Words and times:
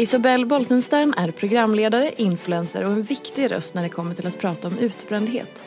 Isabelle 0.00 0.46
Boltenstern 0.46 1.14
är 1.16 1.30
programledare, 1.30 2.12
influencer 2.16 2.84
och 2.84 2.92
en 2.92 3.02
viktig 3.02 3.50
röst 3.50 3.74
när 3.74 3.82
det 3.82 3.88
kommer 3.88 4.14
till 4.14 4.26
att 4.26 4.38
prata 4.38 4.68
om 4.68 4.78
utbrändhet. 4.78 5.62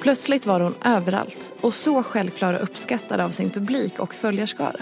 Plötsligt 0.00 0.46
var 0.46 0.60
hon 0.60 0.74
överallt 0.84 1.52
och 1.60 1.74
så 1.74 2.02
självklar 2.02 2.54
och 2.54 2.62
uppskattad 2.62 3.20
av 3.20 3.30
sin 3.30 3.50
publik 3.50 3.98
och 3.98 4.14
följarskara. 4.14 4.80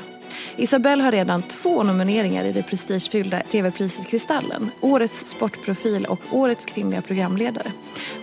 Isabelle 0.57 1.03
har 1.03 1.13
redan 1.13 1.43
två 1.43 1.83
nomineringar 1.83 2.45
i 2.45 2.53
det 2.53 2.63
prestigefyllda 2.63 3.41
tv-priset 3.41 4.07
Kristallen, 4.07 4.71
Årets 4.81 5.27
sportprofil 5.27 6.05
och 6.05 6.21
Årets 6.31 6.67
kvinnliga 6.67 7.03
programledare. 7.03 7.73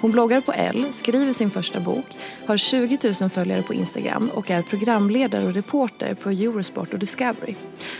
Hon 0.02 0.12
bloggar 0.12 0.42
på 0.42 0.52
L, 0.52 0.86
skriver 0.92 1.34
sin 1.34 1.52
första 1.52 1.80
bok, 1.80 2.06
har 2.46 2.58
20 2.58 3.14
000 3.22 3.30
följare 3.30 3.62
på 3.62 3.74
Instagram 3.74 4.30
och 4.34 4.52
är 4.52 4.62
programledare 4.62 5.46
och 5.46 5.54
reporter 5.54 6.14
på 6.14 6.30
Eurosport 6.30 6.94
och 6.94 7.00
Discovery. 7.00 7.56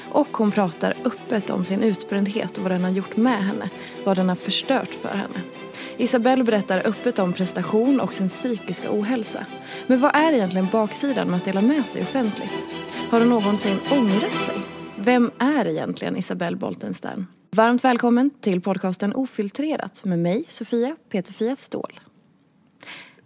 Och 0.10 0.38
hon 0.38 0.52
pratar 0.52 0.94
öppet 1.06 1.50
om 1.50 1.66
sin 1.66 1.84
utbrändhet 1.84 2.58
och 2.58 2.64
vad 2.64 2.72
den 2.72 2.84
har 2.84 2.92
gjort 2.92 3.18
med 3.18 3.46
henne, 3.46 3.70
vad 4.04 4.18
den 4.18 4.30
har 4.30 4.36
förstört 4.36 4.94
för 5.02 5.10
henne. 5.10 5.42
Isabelle 5.98 6.44
berättar 6.44 6.88
öppet 6.88 7.20
om 7.20 7.34
prestation 7.34 8.00
och 8.00 8.14
sin 8.14 8.28
psykiska 8.28 8.88
ohälsa. 8.92 9.46
Men 9.88 10.00
vad 10.00 10.16
är 10.16 10.32
egentligen 10.34 10.68
baksidan 10.72 11.28
med 11.28 11.38
att 11.38 11.46
dela 11.46 11.62
med 11.62 11.86
sig 11.86 12.02
offentligt? 12.02 12.83
Har 13.14 13.20
hon 13.20 13.30
någonsin 13.30 13.80
ångrat 13.92 14.32
sig? 14.32 14.56
Vem 14.98 15.32
är 15.40 15.68
egentligen 15.68 16.18
Isabelle 16.18 16.58
Boltenstern? 16.58 17.28
Varmt 17.52 17.84
välkommen 17.84 18.30
till 18.42 18.62
podcasten 18.62 19.16
Ofiltrerat 19.16 20.06
med 20.06 20.20
mig, 20.20 20.44
Sofia 20.48 20.96
Peterfia 21.12 21.56
Ståhl. 21.56 22.00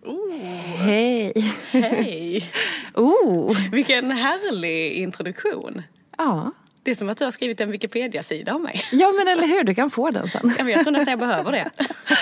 Oh, 0.06 0.38
Hej! 0.78 1.34
hej! 1.72 2.52
Oh! 2.94 3.58
Vilken 3.72 4.12
härlig 4.12 4.94
introduktion. 4.94 5.82
Ja. 6.18 6.52
Det 6.84 6.92
är 6.92 6.96
som 6.96 7.10
att 7.10 7.18
du 7.18 7.24
har 7.24 7.32
skrivit 7.32 7.62
en 7.62 7.72
Wikipedia-sida 7.72 8.56
om 8.56 8.64
mig. 8.64 8.82
ja, 8.92 9.12
men 9.18 9.28
eller 9.28 9.48
hur? 9.48 9.64
Du 9.64 9.76
kan 9.76 9.90
få 9.90 10.12
den 10.12 10.28
sen. 10.28 10.54
Ja, 10.58 10.64
men 10.64 10.74
jag 10.74 10.84
tror 10.84 10.92
nästan 10.92 11.12
jag 11.12 11.20
behöver 11.20 11.52
det. 11.52 11.70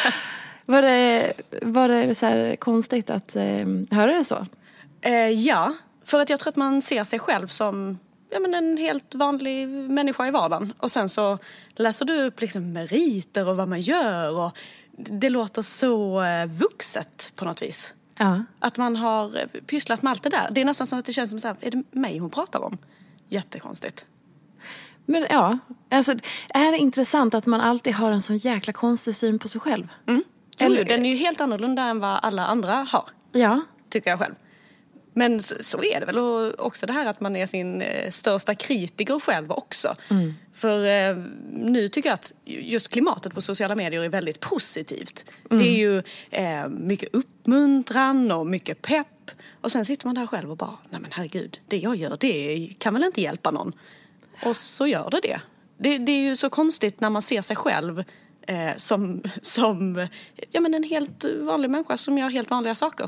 Var 0.66 0.82
det, 0.82 1.34
var 1.62 1.90
det 1.90 2.16
så 2.16 2.56
konstigt 2.60 3.10
att 3.10 3.36
eh, 3.36 3.44
höra 3.92 4.12
det 4.12 4.24
så? 4.24 4.46
Eh, 5.02 5.30
ja, 5.30 5.74
för 6.06 6.20
att 6.22 6.30
jag 6.30 6.40
tror 6.40 6.50
att 6.50 6.56
man 6.56 6.82
ser 6.82 7.04
sig 7.04 7.20
själv 7.20 7.48
som 7.48 7.98
ja, 8.30 8.40
men 8.40 8.54
en 8.54 8.78
helt 8.78 9.16
vanlig 9.16 9.68
människa 9.68 10.28
i 10.28 10.32
vardagen. 10.32 10.74
Och 10.78 10.92
sen 10.92 11.10
så 11.10 11.38
läser 11.76 12.06
du 12.06 12.22
upp 12.24 12.42
liksom 12.42 12.74
meriter 12.74 13.48
och 13.48 13.58
vad 13.58 13.68
man 13.68 13.82
gör. 13.82 14.32
Och 14.32 14.58
det 14.98 15.30
låter 15.30 15.62
så 15.62 16.22
eh, 16.24 16.46
vuxet 16.46 17.32
på 17.36 17.46
något 17.46 17.62
vis. 17.62 17.94
Ja. 18.18 18.44
Att 18.60 18.78
man 18.78 18.96
har 18.96 19.38
eh, 19.38 19.62
pysslat 19.62 20.02
med 20.02 20.12
allt 20.12 20.24
det 20.24 20.30
där. 20.30 20.48
Det 20.52 20.62
är 20.62 20.66
nästan 20.66 20.88
som 20.88 21.00
att 21.00 21.06
det 21.06 21.14
känns 21.14 21.30
som 21.30 21.40
så 21.40 21.48
här, 21.48 21.58
är 21.62 21.72
det 21.72 21.84
mig 21.92 22.18
hon 22.18 22.30
pratar 22.30 22.60
om? 22.64 22.78
Jättekonstigt. 23.30 24.06
Men 25.06 25.26
ja, 25.30 25.58
alltså 25.92 26.12
är 26.50 26.72
det 26.72 26.78
intressant 26.78 27.34
att 27.34 27.46
man 27.46 27.62
alltid 27.62 27.94
har 27.94 28.12
en 28.12 28.22
sån 28.22 28.38
jäkla 28.38 28.74
konstig 28.74 29.16
syn 29.16 29.40
på 29.40 29.48
sig 29.48 29.62
själv? 29.62 29.88
Jo, 30.06 30.22
Eller- 30.58 30.86
den 30.86 31.06
är 31.06 31.10
ju 31.10 31.16
helt 31.16 31.42
annorlunda 31.42 31.84
än 31.84 32.00
vad 32.00 32.20
alla 32.22 32.46
andra 32.46 32.88
har. 32.90 33.04
Ja. 33.32 33.62
tycker 33.90 34.10
jag 34.10 34.20
själv. 34.20 34.36
Men 35.18 35.42
så, 35.42 35.56
så 35.60 35.84
är 35.84 36.00
det 36.00 36.06
väl 36.06 36.18
och 36.18 36.66
också 36.66 36.86
det 36.86 36.94
här 36.94 37.06
att 37.06 37.22
man 37.22 37.36
är 37.36 37.46
sin 37.46 37.82
eh, 37.82 38.10
största 38.10 38.56
kritiker 38.56 39.20
själv 39.20 39.52
också. 39.52 39.96
För 40.54 40.86
eh, 40.86 41.18
nu 41.52 41.90
tycker 41.90 42.10
jag 42.10 42.14
att 42.14 42.34
just 42.46 42.90
klimatet 42.90 43.34
på 43.34 43.42
sociala 43.42 43.76
medier 43.76 44.02
är 44.02 44.10
väldigt 44.10 44.40
positivt. 44.40 45.26
Det 45.50 45.56
är 45.56 45.78
ju 45.78 46.04
eh, 46.30 46.68
mycket 46.68 47.10
uppmuntran 47.14 48.32
och 48.32 48.48
mycket 48.48 48.82
pepp. 48.82 49.32
Och 49.62 49.72
sen 49.72 49.86
sitter 49.86 50.06
man 50.06 50.16
där 50.16 50.28
själv 50.28 50.52
och 50.52 50.58
bara, 50.58 50.78
nej 50.90 51.02
men 51.02 51.12
herregud, 51.12 51.60
det 51.68 51.78
jag 51.78 51.96
gör 51.96 52.18
det 52.20 52.70
kan 52.80 52.94
väl 52.94 53.04
inte 53.04 53.22
hjälpa 53.22 53.52
någon. 53.52 53.74
Och 54.44 54.56
så 54.56 54.88
gör 54.88 55.10
det 55.10 55.20
det. 55.22 55.42
Det, 55.78 55.98
det 55.98 56.12
är 56.12 56.22
ju 56.22 56.36
så 56.36 56.50
konstigt 56.50 57.00
när 57.00 57.10
man 57.10 57.22
ser 57.22 57.42
sig 57.42 57.56
själv 57.56 58.04
eh, 58.48 58.76
som, 58.78 59.22
som 59.42 60.08
ja, 60.52 60.62
men 60.62 60.74
en 60.74 60.84
helt 60.84 61.26
vanlig 61.42 61.70
människa 61.70 61.98
som 61.98 62.18
gör 62.18 62.30
helt 62.30 62.50
vanliga 62.50 62.76
saker. 62.76 63.08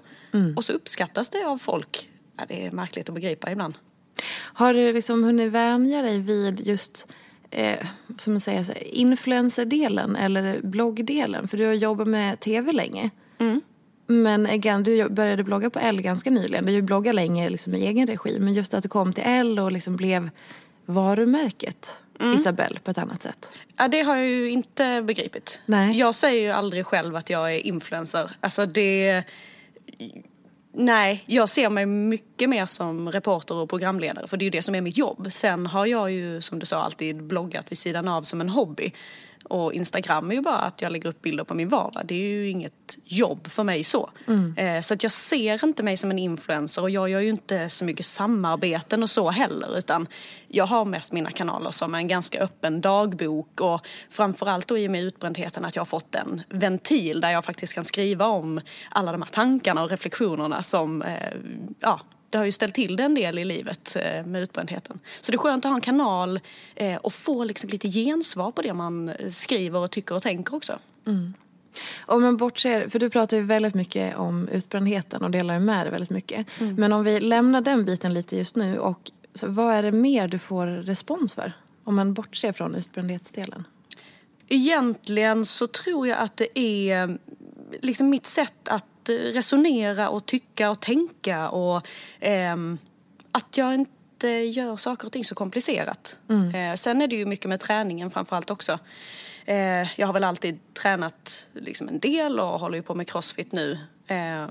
Och 0.56 0.64
så 0.64 0.72
uppskattas 0.72 1.30
det 1.30 1.46
av 1.46 1.58
folk. 1.58 2.10
Ja, 2.38 2.46
det 2.48 2.66
är 2.66 2.72
märkligt 2.72 3.10
att 3.10 3.16
begripa 3.16 3.52
ibland. 3.52 3.74
Har 4.54 4.74
du 4.74 4.94
liksom 4.94 5.24
hunnit 5.24 5.52
vänja 5.52 6.02
dig 6.02 6.20
vid 6.20 6.68
just 6.68 7.14
eh, 7.52 7.88
som 8.18 8.34
man 8.34 8.40
säger, 8.40 8.84
influencerdelen 8.84 10.16
eller 10.16 10.62
bloggdelen? 10.62 11.48
För 11.48 11.58
du 11.58 11.66
har 11.66 11.74
jobbat 11.74 12.08
med 12.08 12.40
tv 12.40 12.72
länge. 12.72 13.10
Men 14.08 14.46
again, 14.46 14.84
du 14.84 15.10
började 15.10 15.44
blogga 15.44 15.70
på 15.70 15.80
L 15.80 16.02
ganska 16.02 16.30
nyligen. 16.30 16.66
Du 16.66 16.72
har 16.72 16.76
ju 16.76 16.82
bloggat 16.82 17.16
länge 17.16 17.50
liksom, 17.50 17.76
i 17.76 17.86
egen 17.86 18.08
regi. 18.08 18.40
Men 18.40 18.54
just 18.54 18.74
att 18.74 18.84
du 18.84 18.90
kom 18.90 19.14
till 19.14 19.24
L 19.28 19.60
och 19.60 19.72
liksom 19.72 19.96
blev 19.96 20.30
varumärket 20.86 22.00
Isabelle 22.20 22.80
på 22.80 22.92
ett 22.92 22.98
annat 22.98 23.22
sätt. 23.22 23.52
Ja, 23.78 23.88
det 23.88 24.02
har 24.02 24.16
jag 24.16 24.28
ju 24.28 24.50
inte 24.50 25.02
begripit. 25.02 25.60
Nej. 25.66 26.00
Jag 26.00 26.16
säger 26.16 26.42
ju 26.42 26.52
aldrig 26.52 26.86
själv 26.86 27.16
att 27.16 27.30
jag 27.30 27.54
är 27.56 27.68
influencer. 27.68 28.32
Alltså 28.40 28.66
det... 28.66 29.24
Nej, 30.74 31.24
jag 31.26 31.50
ser 31.50 31.70
mig 31.70 31.86
mycket 31.86 32.50
mer 32.50 32.66
som 32.66 33.12
reporter 33.12 33.56
och 33.56 33.70
programledare 33.70 34.28
för 34.28 34.38
det 34.38 34.44
är 34.44 34.46
ju 34.46 34.50
det 34.50 34.62
som 34.62 34.76
är 34.76 34.82
mitt 34.82 34.98
jobb. 34.98 35.28
Sen 35.32 35.66
har 35.66 35.86
jag 35.86 36.12
ju 36.12 36.42
som 36.42 36.60
du 36.60 36.66
sa 36.66 36.78
alltid 36.78 37.24
bloggat 37.24 37.72
vid 37.72 37.78
sidan 37.78 38.08
av 38.08 38.22
som 38.22 38.42
en 38.42 38.50
hobby. 38.50 38.94
Och 39.50 39.74
Instagram 39.74 40.32
är 40.32 40.36
ju 40.36 40.42
bara 40.42 40.58
att 40.58 40.82
jag 40.82 40.92
lägger 40.92 41.10
upp 41.10 41.22
bilder 41.22 41.44
på 41.44 41.54
min 41.54 41.70
vardag. 41.70 42.04
Det 42.06 42.16
är 42.16 42.28
ju 42.28 42.50
inget 42.50 42.98
jobb 43.04 43.48
för 43.48 43.64
mig 43.64 43.84
så. 43.84 44.10
Eh, 44.58 44.82
så 44.82 44.94
att 44.94 45.04
jag 45.04 45.12
ser 45.12 45.64
inte 45.64 45.84
mig 45.84 45.98
som 45.98 46.12
en 46.12 46.20
influencer 46.20 46.82
och 46.82 46.90
jag 46.90 47.10
gör 47.10 47.20
ju 47.20 47.30
inte 47.30 47.70
så 47.70 47.86
mycket 47.86 48.06
samarbeten 48.06 49.04
och 49.04 49.10
så 49.10 49.30
heller. 49.30 49.78
Utan 49.78 50.08
jag 50.48 50.66
har 50.66 50.86
mest 50.86 51.12
mina 51.12 51.32
kanaler 51.32 51.72
som 51.72 51.96
en 51.96 52.08
ganska 52.08 52.40
öppen 52.40 52.82
dagbok 52.82 53.62
och 53.62 53.82
framförallt 54.10 54.68
då 54.68 54.78
i 54.78 54.88
och 54.88 54.92
med 54.92 55.04
utbrändheten 55.04 55.66
att 55.66 55.76
jag 55.76 55.82
har 55.82 55.86
fått 55.86 56.16
en 56.16 56.42
ventil 56.50 57.22
där 57.22 57.32
jag 57.32 57.46
faktiskt 57.46 57.74
kan 57.74 57.86
skriva 57.86 58.26
om 58.26 58.62
alla 58.90 59.12
de 59.12 59.22
här 59.22 59.30
tankarna 59.30 59.84
och 59.84 59.90
reflektionerna 59.90 60.62
som 60.62 61.02
eh, 61.02 61.34
ja, 61.80 62.02
det 62.30 62.38
har 62.38 62.46
ju 62.46 62.52
ställt 62.52 62.76
till 62.76 62.96
det 62.96 63.04
en 63.04 63.16
del 63.16 63.40
i 63.40 63.46
livet 63.46 63.96
eh, 63.96 64.26
med 64.26 64.42
utbrändheten. 64.42 65.00
Så 65.22 65.32
det 65.32 65.36
är 65.36 65.40
skönt 65.40 65.66
att 65.66 65.70
ha 65.70 65.76
en 65.76 65.82
kanal 65.82 66.40
eh, 66.76 66.96
och 66.96 67.14
få 67.14 67.44
liksom 67.44 67.70
lite 67.70 67.90
gensvar 67.90 68.52
på 68.52 68.62
det 68.62 68.74
man 68.74 69.12
skriver 69.30 69.80
och 69.80 69.92
tycker 69.92 70.16
och 70.16 70.22
tänker 70.22 70.56
också. 70.56 70.80
Om 72.00 72.22
man 72.22 72.38
bortser, 72.38 72.90
för 72.90 73.00
du 73.00 73.10
pratar 73.10 73.38
ju 73.38 73.44
väldigt 73.44 73.74
mycket 73.74 74.18
om 74.18 74.48
utbrändheten 74.48 75.24
och 75.24 75.32
delar 75.32 75.60
med 75.60 75.86
dig 75.86 75.92
väldigt 75.92 76.10
mycket. 76.10 76.48
Men 76.78 76.94
om 76.94 77.04
vi 77.04 77.20
lämnar 77.20 77.62
den 77.62 77.86
biten 77.86 78.14
lite 78.14 78.38
just 78.38 78.56
nu 78.56 78.80
och 78.80 79.12
vad 79.44 79.74
är 79.74 79.84
det 79.84 79.92
mer 79.92 80.28
du 80.28 80.40
får 80.40 80.68
respons 80.68 81.34
för? 81.36 81.54
Om 81.84 81.96
man 81.96 82.14
bortser 82.14 82.52
från 82.52 82.76
utbrändhetsdelen. 82.76 83.64
Egentligen 84.48 85.46
så 85.46 85.68
tror 85.68 86.08
jag 86.08 86.18
att 86.18 86.38
det 86.38 86.60
är 86.60 87.18
liksom 87.82 88.10
mitt 88.10 88.26
sätt 88.26 88.68
att 88.70 88.86
resonera 89.10 90.10
och 90.10 90.26
tycka 90.26 90.70
och 90.70 90.80
tänka 90.80 91.50
och 91.50 91.88
eh, 92.20 92.56
att 93.32 93.58
jag 93.58 93.74
inte 93.74 94.28
gör 94.28 94.76
saker 94.76 95.06
och 95.08 95.12
ting 95.12 95.26
så 95.26 95.36
komplicerat. 95.36 96.20
Mm. 96.30 96.56
Eh, 96.56 96.76
sen 96.76 97.02
är 97.02 97.08
det 97.08 97.16
ju 97.16 97.26
mycket 97.26 97.50
med 97.50 97.60
träningen 97.60 98.12
framförallt 98.12 98.52
också. 98.52 98.80
Eh, 99.46 100.00
jag 100.00 100.08
har 100.08 100.14
väl 100.14 100.24
alltid 100.24 100.60
tränat 100.74 101.48
liksom 101.54 101.88
en 101.88 102.00
del 102.00 102.40
och 102.40 102.60
håller 102.60 102.78
ju 102.78 102.84
på 102.84 102.96
med 102.96 103.10
crossfit 103.10 103.52
nu. 103.52 103.80
Eh, 104.08 104.48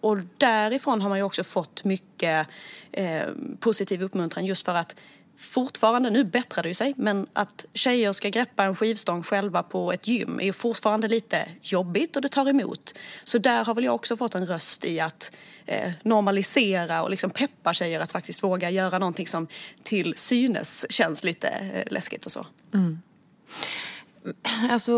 och 0.00 0.18
därifrån 0.36 1.00
har 1.00 1.08
man 1.08 1.18
ju 1.18 1.24
också 1.24 1.44
fått 1.44 1.84
mycket 1.84 2.46
eh, 2.92 3.22
positiv 3.60 4.02
uppmuntran 4.02 4.46
just 4.46 4.64
för 4.64 4.74
att 4.74 4.96
fortfarande, 5.40 6.10
nu 6.10 6.24
bättrar 6.24 6.62
det 6.62 6.68
ju 6.68 6.74
sig, 6.74 6.94
men 6.96 7.26
att 7.32 7.64
tjejer 7.74 8.12
ska 8.12 8.28
greppa 8.28 8.64
en 8.64 8.76
skivstång 8.76 9.22
själva 9.22 9.62
på 9.62 9.92
ett 9.92 10.08
gym 10.08 10.40
är 10.40 10.52
fortfarande 10.52 11.08
lite 11.08 11.48
jobbigt 11.62 12.16
och 12.16 12.22
det 12.22 12.28
tar 12.28 12.48
emot. 12.48 12.94
Så 13.24 13.38
där 13.38 13.64
har 13.64 13.74
väl 13.74 13.84
jag 13.84 13.94
också 13.94 14.16
fått 14.16 14.34
en 14.34 14.46
röst 14.46 14.84
i 14.84 15.00
att 15.00 15.32
eh, 15.66 15.92
normalisera 16.02 17.02
och 17.02 17.10
liksom 17.10 17.30
peppa 17.30 17.74
tjejer 17.74 18.00
att 18.00 18.12
faktiskt 18.12 18.42
våga 18.42 18.70
göra 18.70 18.98
någonting 18.98 19.26
som 19.26 19.46
till 19.82 20.14
synes 20.16 20.86
känns 20.90 21.24
lite 21.24 21.48
eh, 21.48 21.92
läskigt 21.92 22.26
och 22.26 22.32
så. 22.32 22.46
Mm. 22.74 23.02
Alltså, 24.70 24.92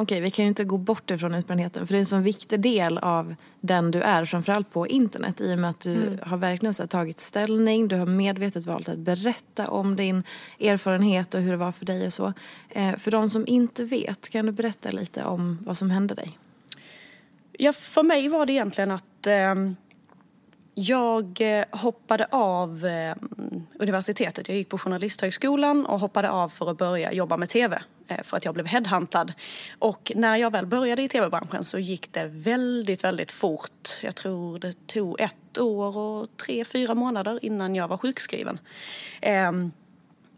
okej, 0.00 0.20
vi 0.20 0.30
kan 0.30 0.44
ju 0.44 0.48
inte 0.48 0.64
gå 0.64 0.78
bort 0.78 1.10
ifrån 1.10 1.34
utbrändheten 1.34 1.86
för 1.86 1.94
det 1.94 1.98
är 1.98 2.00
en 2.00 2.06
så 2.06 2.16
viktig 2.16 2.60
del 2.60 2.98
av 2.98 3.34
den 3.60 3.90
du 3.90 4.02
är, 4.02 4.24
framförallt 4.24 4.70
på 4.70 4.86
internet 4.88 5.40
i 5.40 5.54
och 5.54 5.58
med 5.58 5.70
att 5.70 5.80
du 5.80 5.94
mm. 5.94 6.18
har 6.22 6.36
verkligen 6.36 6.74
så 6.74 6.86
tagit 6.86 7.20
ställning, 7.20 7.88
du 7.88 7.96
har 7.96 8.06
medvetet 8.06 8.66
valt 8.66 8.88
att 8.88 8.98
berätta 8.98 9.68
om 9.68 9.96
din 9.96 10.22
erfarenhet 10.60 11.34
och 11.34 11.40
hur 11.40 11.50
det 11.50 11.56
var 11.56 11.72
för 11.72 11.86
dig 11.86 12.06
och 12.06 12.12
så. 12.12 12.32
Eh, 12.68 12.96
för 12.96 13.10
de 13.10 13.30
som 13.30 13.46
inte 13.46 13.84
vet, 13.84 14.28
kan 14.28 14.46
du 14.46 14.52
berätta 14.52 14.90
lite 14.90 15.24
om 15.24 15.58
vad 15.62 15.76
som 15.76 15.90
hände 15.90 16.14
dig? 16.14 16.38
Ja, 17.52 17.72
för 17.72 18.02
mig 18.02 18.28
var 18.28 18.46
det 18.46 18.52
egentligen 18.52 18.90
att 18.90 19.26
eh, 19.26 19.54
jag 20.74 21.42
hoppade 21.70 22.26
av 22.30 22.86
eh, 22.86 23.14
universitetet. 23.78 24.48
Jag 24.48 24.58
gick 24.58 24.68
på 24.68 24.78
Journalisthögskolan 24.78 25.86
och 25.86 26.00
hoppade 26.00 26.30
av 26.30 26.48
för 26.48 26.70
att 26.70 26.78
börja 26.78 27.12
jobba 27.12 27.36
med 27.36 27.48
tv 27.48 27.82
Eh, 28.10 28.22
för 28.22 28.36
att 28.36 28.44
jag 28.44 28.54
blev 28.54 28.66
headhuntad. 28.66 29.32
Och 29.78 30.12
när 30.14 30.36
jag 30.36 30.52
väl 30.52 30.66
började 30.66 31.02
i 31.02 31.08
tv-branschen 31.08 31.64
så 31.64 31.78
gick 31.78 32.12
det 32.12 32.24
väldigt, 32.26 33.04
väldigt 33.04 33.32
fort. 33.32 33.88
Jag 34.02 34.14
tror 34.14 34.58
det 34.58 34.86
tog 34.86 35.20
ett 35.20 35.58
år 35.58 35.96
och 35.96 36.28
tre, 36.36 36.64
fyra 36.64 36.94
månader 36.94 37.38
innan 37.42 37.74
jag 37.74 37.88
var 37.88 37.96
sjukskriven. 37.96 38.58
Ehm, 39.20 39.72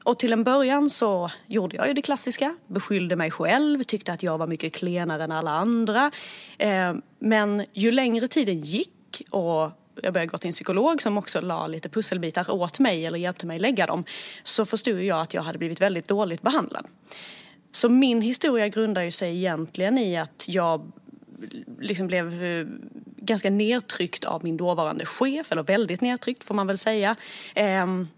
och 0.05 0.19
till 0.19 0.33
en 0.33 0.45
början 0.45 0.91
så 0.91 1.31
gjorde 1.47 1.77
jag 1.77 1.89
ju 1.89 1.95
det 1.95 2.03
klassiska, 2.03 2.57
beskyllde 2.67 3.17
mig 3.17 3.31
själv, 3.31 3.83
tyckte 3.83 4.13
att 4.13 4.23
jag 4.23 4.39
var 4.39 4.47
mycket 4.47 4.73
klenare 4.73 5.25
än 5.25 5.33
alla 5.33 5.51
andra. 5.51 6.11
Ehm, 6.59 7.03
men 7.19 7.65
ju 7.73 7.91
längre 7.91 8.29
tiden 8.29 8.61
gick 8.61 9.23
och 9.31 9.71
jag 10.03 10.13
började 10.13 10.27
gå 10.27 10.39
till 10.39 10.49
en 10.49 10.53
psykolog 10.53 11.03
som 11.03 11.19
också 11.19 11.41
la 11.41 11.67
lite 11.67 11.89
pusselbitar 11.89 12.51
åt 12.51 12.79
mig 12.79 13.07
eller 13.07 13.19
hjälpte 13.19 13.47
mig 13.47 13.59
lägga 13.59 13.87
dem 13.87 14.05
så 14.43 14.67
förstod 14.67 15.03
jag 15.03 15.21
att 15.21 15.35
jag 15.35 15.43
hade 15.43 15.59
blivit 15.59 15.81
väldigt 15.81 16.09
dåligt 16.09 16.43
behandlad. 16.43 16.87
Så 17.73 17.89
min 17.89 18.23
historia 18.23 18.69
grundar 18.69 19.03
ju 19.03 19.11
sig 19.11 19.37
egentligen 19.37 19.99
i 19.99 20.17
att 20.17 20.45
jag 20.49 20.93
liksom 21.81 22.07
blev 22.07 22.45
eh, 22.45 22.67
ganska 23.17 23.51
nedtryckt 23.51 24.25
av 24.25 24.45
min 24.45 24.57
dåvarande 24.57 25.07
chef, 25.07 25.53
eller 25.53 25.63
väldigt 25.63 26.01
nedtryckt 26.01 26.45
får 26.45 26.55
man 26.55 26.67
väl 26.67 26.79
säga. 26.79 27.17
Ehm, 27.55 28.09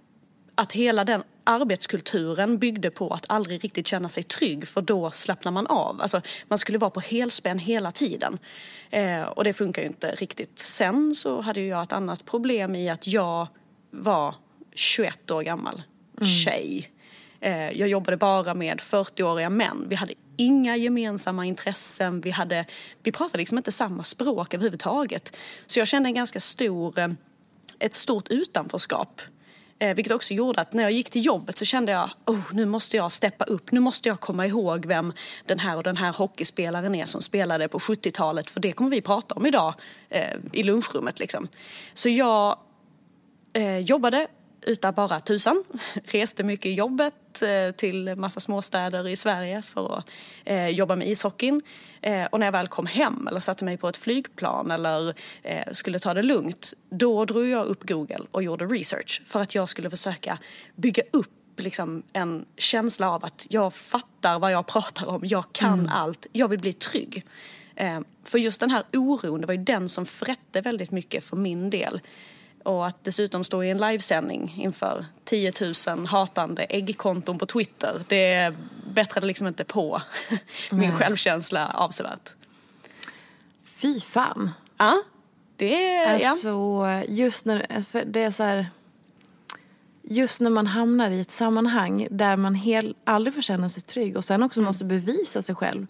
att 0.55 0.73
hela 0.73 1.05
den 1.05 1.23
arbetskulturen 1.45 2.59
byggde 2.59 2.91
på 2.91 3.09
att 3.09 3.25
aldrig 3.29 3.65
riktigt 3.65 3.87
känna 3.87 4.09
sig 4.09 4.23
trygg 4.23 4.69
för 4.69 4.83
då 4.83 5.11
slappnar 5.11 5.53
man 5.53 5.67
av. 5.67 6.01
Alltså, 6.01 6.21
man 6.49 6.59
skulle 6.59 6.79
vara 6.79 6.91
på 6.91 7.01
helspänn 7.01 7.59
hela 7.59 7.93
tiden. 7.93 8.39
Eh, 8.91 9.23
och 9.23 9.45
det 9.45 9.53
funkar 9.53 9.83
ju 9.83 9.89
inte 9.89 10.15
riktigt. 10.15 10.59
Sen 10.59 11.15
så 11.15 11.41
hade 11.41 11.61
jag 11.61 11.83
ett 11.83 11.93
annat 11.93 12.25
problem 12.25 12.77
i 12.77 12.91
att 12.91 13.07
jag 13.07 13.49
var 13.91 14.35
21 14.75 15.31
år 15.31 15.43
gammal 15.43 15.83
mm. 16.17 16.29
tjej. 16.29 16.89
Eh, 16.89 16.94
Eh, 17.45 17.79
jag 17.79 17.89
jobbade 17.89 18.17
bara 18.17 18.55
med 18.55 18.81
40-åriga 18.81 19.51
män. 19.51 19.87
Vi 19.89 19.95
hade 19.95 20.15
inga 20.37 20.77
gemensamma 20.77 21.47
intressen. 21.47 22.21
Vi, 22.21 22.31
hade, 22.31 22.65
vi 23.03 23.13
pratade 23.13 23.39
liksom 23.39 23.59
inte 23.59 23.73
samma 23.73 24.03
språk 24.03 24.55
överhuvudtaget. 24.55 25.37
Så 25.67 25.79
jag 25.79 25.89
kände 25.89 26.09
en 26.09 26.15
ganska 26.15 26.41
stor, 26.41 26.99
eh, 26.99 27.09
ett 27.79 27.95
stort 27.95 28.29
utanförskap 28.29 29.21
Eh, 29.79 29.95
vilket 29.95 30.13
också 30.13 30.35
gjorde 30.35 30.61
att 30.61 30.73
när 30.73 30.83
jag 30.83 30.93
gick 30.93 31.11
till 31.11 31.27
jobbet 31.27 31.59
så 31.59 31.65
kände 31.65 31.93
jag 31.93 32.11
oh, 32.27 32.41
nu 32.53 32.67
måste 32.67 32.97
jag 32.97 33.13
steppa 33.13 33.45
upp. 33.45 33.73
Nu 33.73 33.81
måste 33.81 34.09
jag 34.09 34.21
komma 34.21 34.47
ihåg 34.47 34.87
vem 34.87 35.13
den 35.47 35.59
här 35.59 35.77
och 35.77 35.83
den 35.83 35.97
här 35.97 36.13
hockeyspelaren 36.13 36.95
är 36.95 37.07
som 37.07 37.23
spelade 37.23 37.69
på 37.69 37.79
70-talet. 37.79 38.51
För 38.51 38.61
det 38.61 38.73
kommer 38.73 38.91
vi 38.91 39.01
prata 39.01 39.35
om 39.35 39.47
idag 39.47 39.75
eh, 40.09 40.37
i 40.53 40.63
lunchrummet. 40.63 41.19
Liksom. 41.19 41.49
Så 41.95 42.09
jag 42.09 42.59
eh, 43.53 43.79
jobbade 43.79 44.27
utav 44.65 44.95
bara 44.95 45.21
tusan. 45.21 45.65
Reste 46.05 46.43
mycket 46.43 46.67
i 46.67 46.75
jobbet 46.75 47.43
eh, 47.43 47.75
till 47.77 48.17
massa 48.17 48.41
småstäder 48.41 49.09
i 49.09 49.17
Sverige 49.17 49.63
för 49.63 49.99
att 49.99 50.09
eh, 50.45 50.69
jobba 50.69 50.97
med 50.97 51.09
ishockeyn. 51.09 51.63
Eh, 52.01 52.25
och 52.25 52.41
när 52.41 52.47
jag 52.47 52.53
väl 52.53 52.69
kom 52.69 52.87
hem 52.87 53.29
eller 53.29 53.41
satte 53.41 53.65
mig 53.65 53.77
på 53.77 53.89
ett 53.89 53.97
flygplan 53.97 54.71
eller 54.71 55.15
eh, 55.43 55.73
skulle 55.73 55.99
ta 55.99 56.15
det 56.15 56.23
lugnt, 56.23 56.73
då 56.91 57.25
drog 57.25 57.47
jag 57.47 57.67
upp 57.67 57.89
Google 57.89 58.21
och 58.31 58.43
gjorde 58.43 58.65
research 58.65 59.23
för 59.27 59.41
att 59.41 59.55
jag 59.55 59.69
skulle 59.69 59.91
försöka 59.91 60.39
bygga 60.75 61.03
upp 61.13 61.31
liksom 61.57 62.03
en 62.13 62.45
känsla 62.57 63.11
av 63.11 63.25
att 63.25 63.47
jag 63.51 63.75
fattar 63.75 64.39
vad 64.39 64.53
jag 64.53 64.67
pratar 64.67 65.07
om, 65.07 65.21
jag 65.25 65.45
kan 65.53 65.81
mm. 65.81 65.93
allt, 65.93 66.27
jag 66.33 66.49
vill 66.49 66.61
bli 66.61 66.73
trygg. 66.73 67.27
Eh, 67.77 68.01
för 68.25 68.39
just 68.39 68.61
den 68.61 68.71
här 68.71 68.85
oron, 68.93 69.41
det 69.41 69.47
var 69.47 69.55
ju 69.55 69.65
den 69.65 69.89
som 69.89 70.07
frätte 70.07 70.61
väldigt 70.61 70.91
mycket 70.91 71.25
för 71.25 71.37
min 71.37 71.71
del. 71.71 72.01
Och 72.65 72.87
att 72.87 73.05
dessutom 73.05 73.45
stå 73.45 73.63
i 73.63 73.71
en 73.71 73.79
livesändning 73.79 74.55
inför 74.59 75.05
10 75.25 75.53
000 75.89 76.07
hatande 76.07 76.65
äggkonton 76.65 77.39
på 77.39 77.47
Twitter, 77.47 78.03
det 78.09 78.55
bättrade 78.95 79.27
liksom 79.27 79.47
inte 79.47 79.65
på 79.65 80.03
min 80.71 80.93
självkänsla 80.93 81.69
avsevärt. 81.75 82.35
Fy 83.65 84.01
fan. 84.01 84.51
Ja, 84.77 85.03
det 85.57 85.95
är... 85.95 86.15
Alltså, 86.15 86.49
ja. 86.49 87.03
just 87.09 87.45
när 87.45 87.67
det 88.05 88.23
är 88.23 88.31
så 88.31 88.43
här, 88.43 88.67
Just 90.07 90.41
när 90.41 90.51
man 90.51 90.67
hamnar 90.67 91.11
i 91.11 91.21
ett 91.21 91.31
sammanhang 91.31 92.09
där 92.11 92.37
man 92.37 92.55
hel, 92.55 92.97
aldrig 93.05 93.35
får 93.35 93.43
känna 93.43 93.69
sig 93.69 93.83
trygg 93.83 94.17
och 94.17 94.25
sen 94.25 94.43
också 94.43 94.61
mm. 94.61 94.67
måste 94.67 94.85
bevisa 94.85 95.43
sig 95.43 95.55
själv. 95.55 95.87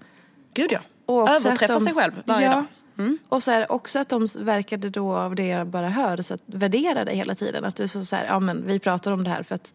Gud 0.54 0.72
ja. 0.72 0.80
Och 1.06 1.28
Överträffa 1.28 1.80
sig 1.80 1.94
själv 1.94 2.12
varje 2.26 2.46
ja, 2.46 2.52
dag. 2.54 2.64
Mm. 2.98 3.18
Och 3.28 3.42
så 3.42 3.50
här, 3.50 3.72
också 3.72 3.98
att 3.98 4.08
de 4.08 4.26
verkade 4.38 4.90
då 4.90 5.16
av 5.16 5.34
det 5.34 5.46
jag 5.46 5.66
bara 5.66 5.88
hör 5.88 6.22
så 6.22 6.34
att 6.34 6.42
värdera 6.46 7.04
dig 7.04 7.16
hela 7.16 7.34
tiden. 7.34 7.64
Att 7.64 7.76
du 7.76 7.88
så, 7.88 8.04
så 8.04 8.16
här, 8.16 8.24
ja 8.24 8.40
men 8.40 8.66
vi 8.66 8.78
pratar 8.78 9.12
om 9.12 9.24
det 9.24 9.30
här 9.30 9.42
för 9.42 9.54
att 9.54 9.74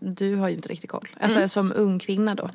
du 0.00 0.36
har 0.36 0.48
ju 0.48 0.54
inte 0.54 0.68
riktigt 0.68 0.90
koll. 0.90 1.08
Alltså 1.20 1.38
mm. 1.38 1.48
som 1.48 1.72
ung 1.76 1.98
kvinna 1.98 2.34
då. 2.34 2.50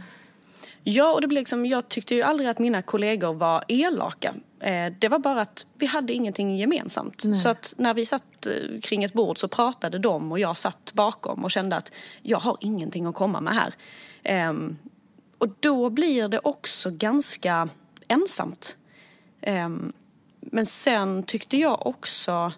Ja, 0.83 1.13
och 1.13 1.21
det 1.21 1.27
blev 1.27 1.41
liksom, 1.41 1.65
jag 1.65 1.89
tyckte 1.89 2.15
ju 2.15 2.21
aldrig 2.21 2.49
att 2.49 2.59
mina 2.59 2.81
kollegor 2.81 3.33
var 3.33 3.63
elaka. 3.67 4.33
Eh, 4.59 4.93
det 4.99 5.07
var 5.07 5.19
bara 5.19 5.41
att 5.41 5.65
vi 5.73 5.85
hade 5.85 6.13
ingenting 6.13 6.57
gemensamt. 6.57 7.23
Nej. 7.25 7.35
Så 7.35 7.49
att 7.49 7.73
när 7.77 7.93
vi 7.93 8.05
satt 8.05 8.47
eh, 8.47 8.81
kring 8.81 9.03
ett 9.03 9.13
bord 9.13 9.37
så 9.37 9.47
pratade 9.47 9.99
de 9.99 10.31
och 10.31 10.39
jag 10.39 10.57
satt 10.57 10.91
bakom 10.93 11.43
och 11.43 11.51
kände 11.51 11.75
att 11.75 11.93
jag 12.21 12.39
har 12.39 12.57
ingenting 12.59 13.05
att 13.05 13.15
komma 13.15 13.41
med 13.41 13.53
här. 13.53 13.73
Eh, 14.23 14.53
och 15.37 15.49
då 15.59 15.89
blir 15.89 16.27
det 16.27 16.39
också 16.43 16.89
ganska 16.91 17.69
ensamt. 18.07 18.77
Um, 19.41 19.93
men 20.39 20.65
sen 20.65 21.23
tyckte 21.23 21.57
jag 21.57 21.87
också... 21.87 22.51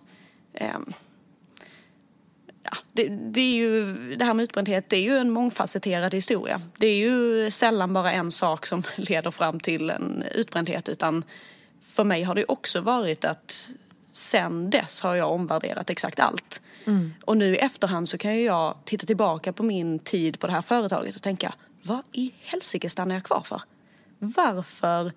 Um, 0.61 0.93
ja, 2.63 2.77
det, 2.91 3.07
det, 3.07 3.41
är 3.41 3.53
ju, 3.53 3.95
det 4.15 4.25
här 4.25 4.33
med 4.33 4.43
utbrändhet 4.43 4.89
det 4.89 4.97
är 4.97 5.03
ju 5.03 5.17
en 5.17 5.29
mångfacetterad 5.29 6.13
historia. 6.13 6.61
Det 6.77 6.87
är 6.87 6.95
ju 6.95 7.51
sällan 7.51 7.93
bara 7.93 8.11
en 8.11 8.31
sak 8.31 8.65
som 8.65 8.83
leder 8.95 9.31
fram 9.31 9.59
till 9.59 9.89
en 9.89 10.23
utbrändhet 10.35 10.89
utan 10.89 11.23
för 11.81 12.03
mig 12.03 12.23
har 12.23 12.35
det 12.35 12.45
också 12.45 12.81
varit 12.81 13.25
att 13.25 13.69
sen 14.11 14.69
dess 14.69 15.01
har 15.01 15.15
jag 15.15 15.31
omvärderat 15.31 15.89
exakt 15.89 16.19
allt. 16.19 16.61
Mm. 16.85 17.13
Och 17.25 17.37
nu 17.37 17.55
i 17.55 17.57
efterhand 17.57 18.09
så 18.09 18.17
kan 18.17 18.43
jag 18.43 18.77
titta 18.85 19.05
tillbaka 19.05 19.53
på 19.53 19.63
min 19.63 19.99
tid 19.99 20.39
på 20.39 20.47
det 20.47 20.53
här 20.53 20.61
företaget 20.61 21.15
och 21.15 21.21
tänka 21.21 21.53
vad 21.83 22.01
i 22.11 22.33
helsike 22.41 22.89
stannar 22.89 23.15
jag 23.15 23.23
kvar 23.23 23.41
för? 23.41 23.61
Varför 24.19 25.11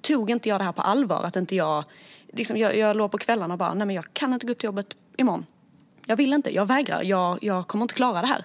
tog 0.00 0.30
inte 0.30 0.48
jag 0.48 0.60
det 0.60 0.64
här 0.64 0.72
på 0.72 0.82
allvar. 0.82 1.22
Att 1.24 1.36
inte 1.36 1.56
jag, 1.56 1.84
liksom, 2.32 2.56
jag, 2.56 2.76
jag 2.76 2.96
låg 2.96 3.10
på 3.10 3.18
kvällarna 3.18 3.54
och 3.54 3.58
bara, 3.58 3.74
nej 3.74 3.86
men 3.86 3.96
jag 3.96 4.04
kan 4.12 4.32
inte 4.32 4.46
gå 4.46 4.52
upp 4.52 4.58
till 4.58 4.66
jobbet 4.66 4.96
imorgon. 5.16 5.46
Jag 6.06 6.16
vill 6.16 6.32
inte, 6.32 6.54
jag 6.54 6.66
vägrar, 6.66 7.02
jag, 7.02 7.38
jag 7.42 7.66
kommer 7.66 7.84
inte 7.84 7.94
klara 7.94 8.20
det 8.20 8.26
här. 8.26 8.44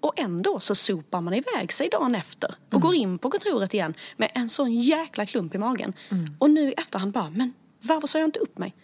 Och 0.00 0.12
ändå 0.16 0.60
så 0.60 0.74
sopar 0.74 1.20
man 1.20 1.34
iväg 1.34 1.72
sig 1.72 1.88
dagen 1.88 2.14
efter 2.14 2.54
och 2.66 2.72
mm. 2.72 2.82
går 2.82 2.94
in 2.94 3.18
på 3.18 3.30
kontoret 3.30 3.74
igen 3.74 3.94
med 4.16 4.30
en 4.34 4.48
sån 4.48 4.72
jäkla 4.72 5.26
klump 5.26 5.54
i 5.54 5.58
magen. 5.58 5.92
Mm. 6.10 6.36
Och 6.38 6.50
nu 6.50 6.68
i 6.68 6.72
efterhand 6.72 7.12
bara, 7.12 7.30
men 7.30 7.52
varför 7.80 8.06
sa 8.06 8.18
jag 8.18 8.26
inte 8.26 8.38
upp 8.38 8.58
mig? 8.58 8.74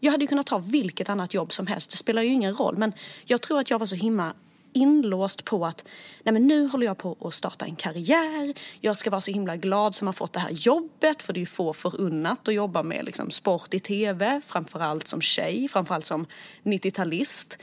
Jag 0.00 0.12
hade 0.12 0.24
ju 0.24 0.28
kunnat 0.28 0.46
ta 0.46 0.58
vilket 0.58 1.08
annat 1.08 1.34
jobb 1.34 1.52
som 1.52 1.66
helst, 1.66 1.90
det 1.90 1.96
spelar 1.96 2.22
ju 2.22 2.28
ingen 2.28 2.54
roll. 2.54 2.76
Men 2.76 2.92
jag 3.24 3.40
tror 3.40 3.58
att 3.58 3.70
jag 3.70 3.78
var 3.78 3.86
så 3.86 3.96
himla 3.96 4.34
inlåst 4.72 5.44
på 5.44 5.66
att 5.66 5.84
nej 6.22 6.32
men 6.32 6.46
nu 6.46 6.68
håller 6.68 6.86
jag 6.86 6.98
på 6.98 7.16
att 7.20 7.34
starta 7.34 7.64
en 7.64 7.76
karriär. 7.76 8.54
Jag 8.80 8.96
ska 8.96 9.10
vara 9.10 9.20
så 9.20 9.30
himla 9.30 9.56
glad 9.56 9.94
som 9.94 10.08
har 10.08 10.12
fått 10.12 10.32
det 10.32 10.40
här 10.40 10.50
jobbet 10.50 11.22
för 11.22 11.32
det 11.32 11.38
är 11.38 11.42
ju 11.42 11.46
få 11.46 11.72
förunnat 11.72 12.48
att 12.48 12.54
jobba 12.54 12.82
med 12.82 13.04
liksom, 13.04 13.30
sport 13.30 13.74
i 13.74 13.80
tv. 13.80 14.40
Framförallt 14.46 15.08
som 15.08 15.20
tjej, 15.20 15.68
framförallt 15.68 16.06
som 16.06 16.26
90-talist. 16.62 17.58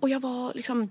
Och 0.00 0.08
jag 0.08 0.20
var 0.20 0.52
liksom 0.54 0.90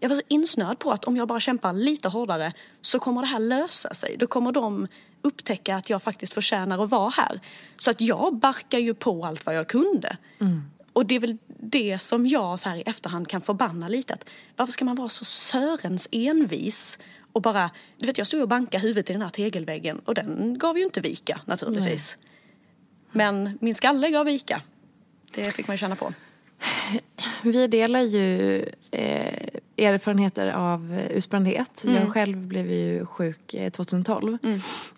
jag 0.00 0.08
var 0.08 0.16
så 0.16 0.22
insnöad 0.28 0.78
på 0.78 0.90
att 0.90 1.04
om 1.04 1.16
jag 1.16 1.28
bara 1.28 1.40
kämpar 1.40 1.72
lite 1.72 2.08
hårdare 2.08 2.52
så 2.80 2.98
kommer 2.98 3.20
det 3.20 3.26
här 3.26 3.38
lösa 3.40 3.94
sig. 3.94 4.16
Då 4.18 4.26
kommer 4.26 4.52
de 4.52 4.88
upptäcka 5.22 5.76
att 5.76 5.90
jag 5.90 6.02
faktiskt 6.02 6.32
förtjänar 6.34 6.84
att 6.84 6.90
vara 6.90 7.08
här. 7.08 7.40
Så 7.76 7.90
att 7.90 8.00
jag 8.00 8.36
barkar 8.36 8.78
ju 8.78 8.94
på 8.94 9.24
allt 9.24 9.46
vad 9.46 9.54
jag 9.54 9.68
kunde. 9.68 10.16
Mm. 10.40 10.62
Och 10.92 11.06
det 11.06 11.14
är 11.14 11.20
väl 11.20 11.36
det 11.46 11.98
som 11.98 12.26
jag 12.26 12.60
så 12.60 12.68
här 12.68 12.76
i 12.76 12.82
efterhand 12.82 13.28
kan 13.28 13.40
förbanna 13.40 13.88
lite. 13.88 14.14
Att 14.14 14.24
varför 14.56 14.72
ska 14.72 14.84
man 14.84 14.94
vara 14.96 15.08
så 15.08 15.24
sörens 15.24 16.08
envis 16.12 16.98
och 17.32 17.42
bara, 17.42 17.70
du 17.98 18.06
vet 18.06 18.18
jag 18.18 18.26
stod 18.26 18.42
och 18.42 18.48
bankade 18.48 18.82
huvudet 18.82 19.10
i 19.10 19.12
den 19.12 19.22
här 19.22 19.28
tegelväggen 19.28 19.98
och 19.98 20.14
den 20.14 20.58
gav 20.58 20.78
ju 20.78 20.84
inte 20.84 21.00
vika 21.00 21.40
naturligtvis. 21.46 22.18
Nej. 22.20 22.28
Men 23.12 23.58
min 23.60 23.74
skalle 23.74 24.10
gav 24.10 24.26
vika. 24.26 24.62
Det 25.34 25.54
fick 25.54 25.66
man 25.66 25.74
ju 25.74 25.78
känna 25.78 25.96
på. 25.96 26.12
Vi 27.42 27.66
delar 27.66 28.00
ju 28.00 28.56
eh, 28.90 29.48
erfarenheter 29.76 30.48
av 30.48 31.00
utbrändhet. 31.10 31.84
Mm. 31.84 31.96
Jag 31.96 32.12
själv 32.12 32.36
blev 32.36 32.70
ju 32.70 33.06
sjuk 33.06 33.54
2012. 33.72 34.38
Eh, 34.42 34.50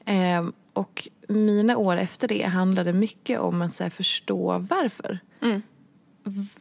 mm. 0.05 0.47
Eh, 0.47 0.53
och 0.73 1.09
mina 1.29 1.77
år 1.77 1.97
efter 1.97 2.29
det 2.29 2.43
handlade 2.43 2.93
mycket 2.93 3.41
om 3.41 3.63
att 3.63 3.81
här, 3.81 3.91
förstå 3.91 4.59
varför. 4.59 5.19
Mm. 5.43 5.63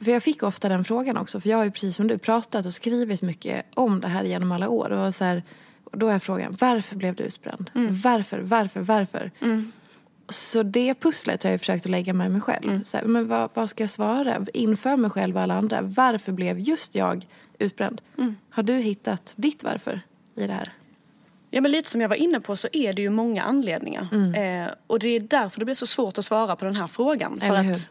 För 0.02 0.12
jag 0.12 0.24
fick 0.24 0.44
ofta 0.44 0.70
den 0.70 0.84
frågan 0.84 1.18
också. 1.18 1.40
För 1.40 1.50
jag 1.50 1.58
har 1.58 1.64
ju 1.64 1.72
precis 1.72 1.96
som 1.96 2.08
du 2.08 2.18
pratat 2.18 2.66
och 2.66 2.74
skrivit 2.74 3.22
mycket 3.22 3.66
om 3.74 4.02
det 4.02 4.08
här 4.08 4.24
genom 4.24 4.52
alla 4.52 4.70
år. 4.70 4.90
Och 4.90 5.14
så 5.14 5.24
här, 5.24 5.44
då 5.92 6.08
är 6.08 6.20
frågan, 6.20 6.54
varför 6.60 6.96
blev 6.96 7.16
du 7.16 7.24
utbränd? 7.24 7.72
Mm. 7.76 8.00
Varför, 8.02 8.40
varför, 8.40 8.82
varför? 8.82 9.32
Mm. 9.42 9.72
Så 10.30 10.64
det 10.64 10.94
pusslet 10.94 11.44
har 11.44 11.52
jag 11.52 11.60
försökt 11.60 11.86
att 11.86 11.92
lägga 11.92 12.14
med 12.14 12.32
mig 12.32 12.42
själv. 12.42 12.70
Mm. 12.70 12.84
Så 12.84 12.98
här, 12.98 13.06
men 13.06 13.28
vad, 13.28 13.50
vad, 13.54 13.70
ska 13.70 13.84
jag 13.84 13.90
svara 13.90 14.46
inför 14.54 14.98
mig 14.98 15.10
själv 15.10 15.36
och 15.36 15.42
alla 15.42 15.54
andra? 15.54 15.82
Varför 15.82 16.32
blev 16.32 16.60
just 16.60 16.96
jag 16.96 17.26
utbränd? 17.60 18.02
Mm. 18.18 18.36
Har 18.50 18.64
du 18.64 18.74
hittat 18.74 19.34
ditt 19.38 19.64
varför 19.64 20.02
i 20.36 20.48
det 20.48 20.54
här? 20.54 20.74
Ja 21.56 21.62
men 21.62 21.72
lite 21.72 21.90
som 21.90 22.02
jag 22.02 22.10
var 22.10 22.16
inne 22.16 22.40
på 22.40 22.56
så 22.56 22.68
är 22.72 22.94
det 22.94 23.02
ju 23.02 23.10
många 23.10 23.44
anledningar. 23.44 24.08
Mm. 24.12 24.66
Eh, 24.66 24.72
och 24.88 25.00
det 25.00 25.10
är 25.10 25.20
därför 25.20 25.60
det 25.60 25.66
blir 25.66 25.76
så 25.76 25.86
svårt 25.86 26.18
att 26.18 26.26
svara 26.26 26.56
på 26.56 26.66
den 26.66 26.76
här 26.76 26.88
frågan. 26.88 27.40
För 27.40 27.56
att 27.56 27.90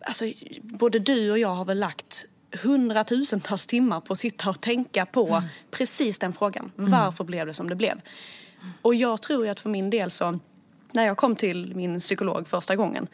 alltså, 0.00 0.24
både 0.62 0.98
du 0.98 1.30
och 1.30 1.38
jag 1.38 1.54
har 1.54 1.64
väl 1.64 1.78
lagt 1.78 2.26
hundratusentals 2.62 3.66
timmar 3.66 4.00
på 4.00 4.12
att 4.12 4.18
sitta 4.18 4.50
och 4.50 4.60
tänka 4.60 5.06
på 5.06 5.28
mm. 5.28 5.42
precis 5.70 6.18
den 6.18 6.32
frågan. 6.32 6.72
Mm. 6.78 6.90
Varför 6.90 7.24
blev 7.24 7.46
det 7.46 7.54
som 7.54 7.68
det 7.68 7.74
blev? 7.74 8.00
Och 8.82 8.94
jag 8.94 9.22
tror 9.22 9.44
ju 9.44 9.50
att 9.50 9.60
för 9.60 9.70
min 9.70 9.90
del 9.90 10.10
så, 10.10 10.38
när 10.92 11.06
jag 11.06 11.16
kom 11.16 11.36
till 11.36 11.74
min 11.74 12.00
psykolog 12.00 12.48
första 12.48 12.76
gången 12.76 13.08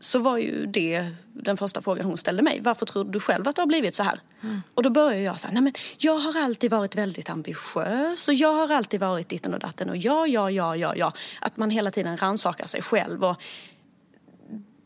så 0.00 0.18
var 0.18 0.38
ju 0.38 0.66
det 0.66 1.06
den 1.32 1.56
första 1.56 1.82
frågan 1.82 2.06
hon 2.06 2.18
ställde 2.18 2.42
mig. 2.42 2.60
Varför 2.60 2.86
tror 2.86 3.04
du 3.04 3.20
själv 3.20 3.48
att 3.48 3.56
det 3.56 3.62
har 3.62 3.66
blivit 3.66 3.94
så 3.94 4.02
här? 4.02 4.20
Mm. 4.42 4.62
Och 4.74 4.82
då 4.82 4.90
började 4.90 5.22
jag 5.22 5.32
här, 5.32 5.52
nej 5.52 5.62
men 5.62 5.72
jag 5.98 6.18
har 6.18 6.42
alltid 6.42 6.70
varit 6.70 6.94
väldigt 6.94 7.30
ambitiös 7.30 8.28
och 8.28 8.34
jag 8.34 8.52
har 8.52 8.72
alltid 8.72 9.00
varit 9.00 9.28
ditten 9.28 9.54
och 9.54 9.60
datten 9.60 9.90
och 9.90 9.96
ja, 9.96 10.26
ja, 10.26 10.50
ja, 10.50 10.76
ja, 10.76 10.96
ja. 10.96 11.12
Att 11.40 11.56
man 11.56 11.70
hela 11.70 11.90
tiden 11.90 12.16
rannsakar 12.16 12.66
sig 12.66 12.82
själv. 12.82 13.24
Och 13.24 13.42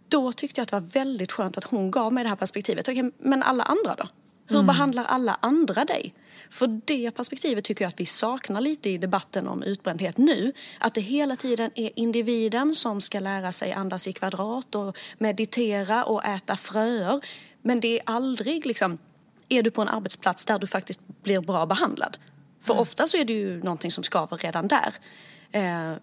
då 0.09 0.33
tyckte 0.33 0.61
jag 0.61 0.63
att 0.63 0.71
det 0.71 0.77
var 0.77 0.89
väldigt 1.05 1.33
skönt 1.33 1.59
att 1.59 1.65
hon 1.65 1.91
gav 1.91 2.13
mig 2.13 2.25
det 2.25 2.29
här 2.29 2.37
perspektivet. 2.37 2.89
Okej, 2.89 3.11
men 3.19 3.43
alla 3.43 3.65
andra 3.65 3.95
då? 3.99 4.09
Hur 4.47 4.57
mm. 4.57 4.67
behandlar 4.67 5.05
alla 5.05 5.39
andra 5.41 5.85
dig? 5.85 6.15
För 6.51 6.81
det 6.85 7.11
perspektivet 7.11 7.65
tycker 7.65 7.85
jag 7.85 7.89
att 7.89 8.01
vi 8.01 8.07
saknar 8.07 8.61
lite 8.61 8.91
i 8.91 8.99
debatten 8.99 9.49
om 9.49 9.63
utbrändhet 9.63 10.19
nu. 10.19 10.53
Att 10.79 10.95
det 10.95 11.01
hela 11.01 11.37
tiden 11.37 11.71
är 11.75 11.91
individen 11.97 12.75
som 12.75 13.01
ska 13.01 13.21
lära 13.21 13.53
sig 13.53 13.73
andas 13.73 14.09
i 14.09 14.13
kvadrat 14.13 14.75
och 14.75 14.97
meditera 15.19 16.05
och 16.05 16.25
äta 16.25 16.57
fröer. 16.57 17.21
Men 17.63 17.81
det 17.81 17.99
är 17.99 18.03
aldrig 18.07 18.67
liksom, 18.67 18.99
är 19.49 19.63
du 19.63 19.71
på 19.71 19.83
en 19.83 19.89
arbetsplats 19.89 20.45
där 20.45 20.59
du 20.59 20.67
faktiskt 20.67 21.01
blir 21.23 21.41
bra 21.41 21.67
behandlad? 21.67 22.19
För 22.63 22.73
mm. 22.73 22.83
ofta 22.83 23.07
så 23.07 23.17
är 23.17 23.25
det 23.25 23.33
ju 23.33 23.63
någonting 23.63 23.91
som 23.91 24.05
skaver 24.05 24.37
redan 24.37 24.69
där. 24.69 24.95
Eh, 25.53 25.97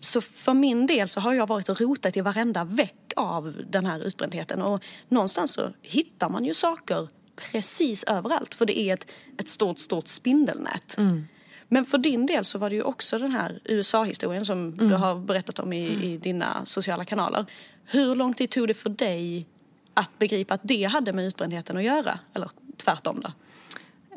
så 0.00 0.20
för 0.20 0.54
min 0.54 0.86
del 0.86 1.08
så 1.08 1.20
har 1.20 1.34
jag 1.34 1.46
varit 1.46 1.68
och 1.68 1.80
rotat 1.80 2.16
i 2.16 2.20
varenda 2.20 2.64
veck 2.64 3.12
av 3.16 3.54
den 3.70 3.86
här 3.86 4.06
utbrändheten 4.06 4.62
och 4.62 4.84
någonstans 5.08 5.52
så 5.52 5.72
hittar 5.82 6.28
man 6.28 6.44
ju 6.44 6.54
saker 6.54 7.08
precis 7.36 8.04
överallt 8.04 8.54
för 8.54 8.66
det 8.66 8.78
är 8.78 8.94
ett, 8.94 9.10
ett 9.38 9.48
stort, 9.48 9.78
stort 9.78 10.06
spindelnät. 10.06 10.98
Mm. 10.98 11.26
Men 11.68 11.84
för 11.84 11.98
din 11.98 12.26
del 12.26 12.44
så 12.44 12.58
var 12.58 12.70
det 12.70 12.76
ju 12.76 12.82
också 12.82 13.18
den 13.18 13.30
här 13.30 13.60
USA-historien 13.64 14.44
som 14.44 14.58
mm. 14.58 14.88
du 14.88 14.94
har 14.94 15.18
berättat 15.18 15.58
om 15.58 15.72
i, 15.72 15.86
i, 15.86 16.16
dina 16.18 16.64
sociala 16.64 17.04
kanaler. 17.04 17.46
Hur 17.84 18.14
lång 18.14 18.34
tid 18.34 18.50
tog 18.50 18.68
det 18.68 18.74
för 18.74 18.90
dig 18.90 19.46
att 19.94 20.18
begripa 20.18 20.54
att 20.54 20.60
det 20.64 20.84
hade 20.84 21.12
med 21.12 21.24
utbrändheten 21.24 21.76
att 21.76 21.82
göra? 21.82 22.18
Eller 22.34 22.50
tvärtom 22.76 23.20
då? 23.20 23.32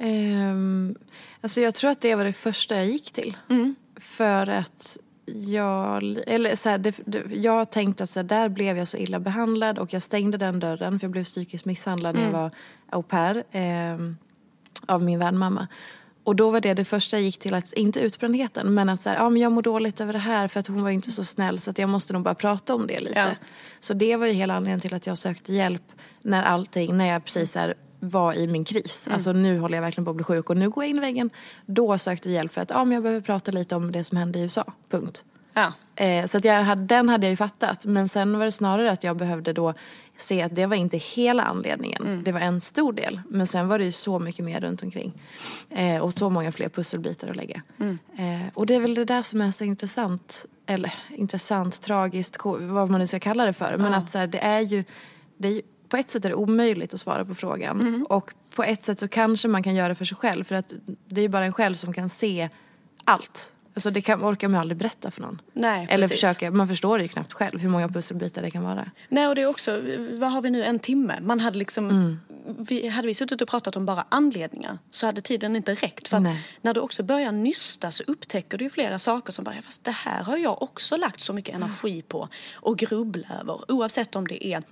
Um, 0.05 0.95
alltså 1.41 1.61
jag 1.61 1.75
tror 1.75 1.91
att 1.91 2.01
det 2.01 2.15
var 2.15 2.25
det 2.25 2.33
första 2.33 2.75
jag 2.75 2.85
gick 2.85 3.11
till. 3.11 3.37
Mm. 3.49 3.75
För 3.95 4.49
att 4.49 4.97
jag, 5.35 6.03
eller 6.27 6.55
så 6.55 6.69
här, 6.69 6.77
det, 6.77 6.95
det, 7.05 7.23
jag 7.35 7.71
tänkte 7.71 8.03
att 8.03 8.09
så 8.09 8.19
här, 8.19 8.23
där 8.23 8.49
blev 8.49 8.77
jag 8.77 8.87
så 8.87 8.97
illa 8.97 9.19
behandlad 9.19 9.79
och 9.79 9.93
jag 9.93 10.01
stängde 10.01 10.37
den 10.37 10.59
dörren 10.59 10.99
för 10.99 11.05
jag 11.05 11.11
blev 11.11 11.23
psykiskt 11.23 11.65
misshandlad 11.65 12.15
mm. 12.15 12.31
när 12.31 12.39
jag 12.39 12.39
mm. 12.39 12.51
var 12.89 12.97
au 12.97 13.03
pair 13.03 13.43
eh, 13.51 14.13
av 14.85 15.03
min 15.03 15.19
värdmamma. 15.19 15.67
Och 16.23 16.35
då 16.35 16.49
var 16.49 16.61
det 16.61 16.73
det 16.73 16.85
första 16.85 17.17
jag 17.17 17.23
gick 17.23 17.39
till, 17.39 17.53
att, 17.53 17.73
inte 17.73 17.99
utbrändheten 17.99 18.73
men 18.73 18.89
att 18.89 19.01
så 19.01 19.09
här, 19.09 19.17
ja, 19.17 19.29
men 19.29 19.41
jag 19.41 19.51
mår 19.51 19.61
dåligt 19.61 20.01
över 20.01 20.13
det 20.13 20.19
här 20.19 20.47
för 20.47 20.59
att 20.59 20.67
hon 20.67 20.83
var 20.83 20.89
inte 20.89 21.11
så 21.11 21.23
snäll 21.23 21.59
så 21.59 21.71
att 21.71 21.77
jag 21.77 21.89
måste 21.89 22.13
nog 22.13 22.21
bara 22.21 22.35
prata 22.35 22.75
om 22.75 22.87
det 22.87 22.99
lite. 22.99 23.19
Ja. 23.19 23.29
Så 23.79 23.93
det 23.93 24.15
var 24.15 24.27
ju 24.27 24.33
hela 24.33 24.53
anledningen 24.53 24.79
till 24.79 24.93
att 24.93 25.07
jag 25.07 25.17
sökte 25.17 25.53
hjälp 25.53 25.83
när 26.21 26.43
allting, 26.43 26.97
när 26.97 27.07
jag 27.07 27.25
precis 27.25 27.55
här, 27.55 27.73
var 27.99 28.33
i 28.33 28.47
min 28.47 28.65
kris. 28.65 29.07
Mm. 29.07 29.13
Alltså 29.13 29.31
nu 29.31 29.59
håller 29.59 29.77
jag 29.77 29.81
verkligen 29.81 30.05
på 30.05 30.11
att 30.11 30.15
bli 30.15 30.23
sjuk 30.23 30.49
och 30.49 30.57
nu 30.57 30.69
går 30.69 30.83
jag 30.83 30.89
in 30.89 30.97
i 30.97 30.99
väggen. 30.99 31.29
Då 31.65 31.97
sökte 31.97 32.29
jag 32.29 32.35
hjälp 32.35 32.53
för 32.53 32.61
att 32.61 32.69
ja, 32.69 32.83
men 32.83 32.91
jag 32.91 33.03
behöver 33.03 33.21
prata 33.21 33.51
lite 33.51 33.75
om 33.75 33.91
det 33.91 34.03
som 34.03 34.17
hände 34.17 34.39
i 34.39 34.41
USA. 34.41 34.63
Punkt. 34.89 35.25
Ja. 35.57 35.73
Eh, 35.95 36.25
så 36.27 36.37
att 36.37 36.45
jag 36.45 36.63
hade, 36.63 36.85
den 36.85 37.09
hade 37.09 37.25
jag 37.27 37.31
ju 37.31 37.37
fattat. 37.37 37.85
Men 37.85 38.09
sen 38.09 38.37
var 38.37 38.45
det 38.45 38.51
snarare 38.51 38.91
att 38.91 39.03
jag 39.03 39.17
behövde 39.17 39.53
då 39.53 39.73
se 40.17 40.41
att 40.41 40.55
det 40.55 40.65
var 40.65 40.75
inte 40.75 40.97
hela 40.97 41.43
anledningen. 41.43 42.03
Mm. 42.03 42.23
Det 42.23 42.31
var 42.31 42.39
en 42.39 42.61
stor 42.61 42.93
del. 42.93 43.21
Men 43.29 43.47
sen 43.47 43.67
var 43.67 43.79
det 43.79 43.85
ju 43.85 43.91
så 43.91 44.19
mycket 44.19 44.45
mer 44.45 44.59
runt 44.59 44.83
omkring. 44.83 45.13
Eh, 45.69 45.97
och 45.97 46.13
så 46.13 46.29
många 46.29 46.51
fler 46.51 46.69
pusselbitar 46.69 47.27
att 47.27 47.35
lägga. 47.35 47.61
Mm. 47.79 47.97
Eh, 48.17 48.47
och 48.53 48.65
det 48.65 48.75
är 48.75 48.79
väl 48.79 48.95
det 48.95 49.05
där 49.05 49.21
som 49.21 49.41
är 49.41 49.51
så 49.51 49.63
intressant. 49.63 50.45
Eller 50.65 50.93
intressant, 51.09 51.81
tragiskt, 51.81 52.37
vad 52.43 52.89
man 52.89 52.99
nu 52.99 53.07
ska 53.07 53.19
kalla 53.19 53.45
det 53.45 53.53
för. 53.53 53.77
Men 53.77 53.93
att 53.93 54.09
så 54.09 54.17
här, 54.17 54.27
det 54.27 54.39
är 54.39 54.59
ju 54.59 54.83
det 55.37 55.47
är 55.47 55.61
på 55.89 55.97
ett 55.97 56.09
sätt 56.09 56.25
är 56.25 56.29
det 56.29 56.35
omöjligt 56.35 56.93
att 56.93 56.99
svara 56.99 57.25
på 57.25 57.35
frågan. 57.35 57.81
Mm. 57.81 58.03
Och 58.03 58.33
på 58.55 58.63
ett 58.63 58.83
sätt 58.83 58.99
så 58.99 59.07
kanske 59.07 59.47
man 59.47 59.63
kan 59.63 59.75
göra 59.75 59.87
det 59.87 59.95
för 59.95 60.05
sig 60.05 60.17
själv. 60.17 60.43
För 60.43 60.55
att 60.55 60.73
det 61.07 61.21
är 61.21 61.23
ju 61.23 61.29
bara 61.29 61.45
en 61.45 61.53
själv 61.53 61.73
som 61.73 61.93
kan 61.93 62.09
se 62.09 62.49
allt. 63.03 63.53
Alltså 63.77 63.91
det 63.91 64.01
kan, 64.01 64.23
orkar 64.23 64.47
man 64.47 64.59
aldrig 64.59 64.77
berätta 64.77 65.11
för 65.11 65.21
någon. 65.21 65.41
Nej, 65.53 65.87
Eller 65.89 66.07
försöka, 66.07 66.51
man 66.51 66.67
förstår 66.67 66.97
det 66.97 67.03
ju 67.03 67.07
knappt 67.07 67.33
själv 67.33 67.59
hur 67.59 67.69
många 67.69 67.89
pusselbitar 67.89 68.41
det 68.41 68.51
kan 68.51 68.63
vara. 68.63 68.91
Nej 69.09 69.27
och 69.27 69.35
det 69.35 69.41
är 69.41 69.47
också, 69.47 69.81
vad 70.19 70.31
har 70.31 70.41
vi 70.41 70.49
nu, 70.49 70.63
en 70.63 70.79
timme? 70.79 71.19
Man 71.21 71.39
hade 71.39 71.57
liksom, 71.57 71.89
mm. 71.89 72.19
vi, 72.59 72.87
hade 72.87 73.07
vi 73.07 73.13
suttit 73.13 73.41
och 73.41 73.47
pratat 73.47 73.75
om 73.75 73.85
bara 73.85 74.05
anledningar 74.09 74.77
så 74.91 75.05
hade 75.05 75.21
tiden 75.21 75.55
inte 75.55 75.73
räckt. 75.73 76.07
För 76.07 76.19
när 76.61 76.73
du 76.73 76.79
också 76.79 77.03
börjar 77.03 77.31
nysta 77.31 77.91
så 77.91 78.03
upptäcker 78.07 78.57
du 78.57 78.63
ju 78.63 78.69
flera 78.69 78.99
saker 78.99 79.33
som 79.33 79.43
bara, 79.43 79.61
fast 79.61 79.83
det 79.83 79.91
här 79.91 80.23
har 80.23 80.37
jag 80.37 80.61
också 80.61 80.97
lagt 80.97 81.19
så 81.19 81.33
mycket 81.33 81.55
energi 81.55 82.01
på 82.01 82.29
och 82.53 82.77
grubbla 82.77 83.27
över. 83.41 83.71
Oavsett 83.71 84.15
om 84.15 84.27
det 84.27 84.47
är 84.47 84.63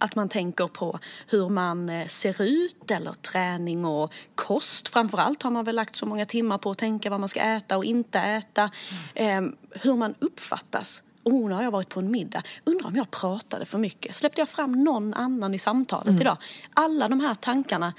att 0.00 0.14
man 0.14 0.28
tänker 0.28 0.66
på 0.66 0.98
hur 1.26 1.48
man 1.48 1.88
eh, 1.88 2.06
ser 2.06 2.42
ut 2.42 2.90
eller 2.90 3.12
träning 3.12 3.84
och 3.84 4.12
kost. 4.34 4.88
Framförallt 4.88 5.42
har 5.42 5.50
man 5.50 5.64
väl 5.64 5.76
lagt 5.76 5.96
så 5.96 6.06
många 6.06 6.24
timmar 6.24 6.58
på 6.58 6.70
att 6.70 6.78
tänka 6.78 7.10
vad 7.10 7.20
man 7.20 7.28
ska 7.28 7.40
äta 7.40 7.76
och 7.76 7.84
inte 7.84 8.18
äta. 8.18 8.70
Mm. 9.14 9.56
hur 9.70 9.94
man 9.94 10.14
uppfattas. 10.18 11.02
Oh, 11.22 11.48
nu 11.48 11.54
har 11.54 11.62
jag 11.62 11.70
varit 11.70 11.88
på 11.88 12.00
en 12.00 12.10
middag. 12.10 12.42
Undrar 12.64 12.88
om 12.88 12.96
jag 12.96 13.10
pratade 13.10 13.66
för 13.66 13.78
mycket. 13.78 14.14
Släppte 14.14 14.40
jag 14.40 14.48
fram 14.48 14.84
någon 14.84 15.14
annan 15.14 15.54
i 15.54 15.58
samtalet 15.58 16.08
mm. 16.08 16.20
idag? 16.20 16.36
Alla 16.74 17.08
de 17.08 17.20
här 17.20 17.34
tankarna 17.34 17.92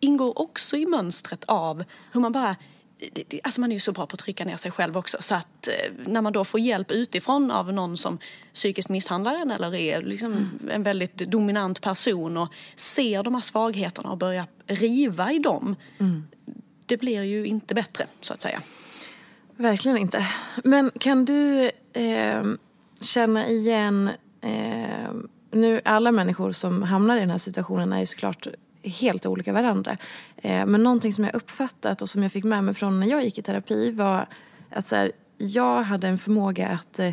ingår 0.00 0.38
också 0.38 0.76
i 0.76 0.86
mönstret 0.86 1.44
av 1.44 1.84
hur 2.12 2.20
man 2.20 2.32
bara 2.32 2.56
alltså 3.42 3.60
man 3.60 3.70
är 3.72 3.76
ju 3.76 3.80
så 3.80 3.92
bra 3.92 4.06
på 4.06 4.14
att 4.14 4.20
trycka 4.20 4.44
ner 4.44 4.56
sig 4.56 4.70
själv 4.70 4.96
också. 4.96 5.16
Så 5.20 5.34
att 5.34 5.68
eh, 5.68 5.92
när 6.06 6.22
man 6.22 6.32
då 6.32 6.44
får 6.44 6.60
hjälp 6.60 6.90
utifrån 6.90 7.50
av 7.50 7.72
någon 7.72 7.96
som 7.96 8.18
psykiskt 8.54 8.88
misshandlar 8.88 9.34
en 9.34 9.50
eller 9.50 9.74
är 9.74 10.02
liksom 10.02 10.32
mm. 10.32 10.70
en 10.70 10.82
väldigt 10.82 11.16
dominant 11.16 11.80
person 11.80 12.36
och 12.36 12.48
ser 12.74 13.22
de 13.22 13.34
här 13.34 13.40
svagheterna 13.40 14.10
och 14.10 14.18
börjar 14.18 14.46
riva 14.66 15.32
i 15.32 15.38
dem. 15.38 15.76
Mm. 15.98 16.24
Det 16.86 16.96
blir 16.96 17.22
ju 17.22 17.46
inte 17.46 17.74
bättre 17.74 18.06
så 18.20 18.34
att 18.34 18.42
säga. 18.42 18.62
Verkligen 19.56 19.98
inte. 19.98 20.26
Men 20.64 20.90
kan 20.98 21.24
du 21.24 21.70
eh, 21.92 22.44
känna 23.02 23.48
igen 23.48 24.10
eh, 24.40 25.10
nu 25.52 25.80
alla 25.84 26.12
människor 26.12 26.52
som 26.52 26.82
hamnar 26.82 27.16
i 27.16 27.20
den 27.20 27.30
här 27.30 27.38
situationen 27.38 27.92
är 27.92 28.00
ju 28.00 28.06
såklart 28.06 28.46
helt 28.82 29.26
olika 29.26 29.52
varandra. 29.52 29.96
Eh, 30.36 30.66
men 30.66 30.82
någonting 30.82 31.12
som 31.12 31.24
jag 31.24 31.34
uppfattat 31.34 32.02
och 32.02 32.08
som 32.08 32.22
jag 32.22 32.32
fick 32.32 32.44
med 32.44 32.64
mig 32.64 32.74
från 32.74 33.00
när 33.00 33.06
jag 33.06 33.24
gick 33.24 33.38
i 33.38 33.42
terapi 33.42 33.90
var 33.90 34.26
att 34.70 34.86
så 34.86 34.96
här, 34.96 35.12
jag 35.38 35.82
hade 35.82 36.08
en 36.08 36.18
förmåga 36.18 36.68
att 36.68 36.98
eh, 36.98 37.08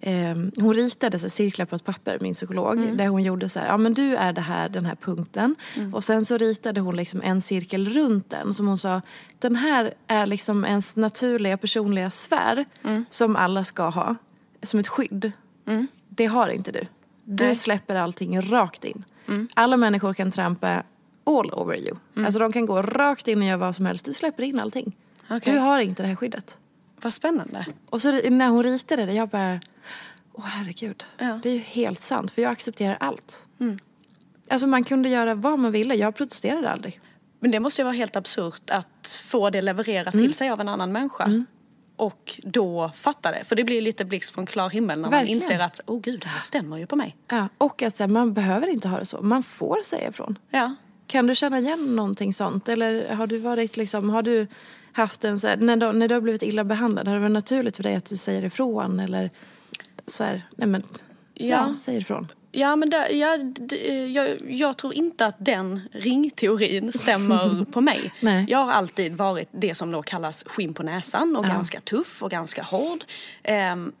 eh, 0.00 0.36
hon 0.56 0.74
ritade 0.74 1.18
så 1.18 1.28
cirklar 1.28 1.66
på 1.66 1.76
ett 1.76 1.84
papper, 1.84 2.18
min 2.20 2.34
psykolog, 2.34 2.76
mm. 2.78 2.96
där 2.96 3.08
hon 3.08 3.22
gjorde 3.22 3.48
så 3.48 3.58
här, 3.58 3.66
ja 3.66 3.76
men 3.76 3.94
du 3.94 4.16
är 4.16 4.32
det 4.32 4.40
här, 4.40 4.68
den 4.68 4.86
här 4.86 4.94
punkten. 4.94 5.56
Mm. 5.76 5.94
Och 5.94 6.04
sen 6.04 6.24
så 6.24 6.36
ritade 6.36 6.80
hon 6.80 6.96
liksom 6.96 7.22
en 7.22 7.42
cirkel 7.42 7.88
runt 7.88 8.30
den 8.30 8.54
som 8.54 8.68
hon 8.68 8.78
sa, 8.78 9.02
den 9.38 9.56
här 9.56 9.94
är 10.06 10.26
liksom 10.26 10.64
ens 10.64 10.96
naturliga 10.96 11.56
personliga 11.56 12.10
sfär 12.10 12.64
mm. 12.84 13.04
som 13.10 13.36
alla 13.36 13.64
ska 13.64 13.88
ha, 13.88 14.16
som 14.62 14.80
ett 14.80 14.88
skydd. 14.88 15.32
Mm. 15.66 15.86
Det 16.08 16.26
har 16.26 16.48
inte 16.48 16.72
du. 16.72 16.86
Du 17.24 17.44
Nej. 17.44 17.54
släpper 17.54 17.94
allting 17.94 18.40
rakt 18.40 18.84
in. 18.84 19.04
Mm. 19.28 19.48
Alla 19.54 19.76
människor 19.76 20.14
kan 20.14 20.30
trampa 20.30 20.82
all 21.26 21.52
over 21.52 21.76
you. 21.76 21.96
Mm. 22.16 22.26
Alltså 22.26 22.38
de 22.38 22.52
kan 22.52 22.66
gå 22.66 22.82
rakt 22.82 23.28
in 23.28 23.38
och 23.38 23.44
göra 23.44 23.56
vad 23.56 23.76
som 23.76 23.86
helst. 23.86 24.04
Du 24.04 24.12
släpper 24.12 24.42
in 24.42 24.60
allting. 24.60 24.96
Okay. 25.30 25.54
Du 25.54 25.58
har 25.60 25.80
inte 25.80 26.02
det 26.02 26.08
här 26.08 26.16
skyddet. 26.16 26.58
Vad 27.00 27.12
spännande. 27.12 27.66
Och 27.90 28.02
så 28.02 28.12
när 28.30 28.48
hon 28.48 28.62
ritade 28.62 29.06
det, 29.06 29.12
jag 29.12 29.28
bara, 29.28 29.60
åh 30.32 30.44
herregud. 30.44 31.04
Ja. 31.18 31.40
Det 31.42 31.48
är 31.48 31.54
ju 31.54 31.58
helt 31.58 32.00
sant, 32.00 32.30
för 32.30 32.42
jag 32.42 32.52
accepterar 32.52 32.96
allt. 33.00 33.46
Mm. 33.60 33.78
Alltså 34.48 34.66
man 34.66 34.84
kunde 34.84 35.08
göra 35.08 35.34
vad 35.34 35.58
man 35.58 35.72
ville, 35.72 35.94
jag 35.94 36.14
protesterade 36.14 36.70
aldrig. 36.70 37.00
Men 37.40 37.50
det 37.50 37.60
måste 37.60 37.82
ju 37.82 37.84
vara 37.84 37.94
helt 37.94 38.16
absurt 38.16 38.70
att 38.70 39.20
få 39.24 39.50
det 39.50 39.62
levererat 39.62 40.14
mm. 40.14 40.26
till 40.26 40.34
sig 40.34 40.50
av 40.50 40.60
en 40.60 40.68
annan 40.68 40.92
människa. 40.92 41.24
Mm. 41.24 41.46
Och 41.96 42.40
då 42.42 42.90
fatta 42.94 43.30
det. 43.30 43.44
För 43.44 43.56
det 43.56 43.64
blir 43.64 43.80
lite 43.80 44.04
blixt 44.04 44.34
från 44.34 44.46
klar 44.46 44.70
himmel 44.70 45.00
när 45.00 45.10
Verkligen. 45.10 45.36
man 45.36 45.42
inser 45.42 45.58
att, 45.58 45.80
åh 45.86 45.96
oh, 45.96 46.00
gud, 46.00 46.20
det 46.20 46.28
här 46.28 46.40
stämmer 46.40 46.76
ju 46.76 46.86
på 46.86 46.96
mig. 46.96 47.16
Ja, 47.28 47.48
och 47.58 47.82
att 47.82 47.98
här, 47.98 48.08
man 48.08 48.32
behöver 48.32 48.66
inte 48.66 48.88
ha 48.88 48.98
det 48.98 49.04
så. 49.04 49.22
Man 49.22 49.42
får 49.42 49.82
säga 49.82 50.08
ifrån. 50.08 50.38
Ja. 50.50 50.74
Kan 51.06 51.26
du 51.26 51.34
känna 51.34 51.58
igen 51.58 51.96
någonting 51.96 52.32
sånt? 52.32 52.68
Eller 52.68 53.14
har 53.14 53.26
du 53.26 53.38
varit 53.38 53.76
liksom, 53.76 54.10
har 54.10 54.22
du 54.22 54.46
haft 54.92 55.24
en 55.24 55.40
så 55.40 55.46
här, 55.46 55.56
när, 55.56 55.76
du, 55.76 55.92
när 55.92 56.08
du 56.08 56.14
har 56.14 56.20
blivit 56.20 56.42
illa 56.42 56.64
behandlad, 56.64 57.08
har 57.08 57.14
det 57.14 57.20
varit 57.20 57.32
naturligt 57.32 57.76
för 57.76 57.82
dig 57.82 57.96
att 57.96 58.04
du 58.04 58.16
säger 58.16 58.44
ifrån 58.44 59.00
eller 59.00 59.30
så 60.06 60.24
här, 60.24 60.42
nej 60.56 60.68
men, 60.68 60.82
så, 60.82 60.98
ja. 61.36 61.74
säger 61.78 62.00
ifrån? 62.00 62.32
Ja, 62.52 62.76
men 62.76 62.90
det, 62.90 63.10
ja, 63.10 63.36
det, 63.38 64.06
jag, 64.06 64.52
jag, 64.52 64.76
tror 64.76 64.94
inte 64.94 65.26
att 65.26 65.36
den 65.38 65.80
ringteorin 65.92 66.92
stämmer 66.92 67.64
på 67.72 67.80
mig. 67.80 68.12
Nej. 68.20 68.44
Jag 68.48 68.58
har 68.58 68.72
alltid 68.72 69.16
varit 69.16 69.48
det 69.52 69.74
som 69.74 69.90
då 69.90 70.02
kallas 70.02 70.44
skinn 70.44 70.74
på 70.74 70.82
näsan 70.82 71.36
och 71.36 71.44
ja. 71.44 71.48
ganska 71.48 71.80
tuff 71.80 72.22
och 72.22 72.30
ganska 72.30 72.62
hård. 72.62 73.04
Um, 73.72 73.92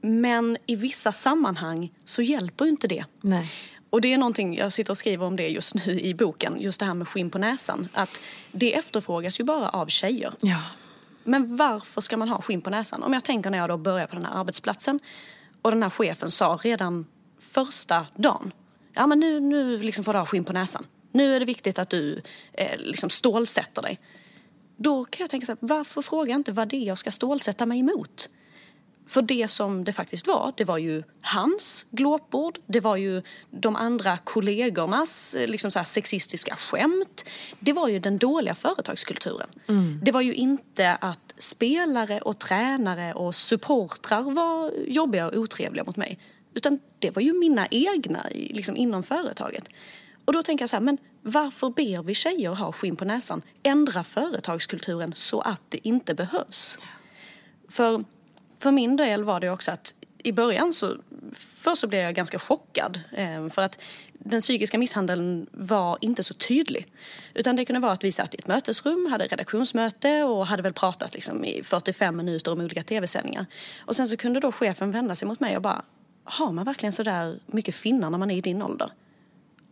men 0.00 0.56
i 0.66 0.76
vissa 0.76 1.12
sammanhang 1.12 1.92
så 2.04 2.22
hjälper 2.22 2.66
inte 2.66 2.88
det. 2.88 3.04
Nej. 3.20 3.52
Och 3.90 4.00
det 4.00 4.12
är 4.12 4.18
någonting, 4.18 4.56
jag 4.56 4.72
sitter 4.72 4.90
och 4.90 4.98
skriver 4.98 5.26
om 5.26 5.36
det 5.36 5.48
just 5.48 5.74
nu 5.74 6.00
i 6.00 6.14
boken, 6.14 6.56
just 6.58 6.80
det 6.80 6.86
här 6.86 6.94
med 6.94 7.08
skinn 7.08 7.30
på 7.30 7.38
näsan. 7.38 7.88
Att 7.92 8.20
det 8.52 8.74
efterfrågas 8.74 9.40
ju 9.40 9.44
bara 9.44 9.68
av 9.68 9.86
tjejer. 9.86 10.32
Ja. 10.42 10.62
Men 11.24 11.56
varför 11.56 12.00
ska 12.00 12.16
man 12.16 12.28
ha 12.28 12.40
skinn 12.40 12.62
på 12.62 12.70
näsan? 12.70 13.02
Om 13.02 13.12
jag 13.12 13.24
tänker 13.24 13.50
när 13.50 13.58
jag 13.58 13.68
då 13.68 13.76
börjar 13.76 14.06
på 14.06 14.14
den 14.14 14.24
här 14.24 14.40
arbetsplatsen 14.40 15.00
och 15.62 15.70
den 15.70 15.82
här 15.82 15.90
chefen 15.90 16.30
sa 16.30 16.58
redan 16.62 17.06
första 17.40 18.06
dagen, 18.16 18.52
ja 18.94 19.06
men 19.06 19.20
nu, 19.20 19.40
nu 19.40 19.78
liksom 19.78 20.04
får 20.04 20.12
du 20.12 20.18
ha 20.18 20.26
skinn 20.26 20.44
på 20.44 20.52
näsan. 20.52 20.86
Nu 21.12 21.36
är 21.36 21.40
det 21.40 21.46
viktigt 21.46 21.78
att 21.78 21.90
du 21.90 22.22
eh, 22.52 22.78
liksom 22.78 23.10
stålsätter 23.10 23.82
dig. 23.82 24.00
Då 24.76 25.04
kan 25.04 25.24
jag 25.24 25.30
tänka 25.30 25.46
så 25.46 25.52
här, 25.52 25.58
varför 25.60 26.02
frågar 26.02 26.30
jag 26.30 26.38
inte 26.38 26.52
vad 26.52 26.68
det 26.68 26.76
är 26.76 26.86
jag 26.86 26.98
ska 26.98 27.10
stålsätta 27.10 27.66
mig 27.66 27.78
emot? 27.78 28.28
För 29.06 29.22
det 29.22 29.48
som 29.48 29.84
det 29.84 29.92
faktiskt 29.92 30.26
var, 30.26 30.52
det 30.56 30.64
var 30.64 30.78
ju 30.78 31.02
hans 31.20 31.86
glåpord, 31.90 32.58
det 32.66 32.80
var 32.80 32.96
ju 32.96 33.22
de 33.50 33.76
andra 33.76 34.18
kollegornas 34.18 35.34
eh, 35.34 35.48
liksom 35.48 35.70
så 35.70 35.84
sexistiska 35.84 36.56
skämt. 36.56 37.28
Det 37.60 37.72
var 37.72 37.88
ju 37.88 37.98
den 37.98 38.18
dåliga 38.18 38.54
företagskulturen. 38.54 39.48
Mm. 39.68 40.00
Det 40.02 40.12
var 40.12 40.20
ju 40.20 40.34
inte 40.34 40.94
att 40.94 41.34
spelare 41.38 42.20
och 42.20 42.38
tränare 42.38 43.14
och 43.14 43.34
supportrar 43.34 44.22
var 44.22 44.72
jobbiga 44.86 45.26
och 45.26 45.36
otrevliga 45.36 45.84
mot 45.84 45.96
mig. 45.96 46.18
Utan 46.54 46.80
det 46.98 47.10
var 47.10 47.22
ju 47.22 47.32
mina 47.32 47.66
egna 47.66 48.26
liksom, 48.32 48.76
inom 48.76 49.02
företaget. 49.02 49.68
Och 50.24 50.32
då 50.32 50.42
tänker 50.42 50.62
jag 50.62 50.70
så 50.70 50.76
här, 50.76 50.80
men 50.80 50.98
varför 51.22 51.70
ber 51.70 52.02
vi 52.02 52.14
tjejer 52.14 52.50
ha 52.50 52.72
skinn 52.72 52.96
på 52.96 53.04
näsan? 53.04 53.42
Ändra 53.62 54.04
företagskulturen 54.04 55.12
så 55.14 55.40
att 55.40 55.62
det 55.68 55.88
inte 55.88 56.14
behövs. 56.14 56.78
För 57.68 58.04
för 58.58 58.70
min 58.70 58.96
del 58.96 59.24
var 59.24 59.40
det 59.40 59.50
också 59.50 59.70
att 59.70 59.94
i 60.18 60.32
början 60.32 60.72
så, 60.72 60.96
först 61.56 61.80
så 61.80 61.86
blev 61.86 62.00
jag 62.00 62.14
ganska 62.14 62.38
chockad 62.38 63.00
eh, 63.12 63.48
för 63.48 63.62
att 63.62 63.78
den 64.12 64.40
psykiska 64.40 64.78
misshandeln 64.78 65.46
var 65.52 65.98
inte 66.00 66.22
så 66.22 66.34
tydlig. 66.34 66.86
Utan 67.34 67.56
det 67.56 67.64
kunde 67.64 67.80
vara 67.80 67.92
att 67.92 68.04
vi 68.04 68.12
satt 68.12 68.34
i 68.34 68.38
ett 68.38 68.46
mötesrum, 68.46 69.06
hade 69.10 69.24
redaktionsmöte 69.24 70.22
och 70.22 70.46
hade 70.46 70.62
väl 70.62 70.72
pratat 70.72 71.14
liksom 71.14 71.44
i 71.44 71.62
45 71.62 72.16
minuter 72.16 72.52
om 72.52 72.60
olika 72.60 72.82
tv-sändningar. 72.82 73.46
Och 73.80 73.96
sen 73.96 74.08
så 74.08 74.16
kunde 74.16 74.40
då 74.40 74.52
chefen 74.52 74.90
vända 74.90 75.14
sig 75.14 75.28
mot 75.28 75.40
mig 75.40 75.56
och 75.56 75.62
bara, 75.62 75.82
har 76.24 76.52
man 76.52 76.64
verkligen 76.64 76.92
så 76.92 77.02
där 77.02 77.38
mycket 77.46 77.74
finnar 77.74 78.10
när 78.10 78.18
man 78.18 78.30
är 78.30 78.36
i 78.36 78.40
din 78.40 78.62
ålder? 78.62 78.90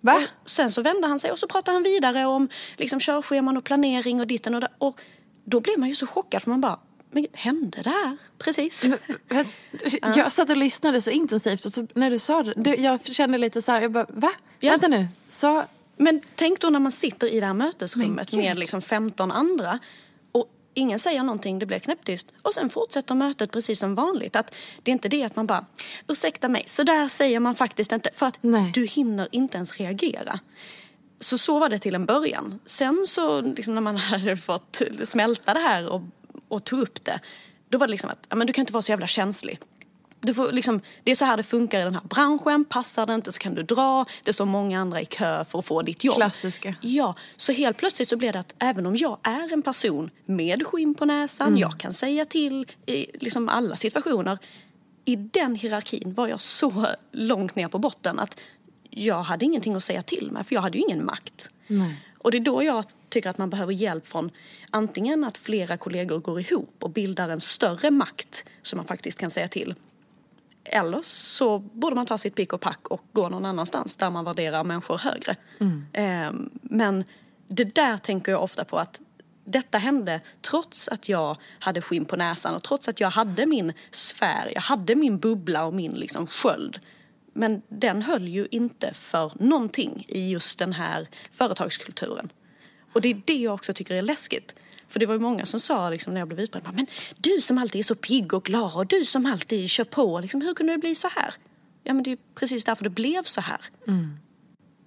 Va? 0.01 0.23
Och 0.43 0.51
sen 0.51 0.73
så 0.73 0.83
vände 0.83 1.07
han 1.07 1.19
sig 1.19 1.31
och 1.31 1.39
så 1.39 1.49
pratade 1.49 1.77
han 1.77 1.83
vidare 1.83 2.25
om 2.25 2.49
liksom, 2.77 3.01
körscheman 3.01 3.57
och 3.57 3.65
planering 3.65 4.21
och 4.21 4.27
ditten 4.27 4.55
och 4.55 4.61
där. 4.61 4.71
Och 4.79 5.01
då 5.45 5.61
blev 5.61 5.79
man 5.79 5.89
ju 5.89 5.95
så 5.95 6.07
chockad 6.07 6.43
för 6.43 6.51
man 6.51 6.61
bara, 6.61 6.79
men 7.15 7.27
hände 7.33 7.83
det 7.83 7.91
här 7.91 8.17
precis? 8.39 8.87
jag 10.17 10.33
satt 10.33 10.51
och 10.51 10.57
lyssnade 10.57 11.01
så 11.01 11.11
intensivt 11.11 11.65
och 11.65 11.73
så 11.73 11.87
när 11.95 12.11
du 12.11 12.19
sa 12.19 12.43
det, 12.43 12.75
jag 12.75 13.07
kände 13.07 13.39
lite 13.39 13.63
så 13.63 13.73
här, 13.73 13.83
jag 13.83 13.93
bara 13.93 14.07
va? 14.09 14.33
Ja. 14.61 14.71
Vänta 14.71 14.89
nu. 14.89 15.07
Så... 15.29 15.65
Men 15.97 16.21
tänk 16.35 16.61
då 16.61 16.71
när 16.71 16.81
man 16.81 16.93
sitter 16.93 17.27
i 17.27 17.41
det 17.41 17.47
här 17.47 17.55
mötesrummet 17.55 18.33
med 18.33 18.59
liksom 18.59 18.83
15 18.83 19.31
andra 19.31 19.79
och 20.33 20.47
ingen 20.75 20.99
säger 20.99 21.23
någonting, 21.23 21.59
det 21.59 21.67
blir 21.67 21.79
knäpptyst 21.79 22.29
och 22.43 22.55
sen 22.55 22.71
fortsätter 22.71 23.15
mötet 23.15 23.53
precis 23.53 23.79
som 23.79 23.95
vanligt. 23.95 24.37
Att 24.37 24.55
det 24.83 24.91
är 24.91 24.93
inte 24.93 25.09
det 25.09 25.23
att 25.23 25.37
man 25.37 25.47
bara, 25.47 25.67
ursäkta 26.09 26.49
mig, 26.49 26.65
så 26.67 26.83
där 26.83 27.09
säger 27.09 27.41
man 27.41 27.55
faktiskt 27.55 27.93
inte. 27.93 28.11
För 28.15 28.27
att 28.27 28.39
Nej. 28.41 28.71
du 28.75 28.87
hinner 28.87 29.29
inte 29.33 29.57
ens 29.57 29.77
reagera. 29.77 30.41
Så 31.21 31.39
så 31.39 31.59
var 31.59 31.69
det 31.69 31.79
till 31.79 31.95
en 31.95 32.07
början. 32.07 32.61
Sen 32.67 33.05
så 33.07 33.41
liksom 33.41 33.75
när 33.75 33.81
man 33.81 33.97
hade 34.11 34.37
fått 34.37 34.83
smälta 35.05 35.55
det 35.55 35.61
här 35.61 35.89
och 35.89 36.03
och 36.49 36.65
tog 36.65 36.81
upp 36.81 37.05
det, 37.05 37.21
då 37.69 37.79
var 37.79 37.87
det 37.87 37.91
liksom 37.91 38.11
att 38.11 38.37
men 38.37 38.47
du 38.47 38.53
kan 38.53 38.63
inte 38.63 38.73
vara 38.73 38.83
så 38.83 38.93
jävla 38.93 39.07
känslig. 39.07 39.59
Du 40.21 40.35
får 40.35 40.53
liksom, 40.53 40.81
det 41.05 41.11
är 41.11 41.15
så 41.15 41.25
här 41.25 41.37
det 41.37 41.43
funkar 41.43 41.81
i 41.81 41.85
den 41.85 41.95
här 41.95 42.03
branschen. 42.03 42.65
Passar 42.65 43.07
det 43.07 43.15
inte 43.15 43.33
så 43.33 43.39
kan 43.39 43.55
du 43.55 43.63
dra. 43.63 44.07
Det 44.23 44.33
står 44.33 44.45
många 44.45 44.81
andra 44.81 45.01
i 45.01 45.05
kö 45.05 45.45
för 45.45 45.59
att 45.59 45.65
få 45.65 45.83
ditt 45.83 46.05
jobb. 46.05 46.17
Klassiska. 46.17 46.75
Ja, 46.81 47.15
så 47.37 47.53
helt 47.53 47.77
plötsligt 47.77 48.09
så 48.09 48.17
blir 48.17 48.33
det 48.33 48.39
att 48.39 48.55
även 48.59 48.87
om 48.87 48.97
jag 48.97 49.19
är 49.23 49.53
en 49.53 49.63
person 49.63 50.11
med 50.25 50.67
skinn 50.67 50.95
på 50.95 51.05
näsan, 51.05 51.49
mm. 51.49 51.61
jag 51.61 51.81
kan 51.81 51.93
säga 51.93 52.25
till 52.25 52.67
i 52.87 53.07
liksom 53.25 53.49
alla 53.49 53.77
situationer. 53.77 54.39
I 55.05 55.17
den 55.17 55.55
hierarkin 55.55 56.15
var 56.15 56.29
jag 56.29 56.41
så 56.41 56.87
långt 57.13 57.55
ner 57.55 57.69
på 57.69 57.79
botten 57.79 58.19
att 58.19 58.41
jag 58.91 59.23
hade 59.23 59.45
ingenting 59.45 59.75
att 59.75 59.85
säga 59.85 60.03
till 60.03 60.31
med 60.31 60.47
för 60.47 60.55
jag 60.55 60.63
hade 60.63 60.79
ju 60.79 60.85
ingen 60.85 61.05
makt. 61.05 61.51
Nej. 61.67 61.97
Och 62.19 62.31
det 62.31 62.39
är 62.39 62.41
då 62.41 62.63
jag 62.63 62.85
tycker 63.15 63.31
att 63.31 63.39
man 63.39 63.51
behöver 63.51 63.73
hjälp 63.73 64.07
från 64.07 64.31
antingen 64.71 65.25
att 65.25 65.39
flera 65.39 65.77
kollegor 65.77 66.19
går 66.19 66.41
ihop 66.41 66.77
och 66.81 66.91
bildar 66.91 67.29
en 67.29 67.41
större 67.41 67.91
makt 67.91 68.45
som 68.63 68.77
man 68.77 68.87
faktiskt 68.87 69.19
kan 69.19 69.31
säga 69.31 69.49
till. 69.49 69.75
Eller 70.65 71.01
så 71.03 71.59
borde 71.59 71.97
man 71.97 72.07
ta 72.07 72.19
sitt 72.19 72.35
pick 72.35 72.53
och 72.53 72.61
pack 72.61 72.89
och 72.89 73.03
gå 73.13 73.29
någon 73.29 73.45
annanstans 73.45 73.97
där 73.97 74.11
man 74.11 74.25
värderar 74.25 74.65
människor 74.65 74.99
högre. 74.99 75.37
Mm. 75.59 75.87
Eh, 75.93 76.49
men 76.63 77.05
det 77.47 77.75
där 77.75 77.99
tänker 77.99 78.33
jag 78.33 78.43
ofta 78.43 78.65
på 78.65 78.79
att 78.79 79.01
detta 79.45 79.79
hände 79.79 80.21
trots 80.43 80.89
att 80.89 81.09
jag 81.09 81.37
hade 81.59 81.81
skinn 81.81 82.05
på 82.05 82.17
näsan 82.17 82.55
och 82.55 82.63
trots 82.63 82.89
att 82.89 83.01
jag 83.01 83.11
hade 83.11 83.47
min 83.47 83.73
sfär, 83.91 84.51
jag 84.55 84.63
hade 84.63 84.95
min 84.95 85.19
bubbla 85.19 85.65
och 85.65 85.75
min 85.75 85.93
liksom 85.93 86.27
sköld. 86.27 86.79
Men 87.33 87.63
den 87.69 88.03
höll 88.03 88.29
ju 88.29 88.47
inte 88.51 88.95
för 88.95 89.33
någonting 89.35 90.05
i 90.09 90.31
just 90.31 90.59
den 90.59 90.73
här 90.73 91.09
företagskulturen. 91.31 92.31
Och 92.95 93.01
det 93.01 93.11
är 93.11 93.23
det 93.25 93.35
jag 93.35 93.55
också 93.55 93.73
tycker 93.73 93.95
är 93.95 94.03
läskigt. 94.03 94.55
För 94.89 95.01
det 95.01 95.07
var 95.07 95.15
ju 95.15 95.21
många 95.21 95.47
som 95.47 95.61
sa 95.61 95.91
liksom, 95.91 96.15
när 96.15 96.21
jag 96.21 96.29
blev 96.29 96.41
utbränd, 96.41 96.67
men 96.73 96.87
du 97.17 97.41
som 97.41 97.59
alltid 97.59 97.79
är 97.79 97.83
så 97.83 97.95
pigg 97.95 98.35
och 98.35 98.45
glad 98.45 98.77
och 98.77 98.87
du 98.87 99.05
som 99.05 99.27
alltid 99.27 99.71
kör 99.71 99.85
på, 99.85 100.21
liksom, 100.21 100.41
hur 100.41 100.55
kunde 100.55 100.73
det 100.73 100.79
bli 100.79 100.95
så 100.95 101.09
här? 101.09 101.35
Ja 101.85 101.95
men 101.95 102.03
det 102.03 102.13
är 102.13 102.19
precis 102.35 102.65
därför 102.65 102.85
det 102.85 102.91
blev 102.91 103.23
så 103.23 103.41
här. 103.41 103.61
Mm. 103.89 104.17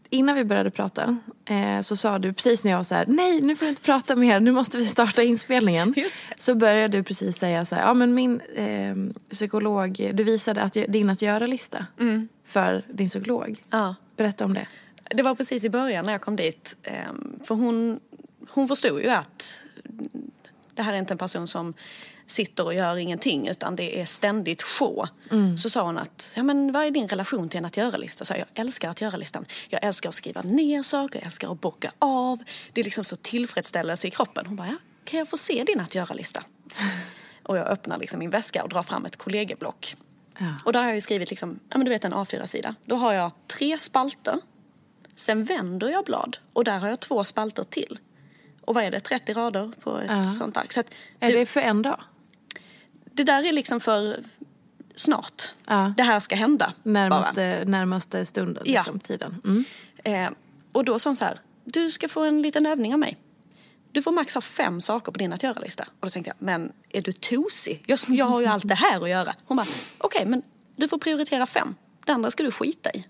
Innan 0.10 0.36
vi 0.36 0.43
började 0.43 0.72
prata 0.72 1.17
eh, 1.46 1.82
så 1.82 1.96
sa 1.96 2.20
du 2.20 2.34
precis 2.34 2.63
när 2.63 2.72
jag 2.72 2.78
var 2.78 2.84
så 2.84 2.96
här, 2.96 3.06
nej 3.08 3.41
nu 3.41 3.56
får 3.56 3.65
du 3.65 3.70
inte 3.70 3.82
prata 3.82 4.15
mer, 4.15 4.39
nu 4.39 4.52
måste 4.52 4.78
vi 4.78 4.86
starta 4.86 5.24
inspelningen. 5.24 5.96
Så 6.38 6.56
började 6.56 6.98
du 6.98 7.04
precis 7.04 7.38
säga 7.38 7.65
så 7.65 7.76
här, 7.76 7.82
ja 7.82 7.93
men 7.93 8.13
min 8.13 8.41
eh, 8.56 8.96
psykolog, 9.32 10.12
du 10.13 10.24
visade 10.24 10.62
att, 10.62 10.74
din 10.74 11.10
att 11.10 11.22
göra-lista 11.22 11.86
mm. 12.00 12.28
för 12.46 12.86
din 12.89 13.08
psykolog. 13.08 13.63
Ja. 13.70 13.96
Berätta 14.15 14.46
om 14.46 14.54
det. 14.54 14.67
Det 15.10 15.24
var 15.24 15.36
precis 15.36 15.63
i 15.65 15.70
början 15.70 16.06
när 16.06 16.12
jag 16.12 16.22
kom 16.22 16.36
dit. 16.36 16.76
Ehm, 16.84 17.39
för 17.43 17.56
hon, 17.56 18.00
hon 18.50 18.67
förstod 18.67 19.02
ju 19.02 19.10
att 19.10 19.63
det 20.74 20.84
här 20.84 20.93
är 20.93 20.98
inte 20.98 21.13
en 21.13 21.17
person 21.17 21.48
som 21.48 21.74
sitter 22.26 22.65
och 22.65 22.74
gör 22.74 22.96
ingenting 22.96 23.48
utan 23.48 23.76
det 23.76 24.02
är 24.02 24.06
ständigt 24.06 24.62
show. 24.62 25.08
Så 25.58 25.70
sa 25.70 25.82
hon 25.82 25.98
att, 25.98 26.32
ja 26.36 26.43
men 26.43 26.72
vad 26.72 26.86
är 26.86 26.91
din 26.91 27.08
relation 27.08 27.50
till 27.50 27.58
en 27.58 27.65
att 27.65 27.78
göra-lista? 27.78 28.26
Så 28.26 28.34
jag, 28.34 28.39
jag 28.39 28.48
älskar 28.54 28.89
att 28.89 29.02
göra-listan. 29.02 29.46
Jag 29.70 29.84
älskar 29.84 30.10
att 30.10 30.15
skriva 30.15 30.41
ner 30.41 30.84
saker, 30.84 31.20
jag 31.20 31.26
älskar 31.26 31.52
att 31.52 31.62
bocka 31.62 31.91
av. 32.00 32.43
Det 32.74 32.82
är 32.82 32.86
liksom 32.86 33.04
så 33.04 33.15
tillfredsställelse 33.15 34.08
i 34.08 34.12
kroppen. 34.12 34.46
Hon 34.46 34.56
bara, 34.56 34.67
ja, 34.67 34.78
kan 35.06 35.20
jag 35.20 35.30
få 35.30 35.38
se 35.38 35.63
din 35.63 35.80
att 35.80 35.96
göra-lista? 35.96 36.43
och 37.48 37.58
jag 37.58 37.67
öppnar 37.67 37.98
liksom 37.98 38.20
min 38.20 38.30
väska 38.30 38.63
och 38.63 38.70
drar 38.70 38.84
fram 38.84 39.06
ett 39.06 39.15
kollegieblock. 39.15 39.96
Ja. 40.38 40.46
Och 40.65 40.74
där 40.74 40.84
har 40.84 40.93
jag 40.93 41.04
skrivit 41.04 41.30
liksom, 41.30 41.60
ja 41.70 41.78
men 41.78 41.86
du 41.86 41.89
vet 41.89 42.06
en 42.06 42.13
A4-sida. 42.13 42.76
Då 42.86 42.96
har 42.96 43.13
jag 43.13 43.32
tre 43.48 43.78
spalter. 43.78 44.39
Sen 45.17 45.43
vänder 45.43 45.89
jag 45.89 46.06
blad 46.06 46.38
och 46.53 46.63
där 46.63 46.80
har 46.80 46.88
jag 46.89 46.99
två 46.99 47.23
spalter 47.23 47.63
till. 47.63 47.99
Och 48.62 48.75
vad 48.75 48.84
är 48.84 48.91
det, 48.91 48.99
30 48.99 49.34
rader 49.34 49.71
på 49.84 49.97
ett 49.97 50.10
Ja. 50.12 50.23
sånt 50.23 50.58
ark. 50.58 50.73
Så 50.73 50.80
att 50.80 50.93
Är 51.19 51.32
det, 51.32 51.39
det 51.39 51.45
för 51.45 51.60
en 51.62 51.82
dag? 51.82 51.99
det 53.13 53.23
där 53.23 53.43
är 53.43 53.51
liksom 53.51 53.80
för 53.80 54.23
snart. 54.95 55.53
Ja. 55.65 55.93
Det 55.97 56.03
här 56.03 56.19
ska 56.19 56.36
hända. 56.36 56.73
bara. 56.84 56.91
Närmaste, 56.93 57.63
närmaste 57.67 58.25
stunden, 58.25 58.63
Ja. 58.65 58.73
liksom, 58.80 58.99
tiden. 58.99 59.41
Mm. 59.45 59.63
Eh, 60.03 60.30
och 60.71 60.86
då 60.86 60.99
sa 60.99 61.10
hon 61.10 61.15
så 61.15 61.25
här, 61.25 61.38
du 61.63 61.91
ska 61.91 62.08
få 62.08 62.21
en 62.23 62.41
liten 62.41 62.65
övning 62.65 62.93
av 62.93 62.99
mig. 62.99 63.17
Du 63.91 64.01
får 64.01 64.12
max 64.12 64.34
ha 64.34 64.41
fem 64.41 64.82
saker 64.82 65.12
på 65.12 65.17
din 65.19 65.34
att 65.34 65.43
göra-lista. 65.43 65.84
Och 65.84 66.08
då 66.08 66.10
tänkte 66.10 66.30
jag, 66.30 66.36
men 66.45 66.71
är 66.89 67.01
du 67.01 67.12
tosig? 67.12 67.84
Jag, 67.88 67.99
jag 68.08 68.25
har 68.25 68.41
ju 68.41 68.47
allt 68.47 68.67
det 68.67 68.75
här 68.75 69.03
att 69.03 69.10
göra. 69.10 69.34
Hon 69.45 69.58
bara, 69.58 69.67
okej 69.97 70.25
men 70.25 70.41
du 70.75 70.88
får 70.88 70.97
prioritera 70.97 71.45
fem. 71.47 71.75
Det 72.06 72.12
andra 72.12 72.32
ska 72.32 72.43
du 72.43 72.51
skita 72.51 72.91
i. 72.91 73.06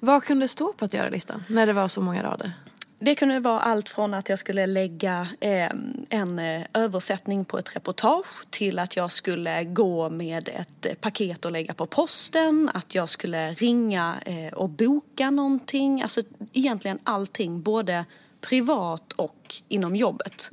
Vad 0.00 0.24
kunde 0.24 0.48
stå 0.48 0.72
på 0.72 0.84
att 0.84 0.94
göra-listan 0.94 1.44
när 1.48 1.66
det 1.66 1.72
var 1.72 1.88
så 1.88 2.00
många 2.00 2.22
rader? 2.22 2.52
Det 2.98 3.14
kunde 3.14 3.40
vara 3.40 3.60
allt 3.60 3.88
från 3.88 4.14
att 4.14 4.28
jag 4.28 4.38
skulle 4.38 4.66
lägga 4.66 5.28
ehm, 5.40 6.08
eh, 6.10 6.20
en 6.20 6.64
översättning 6.72 7.44
på 7.44 7.58
ett 7.58 7.76
reportage 7.76 8.50
till 8.50 8.78
att 8.78 8.96
jag 8.96 9.10
skulle 9.10 9.64
gå 9.64 10.10
med 10.10 10.48
ett 10.48 10.86
eh, 10.86 10.94
paket 10.94 11.44
och 11.44 11.52
lägga 11.52 11.74
på 11.74 11.86
posten, 11.86 12.70
att 12.74 12.94
jag 12.94 13.08
skulle 13.08 13.52
ringa 13.52 14.14
eh, 14.26 14.52
och 14.52 14.68
boka 14.68 15.30
någonting. 15.30 16.02
Alltså 16.02 16.22
egentligen 16.52 16.98
allting, 17.04 17.62
både 17.62 18.04
privat 18.40 19.12
och 19.12 19.54
inom 19.68 19.96
jobbet. 19.96 20.50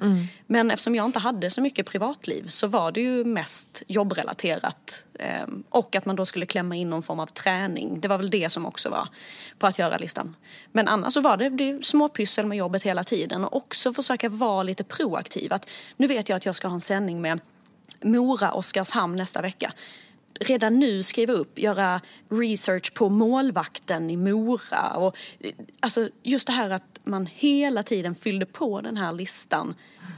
Men 0.48 0.72
eftersom 0.72 0.96
jag 0.96 1.06
inte 1.06 1.20
hade 1.20 1.50
så 1.50 1.62
mycket 1.62 1.86
privatliv 1.86 2.48
så 2.48 2.68
var 2.68 2.92
det 2.92 3.02
ju 3.02 3.24
mest 3.24 3.84
jobbrelaterat. 3.88 5.06
Eh, 5.20 5.48
och 5.70 5.96
att 5.96 6.06
man 6.06 6.16
då 6.16 6.26
skulle 6.26 6.46
klämma 6.46 6.76
in 6.76 6.90
någon 6.90 7.04
form 7.04 7.20
av 7.20 7.28
träning. 7.28 8.02
Det 8.02 8.08
var 8.08 8.18
väl 8.18 8.30
det 8.30 8.50
som 8.50 8.66
också 8.66 8.90
var 8.90 9.08
på 9.60 9.68
att 9.68 9.80
göra-listan. 9.80 10.36
Men 10.72 10.88
annars 10.88 11.14
så 11.14 11.22
var 11.22 11.38
det, 11.38 11.50
det 11.50 11.86
småpyssel 11.86 12.46
med 12.46 12.58
jobbet 12.58 12.84
hela 12.84 13.04
tiden 13.04 13.44
och 13.44 13.56
också 13.56 13.94
försöka 13.94 14.30
vara 14.30 14.64
lite 14.64 14.84
proaktiv. 14.84 15.54
Att 15.54 15.70
nu 15.98 16.08
vet 16.08 16.30
jag 16.30 16.36
att 16.36 16.46
jag 16.46 16.56
ska 16.56 16.68
ha 16.68 16.76
en 16.76 16.82
sändning 16.82 17.22
med 17.22 17.40
Mora, 18.02 18.52
Oskarshamn 18.52 19.16
nästa 19.16 19.42
vecka. 19.42 19.72
Redan 20.40 20.80
nu 20.80 21.04
skriva 21.04 21.34
upp, 21.34 21.60
göra 21.60 22.02
research 22.30 22.94
på 22.94 23.10
målvakten 23.10 24.10
i 24.10 24.18
Mora. 24.18 24.94
Och, 24.94 25.18
alltså 25.80 26.10
just 26.24 26.48
det 26.48 26.54
här 26.54 26.70
att 26.70 27.00
man 27.04 27.26
hela 27.26 27.84
tiden 27.84 28.16
fyllde 28.16 28.46
på 28.46 28.82
den 28.82 28.98
här 28.98 29.14
listan 29.14 29.76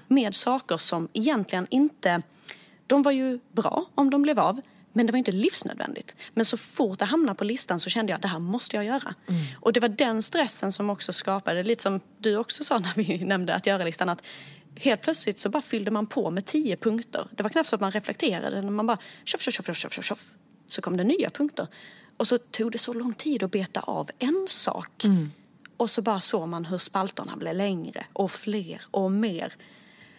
med 0.08 0.36
saker 0.36 0.78
som 0.78 1.08
egentligen 1.14 1.68
inte... 1.70 2.22
De 2.88 3.04
var 3.04 3.12
ju 3.12 3.40
bra 3.52 3.86
om 3.96 4.10
de 4.10 4.22
blev 4.22 4.40
av, 4.40 4.62
men 4.94 5.06
det 5.06 5.12
var 5.12 5.18
inte 5.18 5.32
livsnödvändigt. 5.32 6.16
Men 6.34 6.46
så 6.46 6.58
fort 6.58 7.00
det 7.00 7.06
hamnade 7.06 7.38
på 7.38 7.44
listan 7.44 7.80
så 7.80 7.90
kände 7.90 8.12
jag 8.12 8.16
att 8.16 8.22
det 8.22 8.28
här 8.28 8.40
måste 8.40 8.76
jag 8.76 8.86
göra. 8.86 9.16
Och 9.60 9.74
det 9.74 9.80
var 9.80 9.90
den 9.90 10.22
stressen 10.22 10.72
som 10.72 10.90
också 10.90 11.14
skapade, 11.14 11.64
lite 11.64 11.84
som 11.84 12.00
du 12.18 12.38
också 12.38 12.64
sa 12.64 12.80
när 12.80 12.94
vi 12.96 13.26
nämnde 13.26 13.56
att 13.56 13.68
göra-listan, 13.68 14.10
att 14.10 14.24
helt 14.76 15.02
plötsligt 15.02 15.40
så 15.40 15.50
bara 15.50 15.62
fyllde 15.62 15.92
man 15.92 16.08
på 16.08 16.32
med 16.32 16.46
tio 16.46 16.78
punkter. 16.78 17.28
Det 17.32 17.44
var 17.44 17.50
knappt 17.50 17.70
så 17.70 17.76
att 17.76 17.82
man 17.82 17.92
reflekterade, 17.92 18.72
man 18.72 18.88
bara 18.88 18.98
tjoff, 19.24 19.42
tjoff, 19.42 19.66
tjoff, 19.66 19.78
tjoff, 19.78 20.06
tjoff. 20.06 20.34
Så 20.68 20.82
kom 20.82 20.98
det 20.98 21.04
nya 21.04 21.30
punkter. 21.30 21.68
Och 22.18 22.28
så 22.28 22.38
tog 22.38 22.72
det 22.72 22.78
så 22.78 22.94
lång 22.94 23.14
tid 23.14 23.44
att 23.44 23.52
beta 23.52 23.80
av 23.80 24.10
en 24.20 24.46
sak. 24.50 25.04
Och 25.78 25.90
så 25.90 26.02
bara 26.02 26.20
såg 26.20 26.48
man 26.48 26.66
hur 26.66 26.78
spalterna 26.78 27.36
blev 27.36 27.56
längre 27.56 28.06
och 28.14 28.32
fler 28.32 28.82
och 28.92 29.12
mer. 29.12 29.54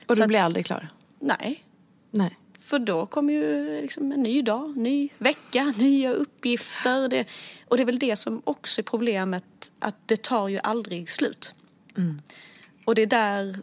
Och 0.06 0.16
Så 0.16 0.22
du 0.22 0.28
blev 0.28 0.44
aldrig 0.44 0.66
klar? 0.66 0.88
Nej, 1.18 1.64
Nej. 2.10 2.38
för 2.60 2.78
då 2.78 3.06
kom 3.06 3.30
ju 3.30 3.64
liksom 3.80 4.12
en 4.12 4.22
ny 4.22 4.42
dag, 4.42 4.76
ny 4.76 5.08
vecka, 5.18 5.64
nya 5.78 6.12
uppgifter. 6.12 7.08
Det, 7.08 7.26
och 7.68 7.76
det 7.76 7.82
är 7.82 7.84
väl 7.84 7.98
det 7.98 8.16
som 8.16 8.42
också 8.44 8.80
är 8.80 8.82
problemet, 8.82 9.72
att 9.78 9.96
det 10.06 10.22
tar 10.22 10.48
ju 10.48 10.58
aldrig 10.58 11.10
slut. 11.10 11.54
Och 12.86 12.94
det 12.94 13.02
är 13.02 13.06
där 13.06 13.58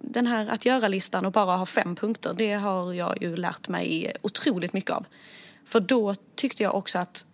den 0.00 0.26
här 0.26 0.46
att 0.46 0.64
göra-listan 0.64 1.26
och 1.26 1.32
bara 1.32 1.56
ha 1.56 1.66
fem 1.66 1.96
punkter, 1.96 2.34
det 2.34 2.52
har 2.52 2.92
jag 2.92 3.22
ju 3.22 3.36
lärt 3.36 3.68
mig 3.68 4.12
otroligt 4.22 4.72
mycket 4.72 4.90
av. 4.90 5.06
För 5.64 5.80
då 5.80 6.14
tyckte 6.34 6.62
jag 6.62 6.74
också 6.74 6.98
att 6.98 7.26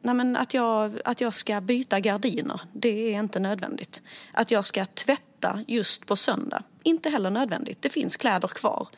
Nej, 0.00 0.14
men 0.14 0.36
att, 0.36 0.54
jag, 0.54 1.00
att 1.04 1.20
jag 1.20 1.34
ska 1.34 1.60
byta 1.60 2.00
gardiner, 2.00 2.60
det 2.72 3.14
är 3.14 3.18
inte 3.18 3.38
nödvändigt. 3.38 4.02
Att 4.32 4.50
jag 4.50 4.64
ska 4.64 4.84
tvätta 4.84 5.64
just 5.66 6.06
på 6.06 6.16
söndag, 6.16 6.62
inte 6.82 7.10
heller 7.10 7.30
nödvändigt. 7.30 7.82
Det 7.82 7.88
finns 7.88 8.16
kläder 8.16 8.48
kvar. 8.48 8.88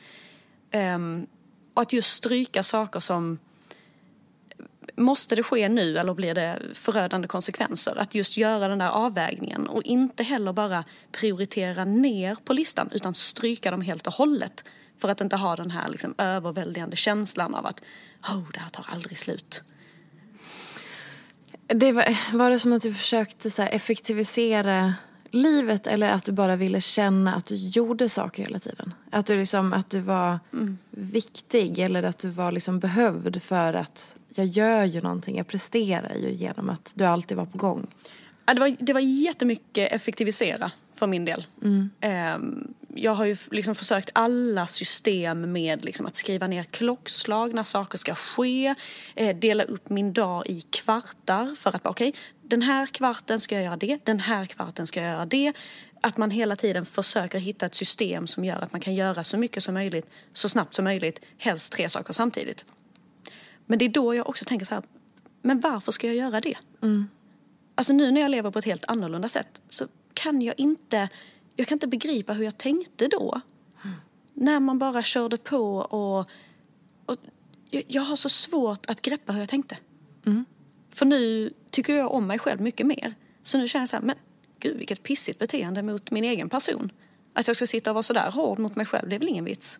Um, 0.73 1.27
och 1.75 1.83
att 1.83 1.93
just 1.93 2.15
stryka 2.15 2.63
saker 2.63 3.01
som 3.01 3.39
Måste 4.97 5.37
det 5.37 5.43
ske 5.43 5.69
nu 5.69 5.99
eller 5.99 6.15
blir 6.15 6.35
det 6.35 6.63
förödande 6.75 7.29
konsekvenser? 7.29 7.99
Att 7.99 8.15
just 8.15 8.37
göra 8.37 8.69
den 8.69 8.79
där 8.79 8.89
avvägningen 8.89 9.67
och 9.67 9.83
inte 9.83 10.23
heller 10.23 10.53
bara 10.53 10.85
prioritera 11.13 11.85
ner 11.85 12.35
på 12.45 12.53
listan 12.53 12.89
utan 12.93 13.15
stryka 13.15 13.71
dem 13.71 13.81
helt 13.81 14.07
och 14.07 14.13
hållet. 14.13 14.65
För 14.99 15.09
att 15.09 15.21
inte 15.21 15.37
ha 15.37 15.57
den 15.57 15.71
här 15.71 15.89
liksom 15.89 16.15
överväldigande 16.19 16.97
känslan 16.97 17.55
av 17.55 17.67
att 17.67 17.83
oh, 18.23 18.51
det 18.53 18.61
här 18.61 18.69
tar 18.69 18.87
aldrig 18.93 19.19
slut. 19.19 19.65
Det 21.67 21.93
var, 21.93 22.37
var 22.37 22.51
det 22.51 22.59
som 22.59 22.73
att 22.73 22.83
du 22.83 22.95
försökte 22.95 23.51
så 23.51 23.63
effektivisera 23.63 24.95
livet 25.31 25.87
eller 25.87 26.09
att 26.09 26.25
du 26.25 26.33
bara 26.33 26.57
ville 26.57 26.81
känna 26.81 27.35
att 27.35 27.47
du 27.47 27.55
gjorde 27.55 28.09
saker 28.09 28.43
hela 28.43 28.59
tiden? 28.59 28.95
Att 29.11 29.27
du, 29.27 29.37
liksom, 29.37 29.73
att 29.73 29.91
du 29.91 30.01
var 30.01 30.39
viktig 30.91 31.79
eller 31.79 32.03
att 32.03 32.19
du 32.19 32.29
var 32.29 32.53
liksom 32.53 32.79
behövd 32.79 33.43
för 33.43 33.75
att 33.75 34.15
jag 34.41 34.47
gör 34.47 34.85
ju 34.85 35.01
någonting, 35.01 35.37
jag 35.37 35.47
presterar 35.47 36.15
ju 36.15 36.31
genom 36.31 36.71
att 36.71 36.93
du 36.95 37.05
alltid 37.05 37.37
var 37.37 37.47
på 37.47 37.59
gång. 37.59 37.87
Ja, 38.47 38.55
det, 38.55 38.61
var, 38.61 38.77
det 38.81 38.93
var 38.93 39.01
jättemycket 39.01 39.93
effektivisera 39.93 40.73
för 40.95 41.07
min 41.07 41.25
del. 41.25 41.47
Ehm, 42.01 42.75
jag 42.95 43.15
har 43.15 43.25
ju 43.25 43.37
liksom 43.51 43.75
försökt 43.75 44.11
alla 44.13 44.67
system 44.67 45.53
med 45.53 45.85
liksom 45.85 46.07
att 46.07 46.17
skriva 46.17 46.47
ner 46.47 46.63
klockslag 46.63 47.55
när 47.55 47.63
saker 47.63 47.99
ska 47.99 48.15
ske. 48.15 48.75
Eh, 49.15 49.37
dela 49.37 49.65
upp 49.65 49.91
min 49.91 50.13
dag 50.13 50.47
i 50.47 50.61
kvartar 50.61 51.55
för 51.57 51.77
att 51.77 51.87
okej, 51.87 52.15
den 52.43 52.63
här 52.63 52.87
kvarten 52.87 53.41
ska 53.41 53.55
jag 53.55 53.65
göra 53.65 53.77
det, 53.77 53.99
den 54.05 54.21
här 54.21 54.47
kvarten 54.47 54.87
ska 54.87 55.03
jag 55.03 55.11
göra 55.13 55.27
det. 55.27 55.53
Att 56.01 56.17
man 56.17 56.31
hela 56.31 56.57
tiden 56.57 56.87
försöker 56.87 57.39
hitta 57.39 57.67
ett 57.67 57.75
system 57.75 58.27
som 58.27 58.45
gör 58.45 58.61
att 58.61 58.73
man 58.73 58.81
kan 58.81 58.95
göra 58.95 59.25
så 59.25 59.37
mycket 59.37 59.63
som 59.63 59.75
möjligt, 59.75 60.07
så 60.33 60.49
snabbt 60.49 60.75
som 60.75 60.85
möjligt, 60.85 61.21
helst 61.39 61.73
tre 61.73 61.89
saker 61.89 62.13
samtidigt. 62.13 62.65
Men 63.71 63.79
det 63.79 63.85
är 63.85 63.89
då 63.89 64.15
jag 64.15 64.29
också 64.29 64.45
tänker 64.45 64.67
så 64.67 64.75
här, 64.75 64.83
men 65.43 65.61
varför 65.61 65.93
ska 65.93 66.07
jag 66.07 66.17
göra 66.17 66.41
det? 66.41 66.55
Alltså 67.75 67.93
nu 67.93 68.11
när 68.11 68.21
jag 68.21 68.31
lever 68.31 68.51
på 68.51 68.59
ett 68.59 68.65
helt 68.65 68.85
annorlunda 68.85 69.29
sätt 69.29 69.63
så 69.69 69.87
kan 70.15 70.43
jag 70.43 70.55
inte, 70.61 71.09
jag 71.57 71.67
kan 71.69 71.77
inte 71.77 71.87
begripa 71.87 72.33
hur 72.33 72.45
jag 72.45 72.59
tänkte 72.59 73.09
då. 73.09 73.41
När 74.35 74.61
man 74.61 74.79
bara 74.79 75.03
körde 75.03 75.37
på 75.37 75.77
och, 75.77 76.29
och 77.07 77.17
jag, 77.71 77.83
jag 77.87 78.03
har 78.03 78.17
så 78.17 78.29
svårt 78.29 78.91
att 78.91 79.03
greppa 79.03 79.33
hur 79.33 79.41
jag 79.41 79.49
tänkte. 79.49 79.77
För 80.91 81.07
nu 81.07 81.53
tycker 81.71 81.97
jag 81.97 82.13
om 82.13 82.27
mig 82.27 82.39
själv 82.39 82.61
mycket 82.61 82.87
mer. 82.87 83.15
Så 83.43 83.59
nu 83.59 83.69
känner 83.69 83.83
jag 83.83 83.89
så 83.89 83.97
här, 83.97 84.03
men 84.03 84.17
gud 84.59 84.77
vilket 84.77 85.03
pissigt 85.03 85.39
beteende 85.39 85.83
mot 85.83 86.11
min 86.11 86.25
egen 86.25 86.49
person. 86.49 86.93
Att 87.33 87.47
jag 87.47 87.57
ska 87.57 87.67
sitta 87.67 87.91
och 87.91 87.95
vara 87.95 88.03
så 88.03 88.13
där 88.13 88.31
hård 88.31 88.59
mot 88.59 88.77
mig 88.77 88.87
själv, 88.87 89.09
det 89.09 89.15
är 89.15 89.19
väl 89.19 89.29
ingen 89.29 89.45
vits? 89.45 89.79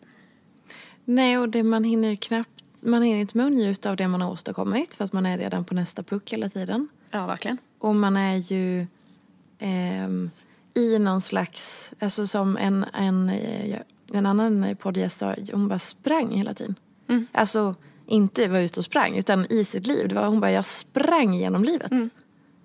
Nej, 1.05 1.37
och 1.37 1.49
det, 1.49 1.63
man 1.63 1.83
hinner 1.83 2.09
ju 2.09 2.15
knappt, 2.15 2.60
man 2.83 3.01
hinner 3.01 3.19
inte 3.19 3.37
mungjuta 3.37 3.89
av 3.89 3.95
det 3.95 4.07
man 4.07 4.21
har 4.21 4.31
åstadkommit 4.31 4.93
för 4.93 5.05
att 5.05 5.13
man 5.13 5.25
är 5.25 5.37
redan 5.37 5.65
på 5.65 5.75
nästa 5.75 6.03
puck 6.03 6.33
hela 6.33 6.49
tiden. 6.49 6.89
Ja, 7.11 7.25
verkligen. 7.25 7.57
Och 7.79 7.95
man 7.95 8.17
är 8.17 8.35
ju 8.35 8.87
ehm, 9.59 10.29
i 10.73 10.99
någon 10.99 11.21
slags, 11.21 11.91
alltså 11.99 12.27
som 12.27 12.57
en, 12.57 12.85
en, 12.93 13.29
eh, 13.29 13.77
en 14.13 14.25
annan 14.25 14.75
poddgäst 14.75 15.19
sa, 15.19 15.35
hon 15.51 15.67
bara 15.67 15.79
sprang 15.79 16.31
hela 16.31 16.53
tiden. 16.53 16.75
Alltså 17.31 17.75
inte 18.07 18.47
var 18.47 18.59
ute 18.59 18.79
och 18.79 18.83
sprang 18.83 19.17
utan 19.17 19.45
i 19.49 19.63
sitt 19.63 19.87
liv. 19.87 20.07
Det 20.07 20.15
var, 20.15 20.27
hon 20.27 20.39
bara, 20.39 20.51
jag 20.51 20.65
sprang 20.65 21.33
genom 21.33 21.63
livet. 21.63 21.91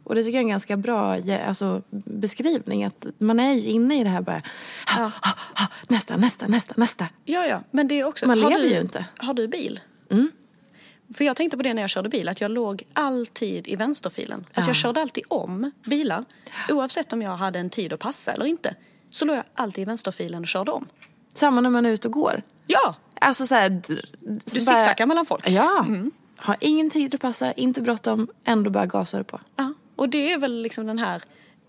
Och 0.05 0.15
det 0.15 0.23
tycker 0.23 0.39
jag 0.39 0.41
är 0.41 0.45
en 0.45 0.49
ganska 0.49 0.77
bra 0.77 1.19
ja, 1.19 1.39
alltså, 1.39 1.83
beskrivning. 1.91 2.85
Att 2.85 3.07
man 3.19 3.41
är 3.41 3.53
ju 3.53 3.69
inne 3.69 4.01
i 4.01 4.05
det 4.05 4.11
här 4.11 4.21
bara, 4.21 4.43
ha, 4.97 5.03
ha, 5.03 5.35
ha, 5.59 5.67
nästa, 5.89 6.17
nästa, 6.17 6.47
nästa, 6.47 6.75
nästa. 6.77 7.09
Ja, 7.25 7.47
ja, 7.47 7.63
men 7.71 7.89
det 7.89 8.01
är 8.01 8.05
också... 8.05 8.27
Man 8.27 8.43
har 8.43 8.51
lever 8.51 8.63
du, 8.63 8.69
ju 8.69 8.81
inte. 8.81 9.07
Har 9.17 9.35
du 9.35 9.49
bil? 9.49 9.81
För 11.15 11.25
jag 11.25 11.37
tänkte 11.37 11.57
på 11.57 11.63
det 11.63 11.75
när 11.75 11.83
jag 11.83 11.91
körde 11.91 12.09
bil, 12.09 12.29
att 12.29 12.41
jag 12.41 12.51
låg 12.51 12.83
alltid 12.93 13.69
i 13.69 13.77
vänsterfilen. 13.77 14.45
Alltså 14.55 14.69
jag 14.69 14.77
körde 14.77 15.01
alltid 15.01 15.25
om 15.29 15.71
bilar. 15.91 16.25
Oavsett 16.71 17.13
om 17.13 17.23
jag 17.23 17.37
hade 17.37 17.59
en 17.59 17.71
tid 17.71 17.93
att 17.93 18.01
passa 18.01 18.33
eller 18.33 18.45
inte. 18.47 18.75
Så 19.11 19.25
låg 19.25 19.37
jag 19.37 19.45
alltid 19.55 19.83
i 19.83 19.85
vänsterfilen 19.85 20.41
och 20.41 20.47
körde 20.47 20.71
om. 20.71 20.87
Samma 21.35 21.61
när 21.61 21.71
man 21.71 21.87
är 21.87 21.91
ute 21.91 22.09
och 22.09 22.15
går. 22.15 22.43
Ja, 22.67 22.95
Alltså 23.21 23.47
så 23.47 23.55
här, 23.55 23.69
d- 23.71 23.83
du 23.89 24.41
så 24.61 24.71
bara- 24.71 24.81
zigzaggar 24.81 25.07
mellan 25.07 25.27
folk. 25.27 25.51
Ja. 25.51 25.87
Har 26.37 26.57
ingen 26.61 26.91
tid 26.91 27.15
att 27.15 27.21
passa, 27.21 27.53
inte 27.53 27.83
bråttom, 27.83 28.29
ändå 28.45 28.71
bara 28.71 28.87
gasar 28.87 29.23
på. 29.23 29.41
Ja, 29.57 29.73
och 29.97 30.09
det 30.09 30.33
är 30.33 30.39
väl 30.39 30.63
liksom 30.63 30.87
den 30.87 30.99
här 30.99 31.23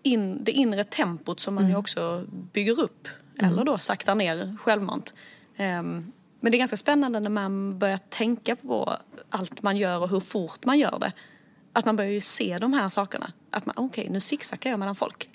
in, 0.04 0.44
det 0.44 0.52
inre 0.52 0.84
tempot 0.84 1.40
som 1.40 1.56
man 1.56 1.64
Mm. 1.64 1.72
ju 1.72 1.78
också 1.80 2.26
bygger 2.54 2.80
upp. 2.80 3.08
Eller 3.40 3.64
då 3.64 3.78
saktar 3.78 4.16
ner 4.16 4.58
självmant. 4.62 5.14
Ehm, 5.58 6.12
men 6.40 6.52
det 6.52 6.56
är 6.56 6.60
ganska 6.60 6.78
spännande 6.78 7.20
när 7.20 7.30
man 7.30 7.80
börjar 7.80 7.98
tänka 7.98 8.56
på 8.56 8.98
allt 9.30 9.62
man 9.62 9.78
gör 9.78 10.00
och 10.00 10.10
hur 10.10 10.20
fort 10.20 10.66
man 10.66 10.80
gör 10.80 11.00
det. 11.00 11.12
Att 11.74 11.86
man 11.86 11.96
börjar 11.96 12.12
ju 12.12 12.22
se 12.22 12.58
de 12.58 12.74
här 12.74 12.90
sakerna. 12.90 13.34
Att 13.52 13.66
man, 13.66 13.76
okej 13.78 14.10
nu 14.10 14.20
zigzaggar 14.20 14.72
jag 14.72 14.80
mellan 14.80 14.96
folk. 14.96 15.30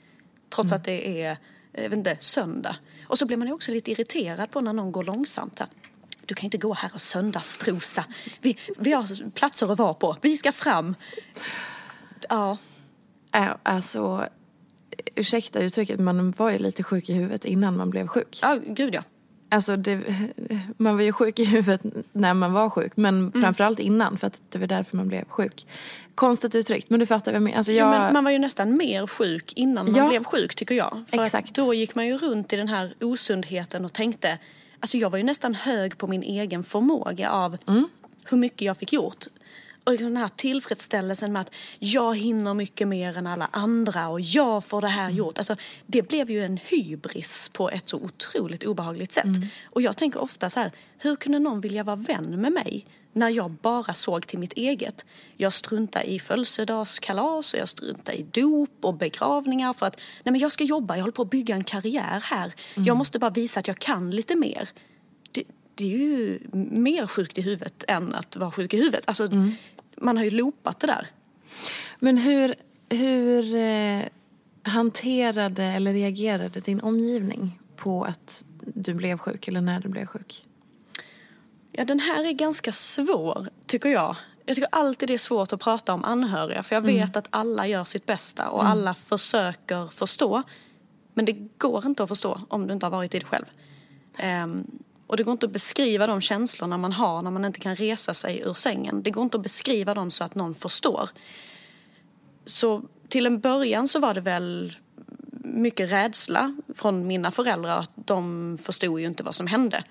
Trots 0.54 0.72
Mm. 0.72 0.76
att 0.78 0.84
det 0.84 1.22
är, 1.22 1.36
jag 1.72 1.82
vet 1.82 1.92
inte, 1.92 2.16
söndag. 2.20 2.76
Och 3.08 3.18
så 3.18 3.26
blir 3.26 3.36
man 3.36 3.48
ju 3.48 3.54
också 3.54 3.72
lite 3.72 3.90
irriterad 3.90 4.50
på 4.50 4.60
när 4.60 4.72
någon 4.72 4.92
går 4.92 5.04
långsamt 5.04 5.58
här. 5.58 5.68
Du 6.26 6.34
kan 6.34 6.44
inte 6.44 6.58
gå 6.58 6.74
här 6.74 6.90
och 6.94 7.00
söndagsstrosa. 7.00 8.04
Vi, 8.40 8.58
vi 8.78 8.92
har 8.92 9.30
platser 9.30 9.72
att 9.72 9.78
vara 9.78 9.94
på. 9.94 10.16
Vi 10.20 10.36
ska 10.36 10.52
fram. 10.52 10.94
Ja. 12.28 12.58
Alltså, 13.62 14.28
ursäkta 15.16 15.60
uttrycket, 15.60 16.00
man 16.00 16.30
var 16.30 16.50
ju 16.50 16.58
lite 16.58 16.82
sjuk 16.82 17.08
i 17.08 17.12
huvudet 17.12 17.44
innan 17.44 17.76
man 17.76 17.90
blev 17.90 18.06
sjuk. 18.06 18.38
Ja, 18.42 18.58
gud 18.66 18.94
ja. 18.94 19.02
Alltså, 19.52 19.76
det, 19.76 20.00
man 20.76 20.96
var 20.96 21.02
ju 21.02 21.12
sjuk 21.12 21.38
i 21.38 21.44
huvudet 21.44 21.80
när 22.12 22.34
man 22.34 22.52
var 22.52 22.70
sjuk, 22.70 22.92
men 22.96 23.18
Mm. 23.18 23.42
framförallt 23.42 23.78
innan 23.78 24.16
för 24.18 24.26
att 24.26 24.42
det 24.48 24.58
var 24.58 24.66
därför 24.66 24.96
man 24.96 25.08
blev 25.08 25.24
sjuk. 25.28 25.66
Konstigt 26.14 26.54
uttryckt, 26.56 26.90
men 26.90 27.00
du 27.00 27.06
fattar 27.06 27.32
vad 27.32 27.36
jag 27.36 27.42
menar. 27.42 27.56
Alltså, 27.56 27.72
Ja, 27.72 27.78
jag, 27.94 28.00
men 28.04 28.12
man 28.12 28.24
var 28.24 28.30
ju 28.30 28.38
nästan 28.38 28.76
mer 28.76 29.06
sjuk 29.06 29.52
innan 29.56 29.86
man 29.86 29.94
Ja. 29.94 30.08
blev 30.08 30.24
sjuk 30.24 30.54
tycker 30.54 30.74
jag. 30.74 31.04
För 31.08 31.22
Exakt. 31.22 31.54
Då 31.54 31.74
gick 31.74 31.94
man 31.94 32.06
ju 32.06 32.16
runt 32.16 32.52
i 32.52 32.56
den 32.56 32.68
här 32.68 32.94
osundheten 33.00 33.84
och 33.84 33.92
tänkte, 33.92 34.38
alltså 34.80 34.96
jag 34.98 35.10
var 35.10 35.18
ju 35.18 35.24
nästan 35.24 35.54
hög 35.54 35.98
på 35.98 36.06
min 36.06 36.22
egen 36.22 36.64
förmåga 36.64 37.30
av 37.30 37.58
Mm. 37.68 37.88
hur 38.24 38.38
mycket 38.38 38.60
jag 38.62 38.76
fick 38.76 38.92
gjort. 38.92 39.24
Och 39.84 39.92
liksom 39.92 40.08
den 40.08 40.16
här 40.16 40.28
tillfredsställelsen 40.28 41.32
med 41.32 41.40
att 41.40 41.50
jag 41.78 42.16
hinner 42.16 42.54
mycket 42.54 42.88
mer 42.88 43.18
än 43.18 43.26
alla 43.26 43.48
andra 43.52 44.08
och 44.08 44.20
jag 44.20 44.64
får 44.64 44.80
det 44.80 44.88
här 44.88 45.04
Mm. 45.04 45.16
gjort. 45.16 45.38
Alltså, 45.38 45.56
det 45.86 46.02
blev 46.02 46.30
ju 46.30 46.44
en 46.44 46.56
hybris 46.56 47.48
på 47.52 47.70
ett 47.70 47.88
så 47.88 47.96
otroligt 47.96 48.64
obehagligt 48.64 49.12
sätt. 49.12 49.24
Mm. 49.24 49.48
Och 49.70 49.82
jag 49.82 49.96
tänker 49.96 50.20
ofta 50.22 50.50
så 50.50 50.60
här, 50.60 50.72
hur 50.98 51.16
kunde 51.16 51.38
någon 51.38 51.60
vilja 51.60 51.84
vara 51.84 51.96
vän 51.96 52.40
med 52.40 52.52
mig 52.52 52.86
när 53.12 53.28
jag 53.28 53.50
bara 53.50 53.94
såg 53.94 54.26
till 54.26 54.38
mitt 54.38 54.52
eget? 54.52 55.04
Jag 55.36 55.52
struntade 55.52 56.04
i 56.04 56.18
födelsedagskalas 56.18 57.54
och 57.54 57.60
jag 57.60 57.68
struntade 57.68 58.18
i 58.18 58.22
dop 58.22 58.70
och 58.80 58.94
begravningar 58.94 59.72
för 59.72 59.86
att 59.86 59.96
nej 60.24 60.32
men 60.32 60.40
jag 60.40 60.52
ska 60.52 60.64
jobba, 60.64 60.96
jag 60.96 61.02
håller 61.02 61.12
på 61.12 61.22
att 61.22 61.30
bygga 61.30 61.54
en 61.54 61.64
karriär 61.64 62.20
här. 62.24 62.52
Jag 62.74 62.96
måste 62.96 63.18
bara 63.18 63.30
visa 63.30 63.60
att 63.60 63.68
jag 63.68 63.78
kan 63.78 64.10
lite 64.10 64.36
mer. 64.36 64.68
Det, 65.74 65.84
är 65.84 65.98
ju 65.98 66.38
mer 66.70 67.06
sjukt 67.06 67.38
i 67.38 67.42
huvudet 67.42 67.84
än 67.88 68.14
att 68.14 68.36
vara 68.36 68.50
sjuk 68.50 68.74
i 68.74 68.76
huvudet. 68.76 69.04
Alltså, 69.06 69.28
Man 69.96 70.16
har 70.16 70.24
ju 70.24 70.30
loopat 70.30 70.80
det 70.80 70.86
där. 70.86 71.06
Men 71.98 72.18
hur, 72.18 72.54
hur 72.88 73.54
eh, 73.54 74.02
hanterade 74.62 75.64
eller 75.64 75.92
reagerade 75.92 76.60
din 76.60 76.80
omgivning 76.80 77.58
på 77.76 78.04
att 78.04 78.44
du 78.74 78.94
blev 78.94 79.18
sjuk 79.18 79.48
eller 79.48 79.60
när 79.60 79.80
du 79.80 79.88
blev 79.88 80.06
sjuk? 80.06 80.46
Ja, 81.72 81.84
den 81.84 82.00
här 82.00 82.24
är 82.24 82.32
ganska 82.32 82.72
svår, 82.72 83.50
tycker 83.66 83.88
jag. 83.88 84.16
Jag 84.46 84.56
tycker 84.56 84.68
alltid 84.72 85.08
det 85.08 85.14
är 85.14 85.18
svårt 85.18 85.52
att 85.52 85.60
prata 85.60 85.94
om 85.94 86.04
anhöriga 86.04 86.62
för 86.62 86.76
jag 86.76 86.82
vet 86.82 87.16
att 87.16 87.26
alla 87.30 87.66
gör 87.66 87.84
sitt 87.84 88.06
bästa 88.06 88.48
och 88.48 88.68
alla 88.68 88.94
försöker 88.94 89.86
förstå. 89.86 90.42
Men 91.14 91.24
det 91.24 91.32
går 91.58 91.86
inte 91.86 92.02
att 92.02 92.08
förstå 92.08 92.40
om 92.48 92.66
du 92.66 92.74
inte 92.74 92.86
har 92.86 92.90
varit 92.90 93.14
i 93.14 93.18
det 93.18 93.26
själv. 93.26 93.44
Ehm, 94.18 94.66
och 95.12 95.16
det 95.16 95.22
går 95.22 95.32
inte 95.32 95.46
att 95.46 95.52
beskriva 95.52 96.06
de 96.06 96.20
känslorna 96.20 96.78
man 96.78 96.92
har 96.92 97.22
när 97.22 97.30
man 97.30 97.44
inte 97.44 97.60
kan 97.60 97.76
resa 97.76 98.14
sig 98.14 98.40
ur 98.40 98.54
sängen. 98.54 99.02
Det 99.02 99.10
går 99.10 99.22
inte 99.22 99.36
att 99.36 99.42
beskriva 99.42 99.94
dem 99.94 100.10
så 100.10 100.24
att 100.24 100.34
någon 100.34 100.54
förstår. 100.54 101.10
Så 102.44 102.82
till 103.08 103.26
en 103.26 103.40
början 103.40 103.88
så 103.88 103.98
var 103.98 104.14
det 104.14 104.20
väl 104.20 104.76
mycket 105.44 105.92
rädsla 105.92 106.54
från 106.74 107.06
mina 107.06 107.30
föräldrar. 107.30 107.78
Att 107.78 107.90
de 107.94 108.58
förstod 108.62 109.00
ju 109.00 109.06
inte 109.06 109.22
vad 109.22 109.34
som 109.34 109.46
hände. 109.46 109.84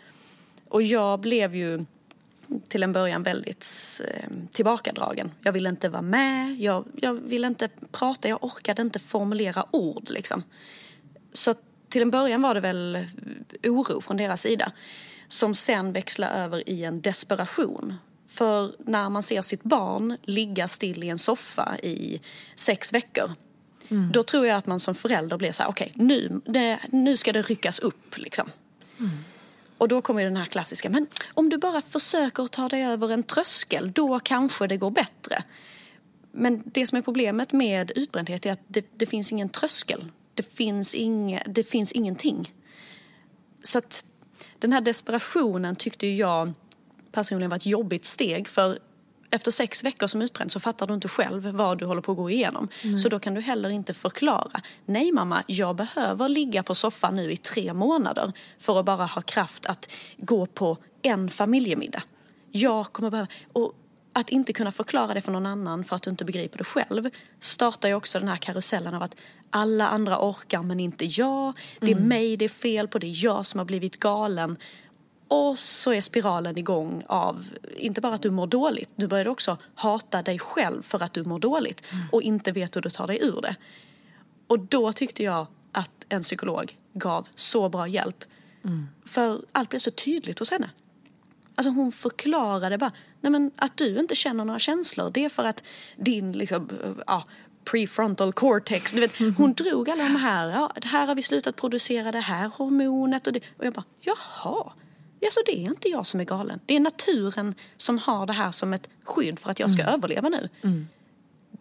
Och 0.69 0.83
jag 0.83 1.19
blev 1.19 1.55
ju 1.55 1.85
till 2.67 2.83
en 2.83 2.93
början 2.93 3.23
väldigt 3.23 4.01
eh, 4.07 4.29
tillbakadragen. 4.51 5.31
Jag 5.41 5.51
ville 5.51 5.69
inte 5.69 5.89
vara 5.89 6.01
med, 6.01 6.55
jag, 6.59 6.85
jag 6.95 7.13
ville 7.13 7.47
inte 7.47 7.69
prata, 7.91 8.29
jag 8.29 8.43
orkade 8.43 8.81
inte 8.81 8.99
formulera 8.99 9.65
ord 9.71 10.09
liksom. 10.09 10.43
Så 11.33 11.53
till 11.89 12.01
en 12.01 12.11
början 12.11 12.41
var 12.41 12.53
det 12.53 12.59
väl 12.59 13.05
oro 13.63 14.01
från 14.01 14.17
deras 14.17 14.41
sida. 14.41 14.71
Som 15.31 15.53
sen 15.53 15.93
växlar 15.93 16.29
över 16.29 16.69
i 16.69 16.83
en 16.83 17.01
desperation. 17.01 17.93
För 18.27 18.71
när 18.79 19.09
man 19.09 19.23
ser 19.23 19.41
sitt 19.41 19.63
barn 19.63 20.17
ligga 20.23 20.67
still 20.67 21.03
i 21.03 21.09
en 21.09 21.17
soffa 21.17 21.77
i 21.83 22.21
sex 22.55 22.93
veckor. 22.93 23.31
Då 24.13 24.23
tror 24.23 24.47
jag 24.47 24.57
att 24.57 24.67
man 24.67 24.79
som 24.79 24.95
förälder 24.95 25.37
blir 25.37 25.51
så 25.51 25.63
här, 25.63 25.69
okej 25.69 25.91
nu, 25.95 26.41
det, 26.45 26.79
nu 26.91 27.17
ska 27.17 27.33
det 27.33 27.41
ryckas 27.41 27.79
upp 27.79 28.17
liksom. 28.17 28.51
Och 29.77 29.87
då 29.87 30.01
kommer 30.01 30.23
den 30.23 30.37
här 30.37 30.45
klassiska, 30.45 30.89
men 30.89 31.07
om 31.33 31.49
du 31.49 31.57
bara 31.57 31.81
försöker 31.81 32.47
ta 32.47 32.69
dig 32.69 32.83
över 32.83 33.09
en 33.09 33.23
tröskel, 33.23 33.91
då 33.91 34.19
kanske 34.19 34.67
det 34.67 34.77
går 34.77 34.91
bättre. 34.91 35.43
Men 36.31 36.63
det 36.65 36.87
som 36.87 36.97
är 36.97 37.01
problemet 37.01 37.53
med 37.53 37.91
utbrändhet 37.95 38.45
är 38.45 38.51
att 38.51 38.63
det, 38.67 38.85
det 38.95 39.05
finns 39.05 39.31
ingen 39.31 39.49
tröskel. 39.49 40.11
Det 40.33 40.53
finns, 40.53 40.95
inge, 40.95 41.43
det 41.47 41.63
finns 41.63 41.91
ingenting. 41.91 42.53
Så 43.63 43.77
att 43.77 44.05
den 44.61 44.73
här 44.73 44.81
desperationen 44.81 45.75
tyckte 45.75 46.07
jag 46.07 46.53
personligen 47.11 47.49
var 47.49 47.57
ett 47.57 47.65
jobbigt 47.65 48.05
steg. 48.05 48.47
För 48.47 48.79
efter 49.31 49.51
sex 49.51 49.83
veckor 49.83 50.07
som 50.07 50.21
utbränd 50.21 50.51
så 50.51 50.59
fattar 50.59 50.87
du 50.87 50.93
inte 50.93 51.07
själv 51.07 51.45
vad 51.45 51.77
du 51.77 51.85
håller 51.85 52.01
på 52.01 52.11
att 52.11 52.17
gå 52.17 52.29
igenom. 52.29 52.67
Så 53.03 53.09
då 53.09 53.19
kan 53.19 53.33
du 53.33 53.41
heller 53.41 53.69
inte 53.69 53.93
förklara. 53.93 54.61
Nej 54.85 55.11
mamma, 55.11 55.43
jag 55.47 55.75
behöver 55.75 56.29
ligga 56.29 56.63
på 56.63 56.75
soffan 56.75 57.15
nu 57.15 57.31
i 57.31 57.37
tre 57.37 57.73
månader 57.73 58.31
för 58.59 58.79
att 58.79 58.85
bara 58.85 59.05
ha 59.05 59.21
kraft 59.21 59.65
att 59.65 59.91
gå 60.17 60.45
på 60.45 60.77
en 61.01 61.29
familjemiddag. 61.29 62.03
Jag 62.51 62.93
kommer 62.93 63.09
behöva... 63.09 63.27
Och 63.53 63.73
att 64.13 64.29
inte 64.29 64.53
kunna 64.53 64.71
förklara 64.71 65.13
det 65.13 65.21
för 65.21 65.31
någon 65.31 65.45
annan 65.45 65.83
för 65.83 65.95
att 65.95 66.01
du 66.01 66.09
inte 66.09 66.25
begriper 66.25 66.57
det 66.57 66.63
själv 66.63 67.09
startar 67.39 67.89
ju 67.89 67.95
också 67.95 68.19
den 68.19 68.27
här 68.27 68.37
karusellen 68.37 68.93
av 68.93 69.03
att 69.03 69.15
alla 69.51 69.87
andra 69.87 70.29
orkar 70.29 70.63
men 70.63 70.79
inte 70.79 71.05
jag. 71.05 71.53
Det 71.79 71.91
är 71.91 71.95
mig 71.95 72.37
det 72.37 72.45
är 72.45 72.49
fel 72.49 72.87
på, 72.87 72.99
det 72.99 73.07
är 73.07 73.23
jag 73.23 73.45
som 73.45 73.57
har 73.57 73.65
blivit 73.65 73.99
galen. 73.99 74.57
Och 75.27 75.59
så 75.59 75.93
är 75.93 76.01
spiralen 76.01 76.57
igång 76.57 77.03
av, 77.07 77.47
inte 77.77 78.01
bara 78.01 78.13
att 78.13 78.21
du 78.21 78.31
mår 78.31 78.47
dåligt, 78.47 78.89
nu 78.95 79.07
börjar 79.07 79.25
du 79.25 79.31
också 79.31 79.57
hata 79.75 80.21
dig 80.21 80.39
själv 80.39 80.81
för 80.81 81.03
att 81.03 81.13
du 81.13 81.23
mår 81.23 81.39
dåligt 81.39 81.83
och 82.11 82.21
inte 82.21 82.51
vet 82.51 82.75
hur 82.75 82.81
du 82.81 82.89
tar 82.89 83.07
dig 83.07 83.19
ur 83.21 83.41
det. 83.41 83.55
Och 84.47 84.59
då 84.59 84.91
tyckte 84.91 85.23
jag 85.23 85.47
att 85.71 86.05
en 86.09 86.21
psykolog 86.21 86.77
gav 86.93 87.27
så 87.35 87.69
bra 87.69 87.87
hjälp. 87.87 88.23
För 89.05 89.41
allt 89.51 89.69
blev 89.69 89.79
så 89.79 89.91
tydligt 89.91 90.39
hos 90.39 90.51
henne. 90.51 90.69
Alltså 91.55 91.73
hon 91.73 91.91
förklarade 91.91 92.77
bara, 92.77 92.91
nej 93.21 93.31
men 93.31 93.51
att 93.55 93.77
du 93.77 93.99
inte 93.99 94.15
känner 94.15 94.45
några 94.45 94.59
känslor 94.59 95.11
det 95.13 95.25
är 95.25 95.29
för 95.29 95.43
att 95.43 95.63
din 95.95 96.31
liksom, 96.31 96.69
ja, 97.07 97.25
prefrontal 97.65 98.33
cortex, 98.33 98.93
du 98.93 98.99
vet, 98.99 99.37
hon 99.37 99.53
drog 99.53 99.89
alla 99.89 100.03
de 100.03 100.15
här, 100.15 100.49
ja, 100.49 100.71
här 100.83 101.07
har 101.07 101.15
vi 101.15 101.21
slutat 101.21 101.55
producera 101.55 102.11
det 102.11 102.19
här 102.19 102.47
hormonet 102.47 103.27
och, 103.27 103.33
det, 103.33 103.39
och 103.57 103.65
jag 103.65 103.73
bara, 103.73 103.83
jaha, 103.99 104.73
alltså 105.23 105.39
det 105.45 105.51
är 105.51 105.65
inte 105.65 105.89
jag 105.89 106.05
som 106.05 106.19
är 106.19 106.23
galen. 106.23 106.59
Det 106.65 106.75
är 106.75 106.79
naturen 106.79 107.55
som 107.77 107.97
har 107.97 108.25
det 108.25 108.33
här 108.33 108.51
som 108.51 108.73
ett 108.73 108.89
skydd 109.03 109.39
för 109.39 109.51
att 109.51 109.59
jag 109.59 109.71
ska 109.71 109.83
överleva 109.83 110.29
nu. 110.29 110.49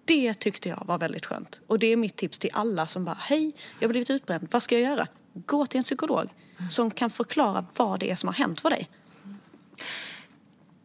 Det 0.05 0.35
tyckte 0.35 0.69
jag 0.69 0.83
var 0.87 0.99
väldigt 0.99 1.27
skönt. 1.27 1.61
Och 1.67 1.79
det 1.79 1.87
är 1.87 1.97
mitt 1.97 2.17
tips 2.17 2.39
till 2.39 2.51
alla 2.53 2.87
som 2.87 3.05
bara, 3.05 3.17
hej, 3.21 3.53
jag 3.79 3.89
har 3.89 3.91
blivit 3.91 4.11
utbränd, 4.11 4.49
vad 4.51 4.63
ska 4.63 4.79
jag 4.79 4.91
göra? 4.91 5.07
Gå 5.35 5.67
till 5.67 5.79
en 5.79 5.85
psykolog 5.85 6.29
som 6.71 6.91
kan 6.91 7.11
förklara 7.11 7.67
vad 7.77 8.01
det 8.01 8.11
är 8.11 8.15
som 8.15 8.27
har 8.27 8.35
hänt 8.35 8.61
för 8.61 8.71
dig. 8.71 8.89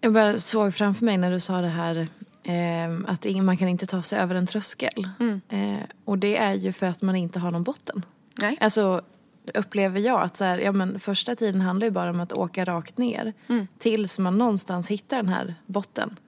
Jag 0.01 0.13
bara 0.13 0.37
såg 0.37 0.75
framför 0.75 1.05
mig 1.05 1.17
när 1.17 1.31
du 1.31 1.39
sa 1.39 1.61
det 1.61 1.67
här 1.67 2.07
eh, 2.45 3.11
att 3.11 3.25
man 3.43 3.57
kan 3.57 3.67
inte 3.67 3.85
ta 3.85 4.01
sig 4.01 4.19
över 4.19 4.35
en 4.35 4.45
tröskel. 4.45 5.09
Eh, 5.49 5.83
och 6.05 6.17
det 6.17 6.37
är 6.37 6.53
ju 6.53 6.71
för 6.71 6.85
att 6.85 7.01
man 7.01 7.15
inte 7.15 7.39
har 7.39 7.51
någon 7.51 7.63
botten. 7.63 8.05
Nej. 8.41 8.57
Alltså 8.61 9.01
upplever 9.53 9.99
jag 9.99 10.21
att 10.21 10.37
så 10.37 10.43
här, 10.43 10.57
ja, 10.57 10.71
men 10.71 10.99
första 10.99 11.35
tiden 11.35 11.61
handlar 11.61 11.87
ju 11.87 11.91
bara 11.91 12.09
om 12.09 12.19
att 12.19 12.33
åka 12.33 12.65
rakt 12.65 12.97
ner 12.97 13.33
tills 13.77 14.19
man 14.19 14.37
någonstans 14.37 14.87
hittar 14.87 15.17
den 15.17 15.29
här 15.29 15.55
botten. 15.65 16.19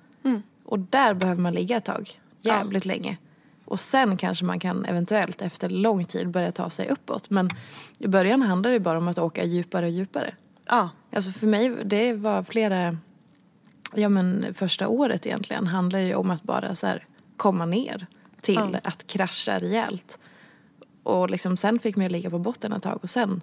Och 0.66 0.80
där 0.80 1.14
behöver 1.14 1.42
man 1.42 1.54
ligga 1.54 1.78
ett 1.78 1.86
tag, 1.86 2.10
jävligt 2.40 2.86
länge. 2.86 3.18
Och 3.66 3.80
sen 3.80 4.18
kanske 4.18 4.46
man 4.46 4.60
kan 4.60 4.86
eventuellt 4.86 5.42
efter 5.42 5.70
lång 5.70 6.06
tid 6.06 6.30
börja 6.30 6.52
ta 6.52 6.70
sig 6.70 6.88
uppåt. 6.90 7.30
Men 7.30 7.50
i 8.00 8.08
början 8.08 8.42
handlar 8.42 8.72
det 8.72 8.80
bara 8.80 8.98
om 8.98 9.08
att 9.08 9.18
åka 9.18 9.44
djupare 9.44 9.86
och 9.86 9.92
djupare. 9.92 10.34
Ja, 10.66 10.90
Alltså 11.16 11.32
för 11.32 11.48
mig, 11.48 11.76
det 11.86 12.14
var 12.14 12.44
flera, 12.44 12.98
ja 13.96 14.10
men 14.10 14.54
första 14.54 14.88
året 14.88 15.26
egentligen 15.26 15.68
handlar 15.68 16.00
ju 16.00 16.16
om 16.16 16.32
att 16.32 16.44
bara 16.44 16.76
så 16.76 16.88
här 16.88 17.06
komma 17.38 17.66
ner 17.66 18.08
till 18.42 18.70
Ja. 18.74 18.80
att 18.84 19.08
krascha 19.08 19.60
rejält. 19.60 20.20
Och 21.04 21.30
liksom 21.30 21.58
sen 21.58 21.80
fick 21.80 21.96
man 21.96 22.04
ju 22.06 22.10
ligga 22.10 22.30
på 22.30 22.40
botten 22.40 22.74
ett 22.74 22.84
tag 22.84 23.00
och 23.02 23.10
sen 23.10 23.42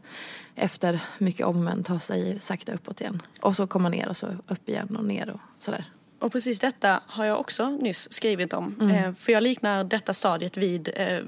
efter 0.54 1.00
mycket 1.18 1.46
om 1.46 1.64
men 1.64 1.82
ta 1.82 1.98
sig 1.98 2.40
sakta 2.40 2.72
uppåt 2.72 3.00
igen. 3.00 3.22
Och 3.40 3.56
så 3.56 3.66
komma 3.66 3.88
ner 3.88 4.08
och 4.08 4.16
så 4.16 4.26
upp 4.48 4.68
igen 4.68 4.96
och 4.96 5.04
ner 5.04 5.30
och 5.30 5.40
sådär. 5.58 5.84
Och 6.18 6.32
precis 6.32 6.58
detta 6.60 7.00
har 7.06 7.24
jag 7.24 7.40
också 7.40 7.70
nyss 7.70 8.12
skrivit 8.12 8.52
om. 8.52 8.76
Mm. 8.80 8.90
Eh, 9.04 9.14
för 9.14 9.32
jag 9.32 9.42
liknar 9.42 9.84
detta 9.84 10.14
stadiet 10.14 10.56
vid 10.56 10.90
eh, 10.96 11.20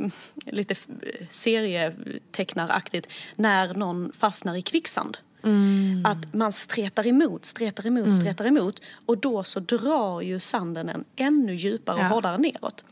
lite 0.47 0.75
serietecknaraktigt 1.31 3.09
när 3.37 3.75
någon 3.75 4.13
fastnar 4.13 4.55
i 4.55 4.63
kvicksand. 4.63 5.19
Mm. 5.47 6.07
Att 6.07 6.35
man 6.35 6.53
stretar 6.53 7.07
emot, 7.07 7.45
stretar 7.45 7.87
emot, 7.87 8.03
mm. 8.03 8.13
stretar 8.13 8.45
emot 8.45 8.81
och 9.07 9.19
då 9.19 9.45
så 9.45 9.61
drar 9.61 10.21
ju 10.21 10.39
sanden 10.41 10.89
en 10.89 11.05
ännu 11.17 11.55
djupare 11.55 11.97
och 11.97 12.03
ja. 12.03 12.09
hårdare 12.09 12.39
neråt. 12.39 12.87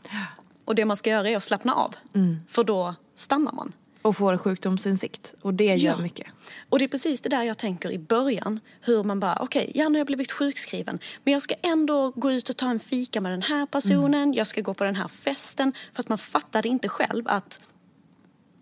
Och 0.65 0.75
det 0.75 0.85
man 0.85 0.97
ska 0.97 1.09
göra 1.09 1.29
är 1.29 1.37
att 1.37 1.43
slappna 1.43 1.75
av. 1.75 1.95
Mm. 2.13 2.39
För 2.47 2.63
då 2.63 2.95
stannar 3.15 3.51
man. 3.51 3.73
Och 4.01 4.17
får 4.17 4.37
sjukdomsinsikt. 4.37 5.35
Och 5.41 5.53
det 5.53 5.75
gör 5.75 5.91
ja. 5.91 5.97
mycket. 5.97 6.27
Och 6.69 6.79
det 6.79 6.85
är 6.85 6.89
precis 6.89 7.21
det 7.21 7.29
där 7.29 7.43
jag 7.43 7.57
tänker 7.57 7.91
i 7.91 7.99
början. 7.99 8.59
Hur 8.81 9.03
man 9.03 9.19
bara, 9.19 9.37
okej, 9.41 9.61
okay, 9.61 9.81
ja 9.81 9.89
nu 9.89 9.95
har 9.95 9.99
jag 9.99 10.07
blivit 10.07 10.31
sjukskriven. 10.31 10.99
Men 11.23 11.33
jag 11.33 11.41
ska 11.41 11.55
ändå 11.61 12.11
gå 12.15 12.31
ut 12.31 12.49
och 12.49 12.57
ta 12.57 12.69
en 12.69 12.79
fika 12.79 13.21
med 13.21 13.31
den 13.31 13.41
här 13.41 13.65
personen. 13.65 14.23
Mm. 14.23 14.33
Jag 14.33 14.47
ska 14.47 14.61
gå 14.61 14.73
på 14.73 14.83
den 14.83 14.95
här 14.95 15.07
festen. 15.07 15.73
För 15.93 16.03
att 16.03 16.09
man 16.09 16.17
fattade 16.17 16.69
inte 16.69 16.89
själv 16.89 17.23
att 17.27 17.61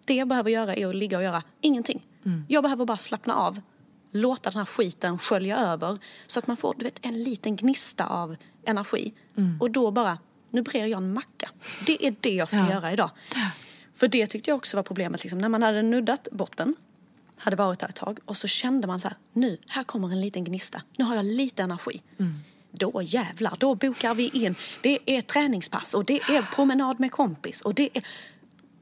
det 0.05 0.13
jag 0.13 0.27
behöver 0.27 0.51
göra 0.51 0.75
är 0.75 0.87
att 0.87 0.95
ligga 0.95 1.17
och 1.17 1.23
göra 1.23 1.43
ingenting. 1.61 2.05
Mm. 2.25 2.45
Jag 2.47 2.63
behöver 2.63 2.85
bara 2.85 2.97
slappna 2.97 3.35
av. 3.35 3.61
Låta 4.15 4.49
den 4.49 4.59
här 4.59 4.65
skiten 4.65 5.17
skölja 5.17 5.57
över. 5.57 5.97
Så 6.27 6.39
att 6.39 6.47
man 6.47 6.57
får 6.57 6.75
du 6.77 6.83
vet, 6.83 6.99
en 7.01 7.23
liten 7.23 7.55
gnista 7.55 8.05
av 8.05 8.35
energi. 8.65 9.13
Mm. 9.37 9.61
Och 9.61 9.71
då 9.71 9.91
bara, 9.91 10.17
nu 10.49 10.61
brer 10.61 10.85
jag 10.85 10.97
en 10.97 11.13
macka. 11.13 11.49
Det 11.85 12.07
är 12.07 12.15
det 12.19 12.33
jag 12.33 12.49
ska 12.49 12.59
ja. 12.59 12.71
göra 12.71 12.93
idag. 12.93 13.09
För 13.93 14.07
det 14.07 14.27
tyckte 14.27 14.49
jag 14.49 14.57
också 14.57 14.77
var 14.77 14.83
problemet. 14.83 15.23
Liksom, 15.23 15.39
när 15.39 15.49
man 15.49 15.63
hade 15.63 15.81
nuddat 15.81 16.27
botten, 16.31 16.75
hade 17.37 17.55
varit 17.55 17.79
där 17.79 17.87
ett 17.87 17.95
tag 17.95 18.19
och 18.25 18.37
så 18.37 18.47
kände 18.47 18.87
man 18.87 18.99
så 18.99 19.07
här, 19.07 19.17
nu, 19.33 19.57
här 19.67 19.83
kommer 19.83 20.11
en 20.11 20.21
liten 20.21 20.43
gnista. 20.43 20.81
Nu 20.97 21.05
har 21.05 21.15
jag 21.15 21.25
lite 21.25 21.63
energi. 21.63 22.01
Mm. 22.17 22.39
Då 22.71 23.01
jävlar, 23.01 23.55
då 23.59 23.75
bokar 23.75 24.15
vi 24.15 24.29
in. 24.29 24.55
Det 24.83 24.99
är 25.05 25.21
träningspass 25.21 25.93
och 25.93 26.05
det 26.05 26.21
är 26.21 26.41
promenad 26.55 26.99
med 26.99 27.11
kompis 27.11 27.61
och 27.61 27.73
det 27.73 27.89
är... 27.93 28.03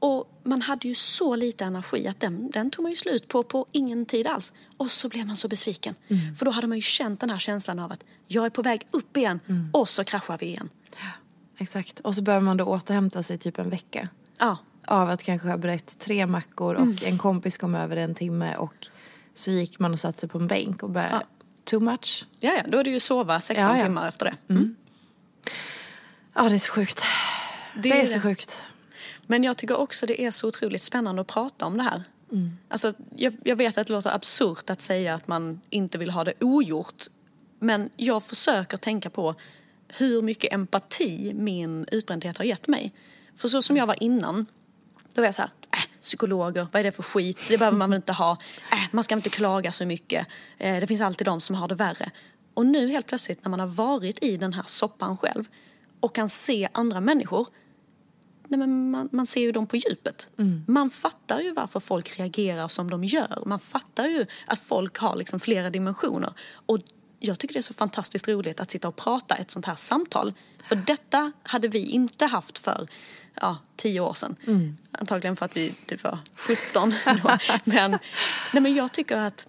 Och 0.02 0.40
man 0.42 0.62
hade 0.62 0.88
ju 0.88 0.94
så 0.94 1.36
lite 1.36 1.64
energi 1.64 2.08
att 2.08 2.20
den, 2.20 2.50
den 2.50 2.70
tog 2.70 2.82
man 2.82 2.92
ju 2.92 2.96
slut 2.96 3.28
på 3.28 3.42
på 3.42 3.66
ingen 3.72 4.06
tid 4.06 4.26
alls. 4.26 4.52
Och 4.76 4.90
så 4.90 5.08
blev 5.08 5.26
man 5.26 5.36
så 5.36 5.48
besviken. 5.48 5.94
Mm. 6.08 6.34
För 6.34 6.44
då 6.44 6.50
hade 6.50 6.66
man 6.66 6.78
ju 6.78 6.82
känt 6.82 7.20
den 7.20 7.30
här 7.30 7.38
känslan 7.38 7.78
av 7.78 7.92
att 7.92 8.04
jag 8.26 8.46
är 8.46 8.50
på 8.50 8.62
väg 8.62 8.86
upp 8.90 9.16
igen 9.16 9.40
mm. 9.48 9.70
och 9.72 9.88
så 9.88 10.04
kraschar 10.04 10.38
vi 10.38 10.46
igen. 10.46 10.68
Exakt. 11.58 12.00
Och 12.00 12.14
så 12.14 12.22
behöver 12.22 12.44
man 12.44 12.56
då 12.56 12.64
återhämta 12.64 13.22
sig 13.22 13.38
typ 13.38 13.58
en 13.58 13.70
vecka. 13.70 14.08
Ja. 14.38 14.58
Av 14.86 15.10
att 15.10 15.22
kanske 15.22 15.48
ha 15.48 15.56
berett 15.56 15.98
tre 15.98 16.26
mackor 16.26 16.74
och 16.74 16.82
mm. 16.82 16.96
en 17.04 17.18
kompis 17.18 17.58
kom 17.58 17.74
över 17.74 17.96
en 17.96 18.14
timme 18.14 18.56
och 18.56 18.86
så 19.34 19.50
gick 19.50 19.78
man 19.78 19.92
och 19.92 20.00
satte 20.00 20.20
sig 20.20 20.28
på 20.28 20.38
en 20.38 20.46
bänk 20.46 20.82
och 20.82 20.90
bara 20.90 21.10
ja. 21.10 21.22
too 21.64 21.80
much. 21.80 22.26
Ja, 22.40 22.52
ja, 22.56 22.62
då 22.68 22.78
är 22.78 22.84
det 22.84 22.90
ju 22.90 23.00
sova 23.00 23.40
16 23.40 23.76
ja, 23.76 23.82
timmar 23.82 24.08
efter 24.08 24.24
det. 24.24 24.54
Mm. 24.54 24.76
Ja, 26.34 26.42
det 26.42 26.54
är 26.54 26.58
så 26.58 26.72
sjukt. 26.72 27.02
Det, 27.74 27.80
det 27.80 27.98
är, 27.98 28.02
är 28.02 28.06
så 28.06 28.20
sjukt. 28.20 28.62
Men 29.26 29.44
jag 29.44 29.56
tycker 29.56 29.76
också 29.76 30.06
det 30.06 30.24
är 30.24 30.30
så 30.30 30.48
otroligt 30.48 30.82
spännande 30.82 31.20
att 31.20 31.28
prata 31.28 31.66
om 31.66 31.76
det 31.76 31.82
här. 31.82 32.02
Mm. 32.32 32.50
Alltså, 32.68 32.94
jag, 33.16 33.36
jag 33.44 33.56
vet 33.56 33.78
att 33.78 33.86
det 33.86 33.92
låter 33.92 34.14
absurt 34.14 34.70
att 34.70 34.80
säga 34.80 35.14
att 35.14 35.28
man 35.28 35.60
inte 35.70 35.98
vill 35.98 36.10
ha 36.10 36.24
det 36.24 36.32
ogjort. 36.40 37.04
Men 37.58 37.90
jag 37.96 38.22
försöker 38.22 38.76
tänka 38.76 39.10
på 39.10 39.34
hur 39.88 40.22
mycket 40.22 40.52
empati 40.52 41.32
min 41.34 41.86
utbrändhet 41.92 42.38
har 42.38 42.44
gett 42.44 42.68
mig. 42.68 42.92
För 43.36 43.48
så 43.48 43.62
som 43.62 43.76
jag 43.76 43.86
var 43.86 44.02
innan, 44.02 44.46
då 45.14 45.20
var 45.20 45.26
jag 45.26 45.34
så 45.34 45.42
här, 45.42 45.50
äh, 45.70 46.00
psykologer, 46.00 46.66
vad 46.72 46.80
är 46.80 46.84
det 46.84 46.92
för 46.92 47.02
skit? 47.02 47.46
Det 47.48 47.58
behöver 47.58 47.78
man 47.78 47.90
väl 47.90 47.96
inte 47.96 48.12
ha. 48.12 48.32
Äh, 48.72 48.78
man 48.90 49.04
ska 49.04 49.14
inte 49.14 49.30
klaga 49.30 49.72
så 49.72 49.86
mycket. 49.86 50.26
Eh, 50.58 50.80
det 50.80 50.86
finns 50.86 51.00
alltid 51.00 51.26
de 51.26 51.40
som 51.40 51.56
har 51.56 51.68
det 51.68 51.74
värre. 51.74 52.10
Och 52.54 52.66
nu 52.66 52.88
helt 52.88 53.06
plötsligt 53.06 53.44
när 53.44 53.50
man 53.50 53.60
har 53.60 53.66
varit 53.66 54.24
i 54.24 54.36
den 54.36 54.52
här 54.52 54.64
soppan 54.66 55.16
själv 55.16 55.44
och 56.00 56.14
kan 56.14 56.28
se 56.28 56.68
andra 56.72 57.00
människor. 57.00 57.46
Nej, 58.52 58.58
men 58.58 58.90
man, 58.90 59.08
man 59.12 59.26
ser 59.26 59.40
ju 59.40 59.52
dem 59.52 59.66
på 59.66 59.76
djupet. 59.76 60.30
Mm. 60.38 60.64
Man 60.68 60.90
fattar 60.90 61.40
ju 61.40 61.52
varför 61.52 61.80
folk 61.80 62.18
reagerar 62.18 62.68
som 62.68 62.90
de 62.90 63.04
gör. 63.04 63.42
Man 63.46 63.58
fattar 63.58 64.06
ju 64.06 64.26
att 64.46 64.60
folk 64.60 64.98
har 64.98 65.16
liksom 65.16 65.40
flera 65.40 65.70
dimensioner. 65.70 66.32
Och 66.66 66.78
jag 67.18 67.38
tycker 67.38 67.52
det 67.54 67.60
är 67.60 67.62
så 67.62 67.74
fantastiskt 67.74 68.28
roligt 68.28 68.60
att 68.60 68.70
sitta 68.70 68.88
och 68.88 68.96
prata 68.96 69.34
ett 69.34 69.50
sånt 69.50 69.66
här 69.66 69.74
samtal. 69.74 70.32
För 70.64 70.76
detta 70.76 71.32
hade 71.42 71.68
vi 71.68 71.78
inte 71.78 72.26
haft 72.26 72.58
för 72.58 72.88
ja, 73.34 73.58
tio 73.76 74.00
år 74.00 74.14
sedan. 74.14 74.36
Mm. 74.46 74.76
Antagligen 74.92 75.36
för 75.36 75.44
att 75.44 75.56
vi 75.56 75.74
typ 75.86 76.04
var 76.04 76.18
17 76.34 76.94
då. 77.22 77.30
men, 77.64 77.90
nej, 78.52 78.62
men 78.62 78.74
jag 78.74 78.92
tycker 78.92 79.16
att 79.16 79.46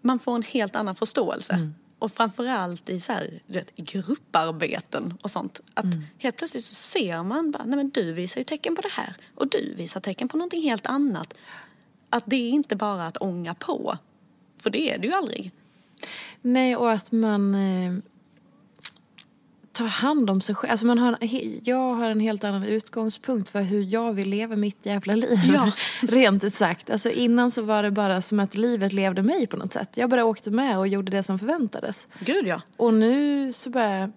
man 0.00 0.18
får 0.18 0.34
en 0.34 0.42
helt 0.42 0.76
annan 0.76 0.94
förståelse. 0.94 1.52
Mm. 1.52 1.74
Och 1.98 2.12
framförallt 2.12 2.88
i 2.88 3.00
så 3.00 3.12
här, 3.12 3.40
vet, 3.46 3.76
grupparbeten 3.76 5.18
och 5.22 5.30
sånt. 5.30 5.60
Att 5.74 5.84
mm. 5.84 6.02
helt 6.18 6.36
plötsligt 6.36 6.64
så 6.64 6.74
ser 6.74 7.22
man 7.22 7.50
bara, 7.50 7.64
nej 7.64 7.76
men 7.76 7.90
du 7.90 8.12
visar 8.12 8.40
ju 8.40 8.44
tecken 8.44 8.76
på 8.76 8.82
det 8.82 8.92
här. 8.92 9.16
Och 9.34 9.48
du 9.48 9.74
visar 9.74 10.00
tecken 10.00 10.28
på 10.28 10.36
någonting 10.36 10.62
helt 10.62 10.86
annat. 10.86 11.38
Att 12.10 12.24
det 12.26 12.36
är 12.36 12.50
inte 12.50 12.76
bara 12.76 13.06
att 13.06 13.16
ånga 13.16 13.54
på. 13.54 13.98
För 14.58 14.70
det 14.70 14.94
är 14.94 14.98
det 14.98 15.06
ju 15.06 15.12
aldrig. 15.12 15.52
Nej, 16.40 16.76
och 16.76 16.92
att 16.92 17.12
man 17.12 17.54
eh, 17.54 17.92
tar 19.78 19.86
hand 19.86 20.30
om 20.30 20.40
sig 20.40 20.54
själv. 20.54 20.70
Alltså 20.70 20.86
man 20.86 20.98
har, 20.98 21.18
jag 21.62 21.94
har 21.94 22.10
en 22.10 22.20
helt 22.20 22.44
annan 22.44 22.62
utgångspunkt 22.62 23.48
för 23.48 23.62
hur 23.62 23.82
jag 23.82 24.12
vill 24.12 24.28
leva 24.28 24.56
mitt 24.56 24.86
jävla 24.86 25.14
liv. 25.14 25.38
Ja. 25.54 25.72
Rent 26.02 26.44
ut 26.44 26.54
sagt. 26.54 26.90
Alltså 26.90 27.10
innan 27.10 27.50
så 27.50 27.62
var 27.62 27.82
det 27.82 27.90
bara 27.90 28.22
som 28.22 28.40
att 28.40 28.54
livet 28.54 28.92
levde 28.92 29.22
mig 29.22 29.46
på 29.46 29.56
något 29.56 29.72
sätt. 29.72 29.96
Jag 29.96 30.10
bara 30.10 30.24
åkte 30.24 30.50
med 30.50 30.78
och 30.78 30.88
gjorde 30.88 31.10
det 31.10 31.22
som 31.22 31.38
förväntades. 31.38 32.08
Gud 32.20 32.46
ja. 32.46 32.62
Och 32.76 32.94
nu 32.94 33.52
så 33.52 33.70
bara, 33.70 34.12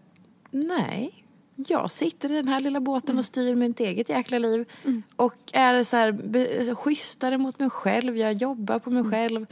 nej. 0.51 1.25
Jag 1.55 1.91
sitter 1.91 2.31
i 2.31 2.35
den 2.35 2.47
här 2.47 2.59
lilla 2.59 2.79
båten 2.79 3.09
mm. 3.09 3.19
och 3.19 3.25
styr 3.25 3.55
mitt 3.55 3.79
eget 3.79 4.09
jäkla 4.09 4.39
liv. 4.39 4.65
Mm. 4.83 5.03
Och 5.15 5.35
är 5.53 5.83
så 5.83 5.97
här 5.97 6.75
schysstare 6.75 7.37
mot 7.37 7.59
mig 7.59 7.69
själv. 7.69 8.17
Jag 8.17 8.33
jobbar 8.33 8.79
på 8.79 8.89
mig 8.89 8.99
mm. 8.99 9.11
själv 9.11 9.45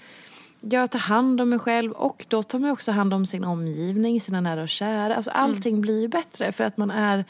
jag 0.62 0.92
tar 0.92 1.00
hand 1.00 1.42
om 1.42 1.50
mig 1.50 1.60
själv 1.60 1.92
och 1.92 2.26
då 2.28 2.44
tar 2.44 2.60
man 2.60 2.70
också 2.70 2.92
hand 2.92 3.14
om 3.14 3.26
sin 3.26 3.44
omgivning, 3.44 4.22
sina 4.22 4.42
nära 4.42 4.62
och 4.62 4.70
kära. 4.70 5.16
Alltså 5.16 5.32
mm. 5.32 5.44
allting 5.44 5.74
mm. 5.74 5.82
blir 5.82 6.08
bättre 6.08 6.52
för 6.52 6.64
att 6.64 6.78
man 6.78 6.92
är 6.92 7.26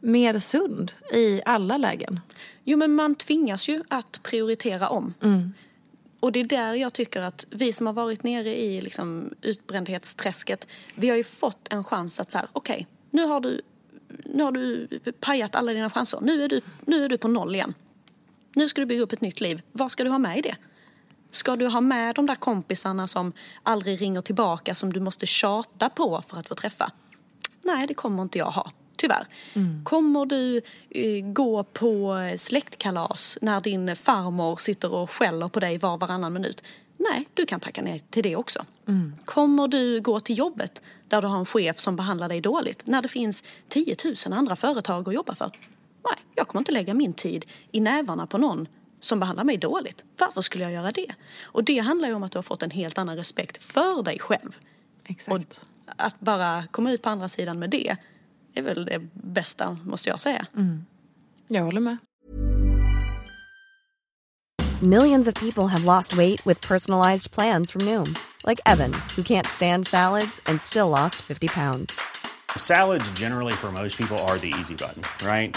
mer 0.00 0.38
sund 0.38 0.92
i 1.12 1.42
alla 1.44 1.76
lägen. 1.76 2.20
Jo 2.64 2.78
men 2.78 2.94
man 2.94 3.14
tvingas 3.14 3.68
ju 3.68 3.82
att 3.88 4.20
prioritera 4.22 4.88
om. 4.88 5.14
Mm. 5.22 5.52
Och 6.20 6.32
det 6.32 6.40
är 6.40 6.44
där 6.44 6.74
jag 6.74 6.92
tycker 6.92 7.22
att 7.22 7.46
vi 7.50 7.72
som 7.72 7.86
har 7.86 7.94
varit 7.94 8.22
nere 8.22 8.60
i 8.60 8.80
liksom 8.80 9.34
utbrändhetsträsket, 9.42 10.68
vi 10.94 11.08
har 11.08 11.16
ju 11.16 11.24
fått 11.24 11.68
en 11.70 11.84
chans 11.84 12.20
att 12.20 12.32
så 12.32 12.38
här, 12.38 12.48
okej, 12.52 12.74
okay, 12.74 12.86
nu 13.10 13.26
har 13.26 13.40
du 13.40 13.60
nu 14.24 14.42
har 14.42 14.52
du 14.52 14.88
pajat 15.20 15.54
alla 15.54 15.72
dina 15.72 15.90
chanser. 15.90 16.18
Nu 16.22 16.44
är, 16.44 16.48
du, 16.48 16.60
nu 16.80 17.04
är 17.04 17.08
du 17.08 17.18
på 17.18 17.28
noll 17.28 17.54
igen. 17.54 17.74
Nu 18.54 18.68
ska 18.68 18.80
du 18.80 18.86
bygga 18.86 19.02
upp 19.02 19.12
ett 19.12 19.20
nytt 19.20 19.40
liv. 19.40 19.62
Vad 19.72 19.90
ska 19.90 20.04
du 20.04 20.10
ha 20.10 20.18
med 20.18 20.38
i 20.38 20.40
det? 20.40 20.56
Ska 21.30 21.56
du 21.56 21.66
ha 21.66 21.80
med 21.80 22.14
de 22.14 22.26
där 22.26 22.34
kompisarna 22.34 23.06
som 23.06 23.32
aldrig 23.62 24.00
ringer 24.00 24.20
tillbaka 24.20 24.74
som 24.74 24.92
du 24.92 25.00
måste 25.00 25.26
tjata 25.26 25.88
på 25.88 26.22
för 26.26 26.36
att 26.36 26.48
få 26.48 26.54
träffa? 26.54 26.92
Nej, 27.64 27.86
det 27.86 27.94
kommer 27.94 28.22
inte 28.22 28.38
jag 28.38 28.50
ha. 28.50 28.72
Tyvärr. 28.96 29.26
Mm. 29.54 29.84
Kommer 29.84 30.26
du 30.26 30.62
eh, 30.90 31.24
gå 31.24 31.64
på 31.64 32.16
släktkalas 32.36 33.38
när 33.40 33.60
din 33.60 33.96
farmor 33.96 34.56
sitter 34.56 34.94
och 34.94 35.10
skäller 35.10 35.48
på 35.48 35.60
dig 35.60 35.78
var 35.78 35.92
och 35.92 36.00
varannan 36.00 36.32
minut? 36.32 36.62
Nej, 36.96 37.28
du 37.34 37.46
kan 37.46 37.60
tacka 37.60 37.82
nej 37.82 37.98
till 37.98 38.22
det 38.22 38.36
också. 38.36 38.64
Mm. 38.88 39.14
Kommer 39.24 39.68
du 39.68 40.00
gå 40.00 40.20
till 40.20 40.38
jobbet 40.38 40.82
där 41.08 41.22
du 41.22 41.28
har 41.28 41.38
en 41.38 41.46
chef 41.46 41.78
som 41.78 41.96
behandlar 41.96 42.28
dig 42.28 42.40
dåligt 42.40 42.86
när 42.86 43.02
det 43.02 43.08
finns 43.08 43.44
10 43.68 43.96
000 44.04 44.38
andra 44.38 44.56
företag 44.56 45.08
att 45.08 45.14
jobba 45.14 45.34
för? 45.34 45.50
Nej, 46.04 46.16
jag 46.34 46.48
kommer 46.48 46.60
inte 46.60 46.72
lägga 46.72 46.94
min 46.94 47.12
tid 47.12 47.44
i 47.72 47.80
nävarna 47.80 48.26
på 48.26 48.38
någon 48.38 48.68
som 49.00 49.20
behandlar 49.20 49.44
mig 49.44 49.56
dåligt. 49.56 50.04
Varför 50.18 50.40
skulle 50.40 50.64
jag 50.64 50.72
göra 50.72 50.90
det? 50.90 51.14
Och 51.42 51.64
det 51.64 51.78
handlar 51.78 52.08
ju 52.08 52.14
om 52.14 52.22
att 52.22 52.32
du 52.32 52.38
har 52.38 52.42
fått 52.42 52.62
en 52.62 52.70
helt 52.70 52.98
annan 52.98 53.16
respekt 53.16 53.62
för 53.62 54.02
dig 54.02 54.18
själv. 54.18 54.56
Exakt. 55.04 55.32
Och 55.32 55.40
att 55.96 56.20
bara 56.20 56.66
komma 56.70 56.92
ut 56.92 57.02
på 57.02 57.08
andra 57.08 57.28
sidan 57.28 57.58
med 57.58 57.70
det 57.70 57.96
är 58.54 58.62
väl 58.62 58.84
det 58.84 58.98
bästa, 59.12 59.78
måste 59.84 60.08
jag 60.08 60.20
säga. 60.20 60.46
Mm. 60.56 60.84
Jag 61.48 61.62
håller 61.62 61.80
med. 61.80 61.96
Millions 64.82 65.28
of 65.28 65.34
people 65.34 65.66
have 65.66 65.84
lost 65.84 66.14
weight 66.14 66.46
with 66.46 66.68
personalized 66.68 67.32
plans 67.32 67.72
from 67.72 67.84
Noom. 67.84 68.14
Like 68.46 68.60
Evan, 68.66 68.92
who 69.16 69.22
can't 69.22 69.46
stand 69.46 69.86
salads 69.86 70.40
and 70.46 70.60
still 70.60 70.88
lost 70.88 71.14
50 71.16 71.48
pounds. 71.48 72.00
Salads 72.56 73.10
generally 73.18 73.54
for 73.54 73.72
most 73.72 73.98
people 73.98 74.18
are 74.18 74.38
the 74.38 74.54
easy 74.60 74.74
button, 74.74 75.02
right? 75.26 75.56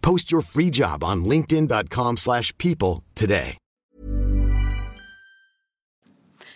Post 0.00 0.32
your 0.32 0.42
free 0.42 0.70
job 0.72 1.04
on 1.04 1.24
linkedin.com/people 1.24 2.16
slash 2.16 2.56
people 2.58 3.02
today. 3.14 3.56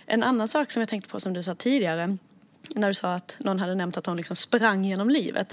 En 0.07 0.23
annan 0.23 0.49
sak 0.49 0.71
som 0.71 0.81
jag 0.81 0.89
tänkte 0.89 1.11
på 1.11 1.21
som 1.21 1.33
du 1.33 1.43
sa 1.43 1.55
tidigare. 1.55 2.17
När 2.77 2.89
du 2.89 2.95
sa 2.95 3.15
att 3.15 3.37
någon 3.41 3.59
hade 3.59 3.75
nämnt 3.75 3.97
att 3.97 4.05
de 4.05 4.17
liksom 4.17 4.37
sprang 4.37 4.85
genom 4.85 5.11
livet. 5.11 5.53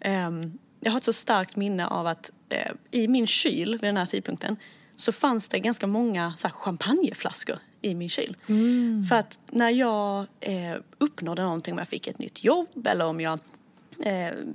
Ehm, 0.00 0.58
jag 0.80 0.92
har 0.92 0.98
ett 0.98 1.04
så 1.04 1.12
starkt 1.12 1.56
minne 1.56 1.86
av 1.86 2.06
att 2.06 2.30
eh, 2.48 2.72
i 2.90 3.08
min 3.08 3.26
kyl 3.26 3.70
vid 3.70 3.88
den 3.88 3.96
här 3.96 4.06
tidpunkten 4.06 4.56
så 4.96 5.12
fanns 5.12 5.48
det 5.48 5.58
ganska 5.58 5.86
många 5.86 6.32
så 6.36 6.48
här, 6.48 6.54
champagneflaskor 6.54 7.56
i 7.80 7.94
min 7.94 8.08
kyl. 8.08 8.36
För 9.08 9.16
att 9.16 9.38
när 9.50 9.70
jag 9.70 10.26
eh, 10.40 10.76
uppnådde 10.98 11.42
någonting, 11.42 11.72
om 11.72 11.78
jag 11.78 11.88
fick 11.88 12.06
ett 12.06 12.18
nytt 12.18 12.44
jobb 12.44 12.86
eller 12.86 13.04
om 13.04 13.20
jag 13.20 13.38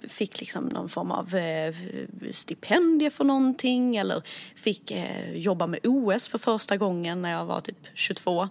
fick 0.07 0.39
liksom 0.39 0.65
någon 0.65 0.89
form 0.89 1.11
av 1.11 1.35
eh, 1.35 1.75
stipendie 2.31 3.09
för 3.09 3.23
någonting 3.23 3.95
eller 3.95 4.21
fick 4.55 4.91
eh, 4.91 5.31
jobba 5.33 5.67
med 5.67 5.79
OS 5.83 6.27
för 6.27 6.37
första 6.37 6.77
gången 6.77 7.21
när 7.21 7.31
jag 7.31 7.45
var 7.45 7.59
typ 7.59 7.87
22. 7.93 8.49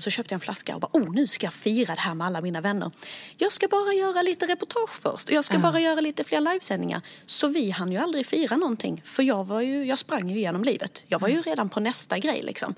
Så 0.00 0.10
köpte 0.10 0.32
jag 0.32 0.36
en 0.36 0.40
flaska 0.40 0.74
och 0.74 0.80
bara, 0.80 0.90
oh 0.92 1.12
nu 1.12 1.26
ska 1.26 1.46
jag 1.46 1.54
fira 1.54 1.94
det 1.94 2.00
här 2.00 2.14
med 2.14 2.26
alla 2.26 2.40
mina 2.40 2.60
vänner. 2.60 2.90
Jag 3.36 3.52
ska 3.52 3.68
bara 3.68 3.92
göra 3.92 4.22
lite 4.22 4.46
reportage 4.46 5.00
först 5.02 5.28
och 5.28 5.34
jag 5.34 5.44
ska 5.44 5.58
bara 5.58 5.80
göra 5.80 6.00
lite 6.00 6.24
fler 6.24 6.40
livesändningar. 6.40 7.00
Så 7.26 7.48
vi 7.48 7.70
hann 7.70 7.92
ju 7.92 7.98
aldrig 7.98 8.26
fira 8.26 8.56
någonting 8.56 9.02
för 9.04 9.22
jag, 9.22 9.44
var 9.44 9.60
ju, 9.60 9.84
jag 9.84 9.98
sprang 9.98 10.30
ju 10.30 10.40
genom 10.40 10.64
livet. 10.64 11.04
Jag 11.08 11.18
var 11.18 11.28
ju 11.28 11.42
redan 11.42 11.68
på 11.68 11.80
nästa 11.80 12.18
grej 12.18 12.42
liksom. 12.42 12.74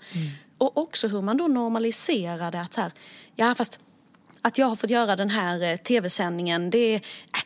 Och 0.58 0.78
också 0.78 1.08
hur 1.08 1.22
man 1.22 1.36
då 1.36 1.48
normaliserade 1.48 2.60
att 2.60 2.74
så 2.74 2.80
här, 2.80 2.92
ja 3.36 3.54
fast 3.54 3.78
att 4.43 4.59
jag 4.59 4.66
har 4.66 4.76
fått 4.76 4.90
göra 4.90 5.16
den 5.16 5.30
här 5.30 5.62
eh, 5.72 5.76
tv-sändningen, 5.76 6.70
det, 6.70 6.95
äh, 6.95 7.01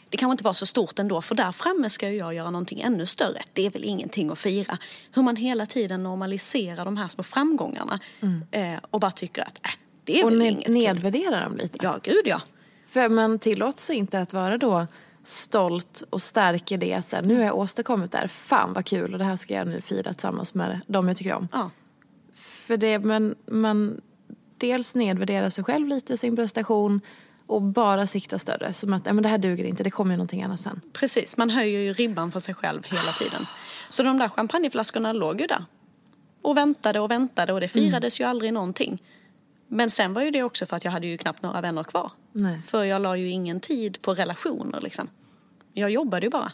det 0.09 0.17
kanske 0.17 0.33
inte 0.33 0.45
var 0.45 0.53
så 0.53 0.67
stort 0.67 0.99
ändå 0.99 1.23
för 1.23 1.35
där 1.35 1.53
framme 1.53 1.91
ska 1.91 2.11
jag 2.11 2.35
göra 2.35 2.51
någonting 2.51 2.81
ännu 2.81 3.07
större. 3.07 3.43
Det 3.53 3.67
är 3.67 3.71
väl 3.71 3.85
ingenting 3.85 4.31
att 4.31 4.39
fira. 4.39 4.79
Hur 5.15 5.23
man 5.23 5.37
hela 5.37 5.67
tiden 5.67 6.03
normaliserar 6.03 6.85
de 6.85 6.97
här 6.97 7.09
små 7.09 7.25
framgångarna 7.25 8.01
eh, 8.51 8.75
och 8.91 9.01
bara 9.01 9.11
tycker 9.11 9.43
att 9.43 9.61
äh, 9.67 9.71
det 10.05 10.21
är 10.21 10.25
Och 10.25 10.31
väl 10.31 10.41
ne- 10.43 10.49
inget 10.49 10.67
kul. 10.67 10.75
nedvärderar 10.75 11.43
dem 11.45 11.57
lite. 11.57 11.79
Ja, 11.83 11.99
gud 12.03 12.23
ja. 12.25 12.41
För 12.91 13.09
man 13.09 13.39
tillåts 13.39 13.91
inte 13.91 14.21
att 14.21 14.33
vara 14.33 14.59
då 14.59 14.87
stolt 15.23 16.03
och 16.11 16.23
stark 16.23 16.73
i 16.73 16.77
det. 16.77 17.05
Så 17.05 17.17
här, 17.17 17.23
nu 17.23 17.37
har 17.37 17.43
jag 17.45 17.57
åstadkommit 17.59 18.13
det 18.13 18.19
här. 18.19 18.29
Fan 18.29 18.73
vad 18.73 18.87
kul 18.87 19.13
och 19.13 19.19
det 19.19 19.25
här 19.25 19.37
ska 19.37 19.55
jag 19.55 19.67
nu 19.69 19.81
fira 19.81 20.13
tillsammans 20.13 20.55
med 20.55 20.81
de 20.87 21.09
jag 21.09 21.17
tycker 21.17 21.33
om. 21.35 21.49
ja. 21.53 21.71
För 22.35 22.77
det, 22.77 22.99
men 22.99 23.35
man 23.51 24.01
dels 24.59 24.95
nedvärderar 24.95 25.49
sig 25.49 25.65
själv 25.65 25.89
lite, 25.89 26.17
sin 26.17 26.37
prestation 26.37 27.01
och 27.47 27.63
bara 27.63 28.07
siktar 28.07 28.39
större. 28.39 28.73
Som 28.73 28.93
att, 28.93 29.05
men 29.05 29.23
det 29.23 29.29
här 29.29 29.39
duger 29.39 29.65
inte, 29.65 29.83
det 29.83 29.91
kommer 29.91 30.15
ju 30.15 30.17
någonting 30.17 30.43
annat 30.43 30.61
sen. 30.61 30.81
Precis, 30.93 31.37
man 31.37 31.51
höjer 31.51 31.81
ju 31.81 31.93
ribban 31.93 32.33
för 32.33 32.41
sig 32.41 32.55
själv 32.55 32.83
hela 32.85 33.13
tiden. 33.13 33.47
Så 33.89 34.03
de 34.03 34.19
där 34.19 34.29
champagneflaskorna 34.29 35.13
låg 35.13 35.41
ju 35.41 35.47
där. 35.47 35.65
Och 36.43 36.57
väntade 36.57 37.01
och 37.01 37.11
väntade 37.11 37.53
och 37.53 37.61
det 37.61 37.69
firades 37.69 38.21
ju 38.21 38.25
aldrig 38.25 38.53
någonting. 38.53 39.03
Men 39.69 39.91
sen 39.91 40.13
var 40.13 40.23
ju 40.23 40.31
det 40.31 40.43
också 40.43 40.67
för 40.67 40.77
att 40.77 40.85
jag 40.85 40.93
hade 40.93 41.07
ju 41.07 41.19
knappt 41.19 41.43
några 41.43 41.61
vänner 41.61 41.83
kvar. 41.83 42.13
Nej. 42.33 42.63
För 42.67 42.85
jag 42.85 43.03
la 43.03 43.17
ju 43.17 43.31
ingen 43.31 43.61
tid 43.61 44.03
på 44.03 44.15
relationer 44.15 44.81
liksom. 44.81 45.09
Jag 45.73 45.91
jobbade 45.91 46.27
ju 46.27 46.31
bara. 46.31 46.53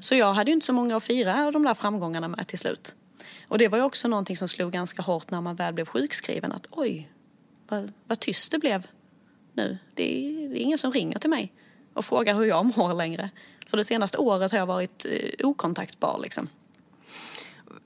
Så 0.00 0.14
jag 0.14 0.34
hade 0.34 0.50
ju 0.50 0.52
inte 0.52 0.66
så 0.66 0.72
många 0.72 0.96
att 0.96 1.04
fira 1.04 1.50
de 1.50 1.62
där 1.62 1.74
framgångarna 1.74 2.28
med 2.28 2.46
till 2.46 2.58
slut. 2.58 2.96
Och 3.48 3.58
det 3.58 3.68
var 3.68 3.78
ju 3.78 3.84
också 3.84 4.08
någonting 4.08 4.36
som 4.36 4.48
slog 4.48 4.72
ganska 4.72 5.02
hårt 5.02 5.30
när 5.30 5.40
man 5.40 5.56
väl 5.56 5.74
blev 5.74 5.84
sjukskriven. 5.84 6.52
Att 6.52 6.66
oj, 6.70 7.10
vad, 7.68 7.92
vad 8.06 8.20
tyst 8.20 8.52
det 8.52 8.58
blev 8.58 8.86
nu. 9.52 9.78
Det 9.94 10.18
är, 10.18 10.48
det 10.48 10.60
är 10.60 10.62
ingen 10.62 10.78
som 10.78 10.92
ringer 10.92 11.18
till 11.18 11.30
mig 11.30 11.52
och 11.92 12.04
frågar 12.04 12.34
hur 12.34 12.44
jag 12.44 12.76
mår 12.76 12.94
längre. 12.94 13.30
För 13.66 13.76
det 13.76 13.84
senaste 13.84 14.18
året 14.18 14.52
har 14.52 14.58
jag 14.58 14.66
varit 14.66 15.06
eh, 15.10 15.46
okontaktbar 15.48 16.18
liksom. 16.22 16.48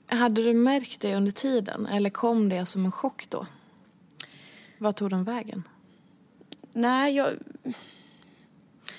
Hade 0.07 0.43
du 0.43 0.53
märkt 0.53 1.01
det 1.01 1.15
under 1.15 1.31
tiden 1.31 1.85
eller 1.85 2.09
kom 2.09 2.49
det 2.49 2.65
som 2.65 2.85
en 2.85 2.91
chock 2.91 3.29
då? 3.29 3.45
Vad 4.77 4.95
tog 4.95 5.09
den 5.09 5.23
vägen? 5.23 5.63
Nej, 6.73 7.15
jag... 7.15 7.33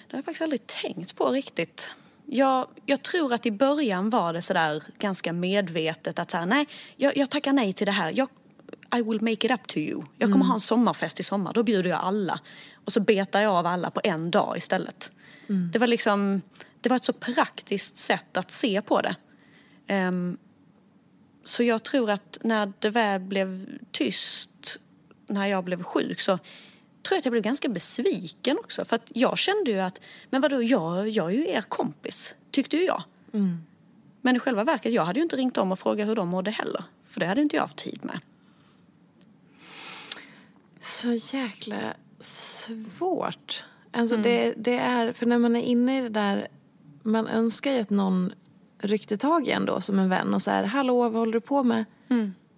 Det 0.07 0.16
har 0.16 0.18
jag 0.18 0.24
faktiskt 0.24 0.43
aldrig 0.43 0.66
tänkt 0.66 1.16
på 1.16 1.30
riktigt. 1.30 1.90
Jag, 2.35 2.66
jag 2.87 3.03
tror 3.03 3.33
att 3.33 3.47
i 3.47 3.51
början 3.51 4.11
var 4.11 4.33
det 4.33 4.43
sådär 4.43 4.83
ganska 4.99 5.33
medvetet 5.33 6.18
att 6.18 6.30
så 6.30 6.37
här, 6.37 6.47
nej, 6.47 6.68
jag, 6.97 7.16
jag 7.16 7.30
tackar 7.30 7.53
nej 7.53 7.72
till 7.72 7.87
det 7.87 7.93
här. 7.93 8.12
Jag, 8.16 8.28
I 8.97 9.03
will 9.03 9.20
make 9.20 9.47
it 9.47 9.51
up 9.51 9.66
to 9.66 9.78
you. 9.78 10.03
Jag 10.18 10.33
kommer 10.33 10.45
ha 10.45 10.55
en 10.55 10.61
sommarfest 10.61 11.20
i 11.20 11.22
sommar, 11.22 11.53
då 11.53 11.62
bjuder 11.62 11.91
jag 11.91 12.01
alla. 12.01 12.41
Och 12.85 12.93
så 12.93 13.01
betar 13.01 13.41
jag 13.41 13.53
av 13.53 13.66
alla 13.66 13.91
på 13.91 14.01
en 14.05 14.30
dag 14.30 14.57
istället. 14.57 15.12
Det 15.72 15.78
var 15.78 15.87
liksom, 15.87 16.43
det 16.80 16.89
var 16.89 16.97
ett 16.97 17.05
så 17.05 17.12
praktiskt 17.12 17.99
sätt 17.99 18.37
att 18.37 18.51
se 18.51 18.83
på 18.83 19.01
det. 19.01 19.16
Ehm, 19.87 20.37
så 21.45 21.62
jag 21.62 21.83
tror 21.83 22.11
att 22.11 22.39
när 22.43 22.72
det 22.78 22.91
väl 22.91 23.20
blev 23.20 23.66
tyst, 23.91 24.78
när 25.26 25.47
jag 25.47 25.64
blev 25.64 25.83
sjuk, 25.83 26.20
så 26.20 26.39
tror 27.03 27.14
jag 27.14 27.18
att 27.18 27.24
jag 27.24 27.32
blev 27.32 27.42
ganska 27.42 27.68
besviken 27.68 28.59
också. 28.59 28.84
För 28.84 28.96
att 28.96 29.12
jag 29.14 29.38
kände 29.38 29.70
ju 29.70 29.78
att, 29.78 30.00
men 30.30 30.40
vadå, 30.40 30.62
jag, 30.62 31.09
jag 31.09 31.26
är 31.26 31.34
ju 31.34 31.48
er 31.48 31.61
kompis, 31.68 32.34
tyckte 32.50 32.76
ju 32.76 32.84
jag. 32.84 33.03
Men 34.20 34.36
i 34.36 34.38
själva 34.38 34.64
verket, 34.64 34.92
jag 34.92 35.05
hade 35.05 35.18
ju 35.18 35.22
inte 35.22 35.36
ringt 35.36 35.59
om 35.59 35.72
och 35.72 35.78
frågat 35.78 36.09
hur 36.09 36.16
de 36.16 36.28
mådde 36.28 36.50
heller. 36.50 36.84
För 37.05 37.20
det 37.20 37.26
hade 37.26 37.42
inte 37.42 37.57
jag 37.57 37.62
haft 37.62 37.76
tid 37.76 38.00
med. 38.03 38.20
Så 40.80 41.36
jäkla 41.36 41.94
svårt. 42.20 43.64
Alltså 43.90 44.16
det, 44.16 44.55
det 44.57 44.78
är, 44.78 45.12
för 45.12 45.26
när 45.26 45.38
man 45.38 45.57
är 45.57 45.62
inne 45.62 45.98
i 45.98 46.03
det 46.03 46.09
där, 46.09 46.48
man 47.03 47.26
önskar 47.28 47.72
ju 47.72 47.80
att 47.80 47.90
någon 47.90 48.32
ryckte 48.78 49.16
tag 49.16 49.48
i 49.48 49.50
en 49.50 49.64
då 49.64 49.80
som 49.80 49.98
en 49.98 50.09
vän 50.09 50.34
och 50.34 50.42
så 50.42 50.50
här, 50.50 50.64
hallå 50.64 51.03
vad 51.03 51.12
håller 51.12 51.32
du 51.32 51.40
på 51.40 51.62
med? 51.62 51.84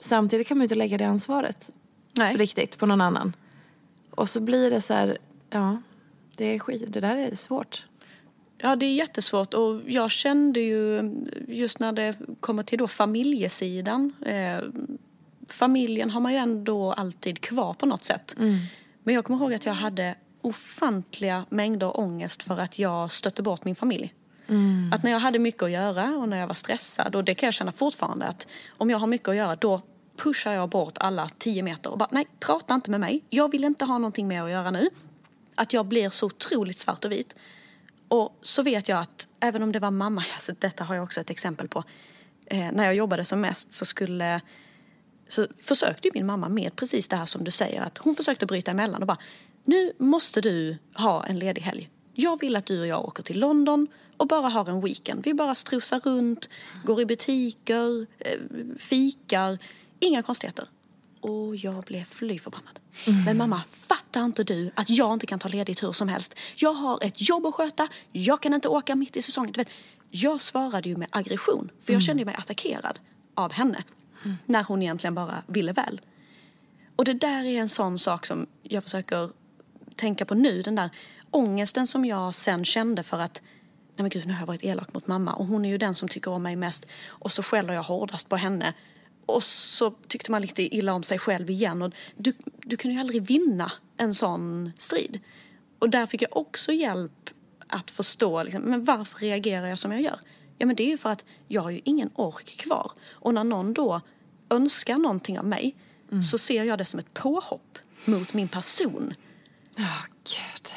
Samtidigt 0.01 0.47
kan 0.47 0.59
man 0.59 0.63
ju 0.63 0.65
inte 0.65 0.75
lägga 0.75 0.99
det 0.99 1.05
ansvaret 1.05 1.71
Nej. 2.13 2.37
riktigt 2.37 2.79
på 2.79 2.87
någon 2.87 3.01
annan. 3.01 3.37
Och 4.17 4.29
så 4.29 4.41
blir 4.41 4.71
det 4.71 4.81
så 4.81 4.95
här, 4.95 5.19
ja, 5.51 5.83
det 6.37 6.45
är 6.45 6.59
skit, 6.59 6.85
det 6.87 7.01
där 7.01 7.17
är 7.17 7.35
svårt. 7.35 7.87
Ja, 8.59 8.77
det 8.77 8.87
är 8.87 8.95
jättesvårt 8.95 9.55
och 9.55 9.81
jag 9.87 10.11
kände 10.11 10.61
ju 10.61 11.13
just 11.49 11.79
när 11.79 11.93
det 11.93 12.17
kommer 12.41 12.63
till 12.63 12.79
då 12.79 12.89
familjesidan. 12.89 14.13
Eh, 14.27 14.59
familjen 15.49 16.11
har 16.11 16.21
man 16.21 16.33
ju 16.33 16.39
ändå 16.39 16.93
alltid 16.93 17.41
kvar 17.41 17.75
på 17.75 17.87
något 17.87 18.05
sätt. 18.05 18.35
Men 19.03 19.15
jag 19.15 19.25
kommer 19.25 19.41
ihåg 19.41 19.55
att 19.55 19.67
jag 19.67 19.75
hade 19.75 20.15
ofantliga 20.41 21.45
mängder 21.49 22.01
ångest 22.01 22.43
för 22.43 22.59
att 22.59 22.79
jag 22.79 23.13
stötte 23.13 23.43
bort 23.43 23.65
min 23.65 23.75
familj. 23.75 24.15
Att 24.93 25.03
när 25.03 25.11
jag 25.11 25.19
hade 25.19 25.39
mycket 25.39 25.63
att 25.63 25.71
göra 25.71 26.17
och 26.17 26.29
när 26.29 26.37
jag 26.37 26.47
var 26.47 26.55
stressad, 26.55 27.15
och 27.15 27.25
det 27.25 27.35
kan 27.35 27.47
jag 27.47 27.55
känna 27.55 27.73
fortfarande 27.73 28.27
att 28.27 28.49
om 28.69 28.91
jag 28.91 28.99
har 28.99 29.07
mycket 29.07 29.29
att 29.29 29.37
göra 29.37 29.57
då 29.57 29.83
pushar 30.17 30.53
jag 30.53 30.69
bort 30.69 30.95
alla 30.99 31.29
tio 31.39 31.63
meter 31.63 31.91
och 31.91 31.99
bara 31.99 32.09
nej, 32.13 32.27
prata 32.41 32.75
inte 32.75 32.91
med 32.91 33.01
mig. 33.01 33.25
Jag 33.31 33.51
vill 33.51 33.65
inte 33.65 33.85
ha 33.85 33.99
någonting 33.99 34.29
med 34.29 34.45
att 34.45 34.51
göra 34.51 34.71
nu. 34.71 34.89
Att 35.55 35.73
jag 35.73 35.87
blir 35.87 36.11
så 36.11 36.27
otroligt 36.27 36.79
svart 36.79 37.05
och 37.05 37.13
vit. 37.13 37.37
Och 38.09 38.39
så 38.43 38.63
vet 38.63 38.89
jag 38.89 38.99
att 38.99 39.29
även 39.41 39.63
om 39.63 39.73
det 39.73 39.79
var 39.79 39.91
mamma, 39.91 40.25
alltså 40.35 40.53
detta 40.59 40.85
har 40.85 40.95
jag 40.95 41.05
också 41.05 41.21
ett 41.21 41.31
exempel 41.31 41.69
på. 41.69 41.85
Eh, 42.47 42.73
när 42.73 42.85
jag 42.85 42.95
jobbade 42.95 43.25
som 43.25 43.41
mest 43.41 43.73
så 43.73 43.85
skulle 43.85 44.41
så 45.29 45.47
försökte 45.61 46.09
ju 46.09 46.13
min 46.15 46.27
mamma 46.27 46.49
med 46.49 46.77
precis 46.77 47.09
det 47.09 47.17
här 47.17 47.27
som 47.27 47.45
du 47.45 47.51
säger. 47.51 47.83
Att 47.83 47.99
hon 47.99 48.15
försökte 48.15 48.47
bryta 48.47 48.71
emellan 48.71 49.01
och 49.01 49.07
bara, 49.07 49.19
nu 49.65 49.93
måste 49.99 50.41
du 50.41 50.79
ha 50.95 51.27
en 51.27 51.39
ledig 51.39 51.63
helg. 51.63 51.91
Jag 52.15 52.41
vill 52.41 52.57
att 52.57 52.67
du 52.67 52.81
och 52.81 52.87
jag 52.87 53.05
åker 53.05 53.23
till 53.23 53.41
London 53.41 53.87
och 54.17 54.27
bara 54.27 54.49
har 54.49 54.69
en 54.69 54.81
weekend. 54.81 55.25
Vi 55.25 55.35
bara 55.35 55.55
strosar 55.55 56.01
runt, 56.01 56.49
går 56.85 57.01
i 57.01 57.07
butiker, 57.07 58.07
eh, 58.19 58.39
fikar. 58.79 59.59
Inga 60.05 60.23
konstigheter. 60.23 60.69
Och 61.21 61.57
jag 61.57 61.85
blev 61.85 62.05
fly 62.05 62.39
förbannad. 62.39 62.79
Men 63.27 63.37
mamma, 63.37 63.63
fattar 63.73 64.25
inte 64.25 64.45
du 64.45 64.71
att 64.75 64.91
jag 64.91 65.13
inte 65.13 65.27
kan 65.27 65.39
ta 65.39 65.49
ledigt 65.49 65.83
hur 65.83 65.93
som 65.93 66.09
helst? 66.09 66.35
Jag 66.57 66.73
har 66.73 67.05
ett 67.05 67.29
jobb 67.29 67.47
att 67.47 67.55
sköta, 67.55 67.89
jag 68.13 68.43
kan 68.43 68.55
inte 68.55 68.69
åka 68.69 68.95
mitt 68.95 69.17
i 69.17 69.23
säsongen. 69.23 69.53
Du 69.53 69.61
vet, 69.61 69.71
jag 70.11 70.41
svarade 70.41 70.89
ju 70.89 70.97
med 70.97 71.09
aggression, 71.11 71.71
för 71.81 71.93
jag 71.93 72.03
kände 72.03 72.25
mig 72.25 72.35
attackerad 72.35 73.01
av 73.35 73.53
henne. 73.53 73.85
När 74.47 74.65
hon 74.65 74.83
egentligen 74.83 75.15
bara 75.15 75.43
ville 75.47 75.73
väl. 75.73 76.01
Och 76.97 77.05
det 77.05 77.15
där 77.15 77.45
är 77.45 77.61
en 77.61 77.69
sån 77.69 77.99
sak 77.99 78.27
som 78.27 78.47
jag 78.63 78.83
försöker 78.83 79.31
tänka 79.97 80.25
på 80.25 80.35
nu. 80.35 80.63
Den 80.63 80.75
där 80.75 80.91
ångesten 81.31 81.87
som 81.87 82.05
jag 82.05 82.35
sen 82.35 82.65
kände 82.65 83.03
för 83.03 83.19
att 83.19 83.43
nej 83.97 84.03
men 84.03 84.09
gud 84.09 84.27
nu 84.27 84.33
har 84.33 84.41
jag 84.41 84.47
varit 84.47 84.65
elak 84.65 84.95
mot 84.95 85.07
mamma 85.07 85.33
och 85.33 85.47
hon 85.47 85.65
är 85.65 85.69
ju 85.69 85.79
den 85.79 85.95
som 85.95 86.09
tycker 86.09 86.31
om 86.31 86.43
mig 86.43 86.57
mest 86.57 86.87
och 87.07 87.33
så 87.33 87.43
skäller 87.43 87.75
jag 87.75 87.83
hårdast 87.83 88.29
på 88.29 88.37
henne. 88.37 88.75
Och 89.27 89.43
så 89.43 89.91
tyckte 89.91 90.31
man 90.31 90.43
lite 90.43 90.77
illa 90.77 90.93
om 90.95 91.03
sig 91.03 91.19
själv 91.19 91.51
igen 91.51 91.83
och 91.83 91.93
du, 92.17 92.33
du 92.59 92.77
kunde 92.77 92.95
ju 92.95 93.01
aldrig 93.01 93.23
vinna 93.23 93.73
en 93.97 94.15
sån 94.15 94.73
strid. 94.79 95.21
Och 95.79 95.91
där 95.91 96.07
fick 96.07 96.23
jag 96.23 96.37
också 96.37 96.73
hjälp 96.73 97.31
att 97.67 97.91
förstå 97.91 98.43
liksom, 98.43 98.63
men 98.63 98.85
varför 98.85 99.19
reagerar 99.19 99.67
jag 99.67 99.79
som 99.79 99.93
jag 99.93 100.01
gör. 100.01 100.21
Ja 100.59 100.67
men 100.67 100.77
det 100.77 100.83
är 100.83 100.89
ju 100.89 100.99
för 100.99 101.09
att 101.11 101.25
jag 101.49 101.63
har 101.63 101.71
ju 101.71 101.81
ingen 101.85 102.11
ork 102.15 102.47
kvar. 102.47 102.93
Och 103.11 103.35
när 103.35 103.45
någon 103.45 103.75
då 103.75 104.01
önskar 104.51 104.99
någonting 104.99 105.39
av 105.39 105.45
mig 105.47 105.77
så 106.31 106.39
ser 106.39 106.65
jag 106.65 106.79
det 106.79 106.85
som 106.85 106.99
ett 107.01 107.15
påhopp 107.15 107.79
mot 108.05 108.35
min 108.35 108.49
person. 108.49 109.15
Ja, 109.77 109.93
gud. 110.25 110.69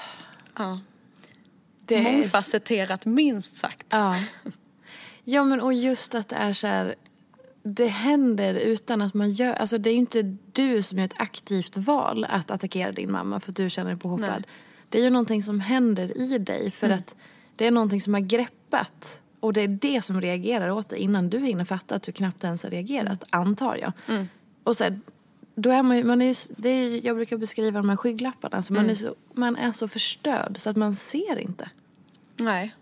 Ja. 0.58 0.80
Det 1.86 1.96
är- 1.96 2.04
Mångfacetterat 2.04 3.06
minst 3.06 3.58
sagt. 3.58 3.88
Ja. 3.90 4.16
ja, 5.24 5.44
men 5.44 5.62
och 5.62 5.74
just 5.74 6.16
att 6.16 6.30
det 6.30 6.36
är 6.36 6.54
så 6.54 6.68
här... 6.68 6.96
Det 7.76 7.88
händer 7.88 8.54
utan 8.54 9.02
att 9.02 9.14
man 9.14 9.32
gör... 9.32 9.54
Alltså 9.54 9.78
det 9.78 9.90
är 9.90 9.92
ju 9.92 10.00
inte 10.00 10.38
du 10.52 10.82
som 10.82 10.98
gör 10.98 11.06
ett 11.06 11.22
aktivt 11.22 11.78
val 11.78 12.26
att 12.30 12.52
attackera 12.52 12.92
din 12.92 13.12
mamma 13.12 13.40
för 13.40 13.52
att 13.52 13.56
du 13.56 13.70
känner 13.70 13.90
dig 13.90 14.00
påhoppad. 14.00 14.30
Nej. 14.30 14.44
Det 14.90 15.00
är 15.00 15.04
ju 15.04 15.10
någonting 15.10 15.44
som 15.44 15.60
händer 15.60 16.18
i 16.18 16.38
dig 16.38 16.72
för 16.72 16.90
att 16.90 17.16
det 17.56 17.68
är 17.68 17.72
någonting 17.72 18.02
som 18.02 18.14
har 18.14 18.22
greppat 18.22 19.22
och 19.40 19.54
det 19.54 19.62
är 19.62 19.68
det 19.68 20.02
som 20.02 20.22
reagerar 20.22 20.70
åt 20.70 20.90
dig 20.90 21.00
innan 21.00 21.30
du 21.30 21.40
hinner 21.40 21.66
fatta 21.66 21.96
att 21.96 22.04
du 22.04 22.12
knappt 22.12 22.44
ens 22.44 22.64
har 22.64 22.70
reagerat, 22.70 23.24
antar 23.30 23.76
jag. 23.76 23.92
Och 24.64 24.78
så 24.78 24.84
här, 24.84 25.00
då 25.56 25.70
är 25.70 25.84
man, 25.84 26.08
man 26.08 26.22
är, 26.22 26.26
ju 26.26 26.36
det 26.58 26.70
är, 26.70 27.06
jag 27.06 27.16
brukar 27.16 27.38
beskriva 27.38 27.80
de 27.80 27.90
här 27.90 27.96
skygglapparna, 27.96 28.58
alltså 28.58 28.74
man, 28.74 28.90
är 28.90 28.94
så, 28.94 29.16
man 29.34 29.56
är 29.56 29.72
så 29.72 29.88
förstörd 29.88 30.58
så 30.58 30.70
att 30.70 30.78
man 30.78 30.96
ser 30.96 31.40
inte. 31.40 31.70
Nej. 32.38 32.76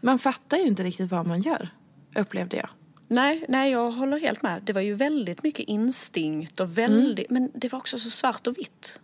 Man 0.00 0.18
fattar 0.18 0.56
ju 0.56 0.66
inte 0.66 0.84
riktigt 0.84 1.10
vad 1.10 1.26
man 1.26 1.40
gör, 1.40 1.68
upplevde 2.16 2.56
jag. 2.56 2.68
Nej, 3.08 3.44
nej, 3.48 3.72
jag 3.72 3.90
håller 3.90 4.20
helt 4.20 4.42
med. 4.42 4.62
Det 4.62 4.72
var 4.72 4.80
ju 4.80 4.94
väldigt 4.94 5.42
mycket 5.42 5.68
instinkt 5.68 6.60
och 6.60 6.78
väldigt... 6.78 7.30
Men 7.30 7.50
det 7.54 7.72
var 7.72 7.78
också 7.78 7.98
så 7.98 8.10
svart 8.10 8.46
och 8.46 8.58
vitt. 8.58 9.00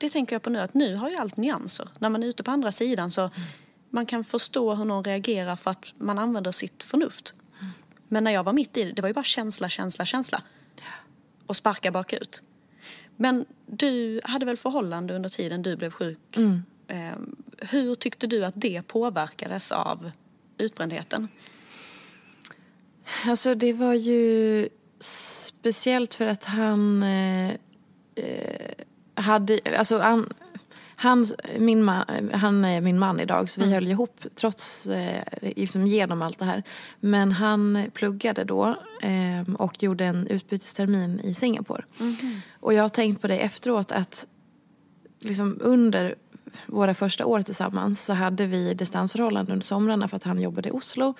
Det 0.00 0.08
tänker 0.08 0.34
jag 0.34 0.42
på 0.42 0.50
nu, 0.50 0.58
att 0.58 0.74
nu 0.74 0.94
har 0.96 1.10
ju 1.10 1.16
allt 1.16 1.36
nyanser. 1.36 1.88
När 1.98 2.08
man 2.08 2.22
är 2.22 2.26
ute 2.26 2.42
på 2.42 2.50
andra 2.50 2.72
sidan 2.72 3.10
så 3.10 3.30
man 3.90 4.06
kan 4.06 4.24
förstå 4.24 4.74
hur 4.74 4.84
någon 4.84 5.04
reagerar 5.04 5.56
för 5.56 5.70
att 5.70 5.94
man 5.98 6.18
använder 6.18 6.50
sitt 6.50 6.82
förnuft. 6.82 7.34
Men 8.08 8.24
när 8.24 8.30
jag 8.30 8.44
var 8.44 8.52
mitt 8.52 8.76
i 8.76 8.84
det, 8.84 8.92
det 8.92 9.02
var 9.02 9.08
ju 9.08 9.14
bara 9.14 9.24
känsla, 9.24 9.68
känsla, 9.68 10.04
känsla. 10.04 10.42
Och 11.46 11.56
sparka 11.56 11.90
bakut. 11.90 12.42
Men 13.16 13.44
du 13.66 14.20
hade 14.24 14.46
väl 14.46 14.56
förhållande 14.56 15.14
under 15.14 15.28
tiden 15.28 15.62
du 15.62 15.76
blev 15.76 15.90
sjuk? 15.90 16.18
Eh, 16.86 17.12
hur 17.70 17.94
tyckte 17.94 18.26
du 18.26 18.44
att 18.44 18.54
det 18.56 18.82
påverkades 18.82 19.72
av 19.72 20.10
utbrändheten? 20.58 21.28
Alltså 23.26 23.54
det 23.54 23.72
var 23.72 23.94
ju 23.94 24.68
speciellt 25.00 26.14
för 26.14 26.26
att 26.26 26.44
han 26.44 27.02
eh, 27.02 27.50
eh, 28.14 28.74
hade, 29.14 29.60
alltså 29.78 29.98
han, 29.98 30.32
han, 30.96 31.26
min 31.58 31.84
man, 31.84 32.30
han 32.32 32.64
är 32.64 32.80
min 32.80 32.98
man 32.98 33.20
idag 33.20 33.50
så 33.50 33.60
vi 33.60 33.72
höll 33.72 33.88
ihop 33.88 34.20
trots, 34.34 34.86
eh, 34.86 35.22
liksom 35.42 35.86
genom 35.86 36.22
allt 36.22 36.38
det 36.38 36.44
här. 36.44 36.62
Men 37.00 37.32
han 37.32 37.90
pluggade 37.94 38.44
då 38.44 38.76
eh, 39.02 39.54
och 39.54 39.82
gjorde 39.82 40.04
en 40.04 40.26
utbytestermin 40.26 41.20
i 41.20 41.34
Singapore. 41.34 41.84
Och 42.60 42.74
jag 42.74 42.82
har 42.82 42.88
tänkt 42.88 43.20
på 43.20 43.28
det 43.28 43.38
efteråt 43.38 43.92
att 43.92 44.26
liksom 45.20 45.58
under 45.60 46.14
våra 46.66 46.94
första 46.94 47.26
år 47.26 47.42
tillsammans 47.42 48.04
så 48.04 48.12
hade 48.12 48.46
vi 48.46 48.74
distansförhållanden 48.74 49.52
under 49.52 49.64
somrarna 49.64 50.08
för 50.08 50.16
att 50.16 50.24
han 50.24 50.40
jobbade 50.40 50.68
i 50.68 50.72
Oslo. 50.72 51.14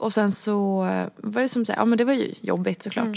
Och 0.00 0.12
sen 0.12 0.32
så 0.32 0.86
eh, 0.86 1.08
var 1.16 1.42
det 1.42 1.48
som 1.48 1.64
så 1.64 1.72
här, 1.72 1.80
ja 1.80 1.84
men 1.84 1.98
det 1.98 2.04
var 2.04 2.12
ju 2.12 2.34
jobbigt 2.40 2.82
såklart. 2.82 3.16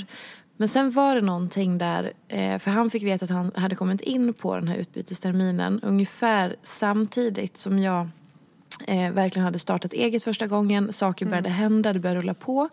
Men 0.57 0.69
sen 0.69 0.91
var 0.91 1.15
det 1.15 1.21
någonting 1.21 1.77
där, 1.77 2.13
eh, 2.27 2.59
för 2.59 2.71
han 2.71 2.89
fick 2.89 3.03
veta 3.03 3.25
att 3.25 3.31
han 3.31 3.51
hade 3.55 3.75
kommit 3.75 4.01
in 4.01 4.34
på 4.34 4.55
den 4.55 4.67
här 4.67 4.75
utbytesterminen 4.75 5.79
ungefär 5.84 6.55
samtidigt 6.63 7.57
som 7.57 7.79
jag 7.79 8.07
eh, 8.88 9.11
verkligen 9.11 9.45
hade 9.45 9.59
startat 9.59 9.93
eget 9.93 10.23
första 10.23 10.47
gången. 10.47 10.93
Saker 10.93 11.25
började 11.25 11.49
hända, 11.49 11.93
det 11.93 11.99
började 11.99 12.19
rulla 12.19 12.34
på. 12.34 12.69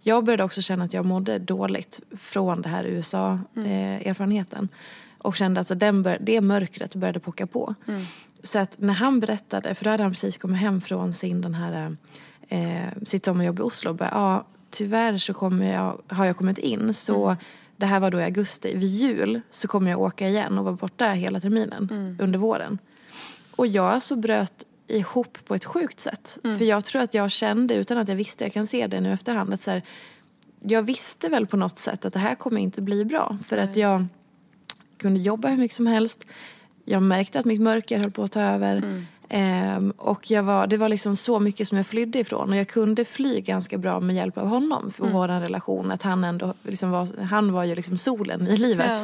Jag 0.00 0.24
började 0.24 0.44
också 0.44 0.62
känna 0.62 0.84
att 0.84 0.92
jag 0.92 1.06
mådde 1.06 1.38
dåligt 1.38 2.00
från 2.20 2.62
det 2.62 2.68
här 2.68 2.84
USA-erfarenheten. 2.84 4.68
och 5.18 5.36
kände 5.36 5.60
att 5.60 5.80
den 5.80 6.02
bör, 6.02 6.18
det 6.20 6.40
mörkret 6.40 6.94
började 6.94 7.20
pocka 7.20 7.46
på. 7.46 7.74
Så 8.42 8.58
att 8.58 8.80
när 8.80 8.94
han 8.94 9.20
berättade, 9.20 9.74
för 9.74 9.84
då 9.84 9.90
hade 9.90 10.02
han 10.02 10.12
precis 10.12 10.38
kommit 10.38 10.60
hem 10.60 10.80
från 10.80 11.12
sin 11.12 11.40
den 11.40 11.54
här, 11.54 11.96
eh, 12.48 12.88
sitt 13.06 13.24
sommarjobb 13.24 13.58
i 13.58 13.62
Oslo. 13.62 13.90
Och 13.90 13.96
bara, 13.96 14.10
ja, 14.12 14.46
tyvärr 14.70 15.18
så 15.18 15.34
kommer 15.34 15.72
jag, 15.72 16.00
har 16.08 16.24
jag 16.24 16.36
kommit 16.36 16.58
in 16.58 16.94
så 16.94 17.36
det 17.76 17.86
här 17.86 18.00
var 18.00 18.10
då 18.10 18.20
i 18.20 18.24
augusti. 18.24 18.72
Vid 18.76 18.88
jul 18.88 19.40
så 19.50 19.68
kommer 19.68 19.90
jag 19.90 20.00
åka 20.00 20.28
igen 20.28 20.58
och 20.58 20.64
vara 20.64 20.74
borta 20.74 21.04
hela 21.10 21.40
terminen 21.40 21.88
under 22.20 22.38
våren. 22.38 22.78
Och 23.56 23.66
jag 23.66 23.86
alltså 23.86 24.16
bröt 24.16 24.64
ihop 24.86 25.38
på 25.44 25.54
ett 25.54 25.64
sjukt 25.64 26.00
sätt. 26.00 26.38
För 26.58 26.64
jag 26.64 26.84
tror 26.84 27.02
att 27.02 27.14
jag 27.14 27.30
kände, 27.30 27.74
utan 27.74 27.98
att 27.98 28.08
jag 28.08 28.16
visste, 28.16 28.44
jag 28.44 28.52
kan 28.52 28.66
se 28.66 28.86
det 28.86 29.00
nu 29.00 29.12
efterhand, 29.12 29.54
att 29.54 29.60
så 29.60 29.70
här, 29.70 29.82
jag 30.60 30.82
visste 30.82 31.28
väl 31.28 31.46
på 31.46 31.56
något 31.56 31.78
sätt 31.78 32.04
att 32.04 32.12
det 32.12 32.18
här 32.18 32.34
kommer 32.34 32.60
inte 32.60 32.82
bli 32.82 33.04
bra. 33.04 33.38
För 33.46 33.58
att 33.58 33.76
jag 33.76 34.06
kunde 34.96 35.20
jobba 35.20 35.48
hur 35.48 35.56
mycket 35.56 35.76
som 35.76 35.86
helst. 35.86 36.24
Jag 36.84 37.02
märkte 37.02 37.38
att 37.40 37.44
mitt 37.44 37.60
mörker 37.60 37.98
höll 37.98 38.10
på 38.10 38.22
att 38.22 38.32
ta 38.32 38.40
över. 38.40 39.04
Ehm, 39.28 39.90
och 39.96 40.30
jag 40.30 40.42
var, 40.42 40.66
det 40.66 40.76
var 40.76 40.88
liksom 40.88 41.16
så 41.16 41.40
mycket 41.40 41.68
som 41.68 41.76
jag 41.78 41.86
flydde 41.86 42.18
ifrån. 42.18 42.50
Och 42.50 42.56
jag 42.56 42.68
kunde 42.68 43.04
fly 43.04 43.40
ganska 43.40 43.78
bra 43.78 44.00
med 44.00 44.16
hjälp 44.16 44.38
av 44.38 44.48
honom. 44.48 44.90
För 44.90 45.04
vår 45.12 45.28
relation. 45.28 45.90
Att 45.90 46.02
han 46.02 46.24
ändå 46.24 46.54
liksom 46.62 46.90
var, 46.90 47.22
han 47.22 47.52
var 47.52 47.64
ju 47.64 47.74
liksom 47.74 47.98
solen 47.98 48.48
i 48.48 48.56
livet. 48.56 49.00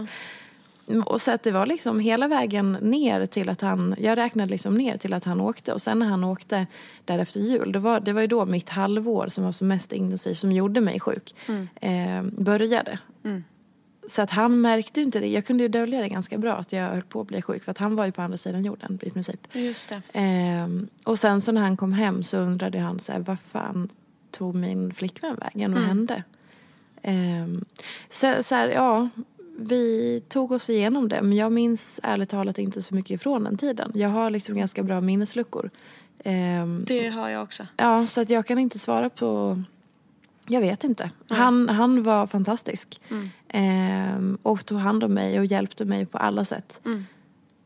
Och 1.06 1.20
så 1.20 1.30
att 1.30 1.42
det 1.42 1.50
var 1.52 1.66
liksom 1.66 2.00
hela 2.00 2.28
vägen 2.28 2.72
ner 2.72 3.26
till 3.26 3.48
att 3.48 3.60
han, 3.60 3.94
jag 3.98 4.18
räknade 4.18 4.50
liksom 4.50 4.74
ner 4.74 4.96
till 4.96 5.12
att 5.12 5.24
han 5.24 5.40
åkte 5.40 5.72
och 5.72 5.82
sen 5.82 5.98
när 5.98 6.06
han 6.06 6.24
åkte 6.24 6.66
därefter 7.04 7.40
jul, 7.40 7.72
det 7.72 7.78
var, 7.78 8.00
det 8.00 8.12
var 8.12 8.20
ju 8.20 8.26
då 8.26 8.46
mitt 8.46 8.68
halvår 8.68 9.28
som 9.28 9.44
var 9.44 9.52
som 9.52 9.68
mest 9.68 9.92
intensivt, 9.92 10.38
som 10.38 10.52
gjorde 10.52 10.80
mig 10.80 11.00
sjuk, 11.00 11.34
eh, 11.80 12.22
började. 12.22 12.98
Så 14.08 14.22
att 14.22 14.30
han 14.30 14.60
märkte 14.60 15.00
inte 15.00 15.20
det, 15.20 15.26
jag 15.26 15.46
kunde 15.46 15.62
ju 15.62 15.68
dölja 15.68 16.00
det 16.00 16.08
ganska 16.08 16.38
bra 16.38 16.54
att 16.54 16.72
jag 16.72 16.88
höll 16.88 17.02
på 17.02 17.20
att 17.20 17.26
bli 17.28 17.42
sjuk 17.42 17.64
för 17.64 17.70
att 17.70 17.78
han 17.78 17.96
var 17.96 18.06
ju 18.06 18.12
på 18.12 18.22
andra 18.22 18.36
sidan 18.36 18.64
jorden 18.64 18.98
i 19.02 19.10
princip. 19.10 19.40
Just 19.52 19.88
det. 19.88 20.02
Ehm, 20.12 20.88
och 21.04 21.18
sen 21.18 21.40
så 21.40 21.52
när 21.52 21.60
han 21.60 21.76
kom 21.76 21.92
hem 21.92 22.22
så 22.22 22.36
undrade 22.38 22.78
han 22.78 22.98
så 22.98 23.12
här, 23.12 23.20
vad 23.20 23.38
fan 23.40 23.88
tog 24.30 24.54
min 24.54 24.94
flickvän 24.94 25.36
vägen? 25.36 25.74
Vad 25.74 25.82
hände? 25.82 26.22
Ehm, 27.02 27.64
så, 28.08 28.42
så 28.42 28.54
här, 28.54 28.68
ja, 28.68 29.08
vi 29.58 30.20
tog 30.28 30.52
oss 30.52 30.70
igenom 30.70 31.08
det 31.08 31.22
men 31.22 31.36
jag 31.36 31.52
minns 31.52 32.00
ärligt 32.02 32.28
talat 32.28 32.58
inte 32.58 32.82
så 32.82 32.94
mycket 32.94 33.10
ifrån 33.10 33.44
den 33.44 33.58
tiden. 33.58 33.92
Jag 33.94 34.08
har 34.08 34.30
liksom 34.30 34.56
ganska 34.56 34.82
bra 34.82 35.00
minnesluckor. 35.00 35.70
Ehm, 36.24 36.84
Det 36.86 37.08
har 37.08 37.28
jag 37.28 37.42
också. 37.42 37.66
Ja, 37.76 38.06
så 38.06 38.20
att 38.20 38.30
jag 38.30 38.46
kan 38.46 38.58
inte 38.58 38.78
svara 38.78 39.10
på 39.10 39.62
Jag 40.46 40.60
vet 40.60 40.84
inte. 40.84 41.10
Han, 41.28 41.68
han 41.68 42.02
var 42.02 42.26
fantastisk. 42.26 43.00
Ehm, 43.48 44.38
och 44.42 44.66
tog 44.66 44.78
hand 44.78 45.04
om 45.04 45.14
mig 45.14 45.38
och 45.38 45.44
hjälpte 45.46 45.84
mig 45.84 46.06
på 46.06 46.18
alla 46.18 46.44
sätt. 46.44 46.80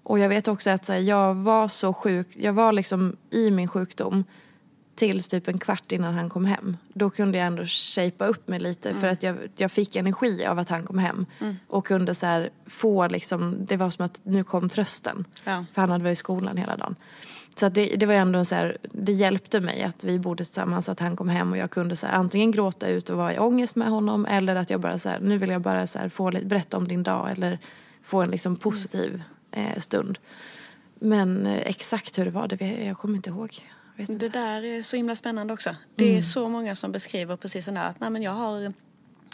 Och 0.03 0.18
jag 0.18 0.29
vet 0.29 0.49
också 0.49 0.70
att 0.70 0.89
här, 0.89 0.99
jag 0.99 1.35
var 1.35 1.68
så 1.68 1.93
sjuk, 1.93 2.29
jag 2.37 2.53
var 2.53 2.72
liksom 2.72 3.16
i 3.31 3.51
min 3.51 3.68
sjukdom 3.68 4.24
tills 4.99 5.29
typ 5.29 5.49
en 5.49 5.59
kvart 5.59 5.93
innan 5.93 6.15
han 6.15 6.29
kom 6.29 6.45
hem. 6.45 6.77
Då 6.93 7.11
kunde 7.11 7.39
jag 7.39 7.47
ändå 7.47 7.65
shapea 7.65 8.27
upp 8.27 8.49
mig 8.49 8.61
lite 8.61 8.95
för 8.95 9.07
att 9.07 9.23
jag, 9.23 9.37
jag 9.57 9.73
fick 9.73 9.97
energi 9.97 10.47
av 10.47 10.59
att 10.59 10.69
han 10.69 10.83
kom 10.83 10.99
hem. 10.99 11.27
Och 11.69 11.87
kunde 11.87 12.15
så 12.15 12.27
här 12.27 12.51
få 12.67 13.09
liksom, 13.09 13.57
det 13.65 13.77
var 13.77 13.91
som 13.91 14.05
att 14.05 14.21
nu 14.23 14.45
kom 14.45 14.69
trösten. 14.69 15.25
Ja. 15.45 15.65
För 15.73 15.81
han 15.81 15.91
hade 15.91 16.05
varit 16.05 16.13
i 16.13 16.17
skolan 16.17 16.57
hela 16.57 16.77
dagen. 16.77 16.97
Så 17.57 17.67
att 17.67 17.75
det, 17.75 17.87
det 17.97 18.07
var 18.07 18.15
ändå 18.15 18.45
så 18.45 18.55
här, 18.55 18.79
det 18.83 19.13
hjälpte 19.13 19.61
mig 19.61 19.83
att 19.83 20.05
vi 20.05 20.19
bodde 20.19 20.45
tillsammans 20.45 20.85
så 20.85 20.93
att 20.93 21.01
han 21.01 21.17
kom 21.17 21.29
hem 21.29 21.53
och 21.53 21.59
jag 21.59 21.71
kunde 21.71 21.97
så 21.97 22.07
här, 22.07 22.15
antingen 22.15 22.51
gråta 22.51 22.89
ut 22.89 23.11
och 23.11 23.17
vara 23.17 23.35
i 23.35 23.39
ångest 23.39 23.77
med 23.77 23.89
honom 23.89 24.27
eller 24.27 24.57
att 24.57 24.71
jag 24.71 24.81
bara 24.81 24.99
så 24.99 25.09
här, 25.09 25.21
nu 25.21 25.39
vill 25.39 25.51
jag 25.51 25.63
bara 25.63 25.87
så 25.87 26.11
få 26.11 26.31
lite, 26.31 26.47
berätta 26.47 26.77
om 26.77 26.89
din 26.89 27.03
dag 27.03 27.31
eller 27.31 27.59
få 28.03 28.23
en 28.23 28.31
liksom 28.31 28.57
positiv 28.57 29.23
eh, 29.51 29.79
stund. 29.79 30.19
Men 30.95 31.47
eh, 31.47 31.59
exakt 31.59 32.19
hur 32.19 32.25
det 32.25 32.31
var, 32.31 32.49
det, 32.49 32.85
jag 32.85 32.99
kommer 32.99 33.17
inte 33.17 33.31
ihåg. 33.31 33.51
Vet 33.99 34.09
inte. 34.09 34.27
Det 34.27 34.33
där 34.33 34.65
är 34.65 34.83
så 34.83 34.97
himla 34.97 35.17
spännande 35.17 35.55
också. 35.55 35.77
Det 35.95 36.19
är 36.19 36.23
så 36.23 36.49
många 36.49 36.75
som 36.75 36.93
beskriver 36.93 37.37
precis 37.37 37.65
den 37.65 37.75
där 37.75 37.89
att 37.89 38.01
nej, 38.01 38.11
men 38.11 38.23
jag, 38.23 38.33
har, 38.33 38.73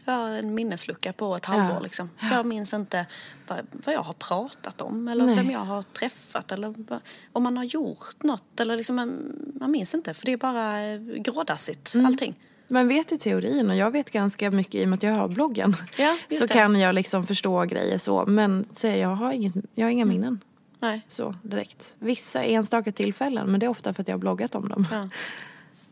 jag 0.05 0.15
har 0.15 0.31
en 0.31 0.55
minneslucka 0.55 1.12
på 1.12 1.37
ett 1.37 1.45
halvår. 1.45 1.75
Ja. 1.75 1.81
Liksom. 1.81 2.11
Jag 2.31 2.47
minns 2.47 2.75
inte 2.75 3.07
vad, 3.47 3.67
vad 3.73 3.95
jag 3.95 4.03
har 4.03 4.15
pratat 4.15 4.81
om 4.81 5.09
eller 5.09 5.27
Nej. 5.27 5.37
vem 5.37 5.51
jag 5.51 5.61
har 5.61 5.83
träffat 5.83 6.53
eller 6.53 6.75
vad, 6.77 7.01
om 7.33 7.43
man 7.43 7.57
har 7.57 7.65
gjort 7.65 8.23
något. 8.23 8.61
Eller 8.61 8.77
liksom, 8.77 8.97
man, 8.97 9.37
man 9.61 9.71
minns 9.71 9.95
inte 9.95 10.15
för 10.15 10.27
det 10.27 10.33
är 10.33 10.37
bara 10.37 10.87
eh, 10.87 11.01
grådassigt 11.01 11.95
allting. 12.07 12.35
Man 12.69 12.89
vet 12.89 13.12
i 13.12 13.19
teorin 13.19 13.71
och 13.71 13.77
jag 13.77 13.91
vet 13.91 14.11
ganska 14.11 14.51
mycket 14.51 14.75
i 14.75 14.85
och 14.85 14.89
med 14.89 14.97
att 14.97 15.03
jag 15.03 15.12
har 15.12 15.29
bloggen. 15.29 15.77
Ja, 15.99 16.17
så 16.39 16.47
det. 16.47 16.53
kan 16.53 16.81
jag 16.81 16.95
liksom 16.95 17.27
förstå 17.27 17.65
grejer 17.65 17.99
så. 17.99 18.27
Men 18.27 18.65
så 18.73 18.87
jag 18.87 19.09
har, 19.09 19.33
inget, 19.33 19.55
jag 19.75 19.87
har 19.87 19.91
inga 19.91 20.05
minnen 20.05 20.41
Nej. 20.85 21.03
så 21.09 21.35
direkt. 21.43 21.97
Vissa 21.99 22.43
enstaka 22.43 22.93
tillfällen 22.93 23.47
men 23.47 23.61
det 23.61 23.66
är 23.66 23.70
ofta 23.70 23.95
för 23.95 24.03
att 24.03 24.09
jag 24.09 24.14
har 24.14 24.20
bloggat 24.20 24.55
om 24.55 24.68
dem. 24.68 24.87
Ja. 24.91 25.09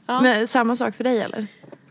Ja. 0.07 0.21
Men 0.21 0.47
samma 0.47 0.77
sak 0.77 0.95
för 0.95 1.05
dig 1.05 1.21
eller? 1.21 1.47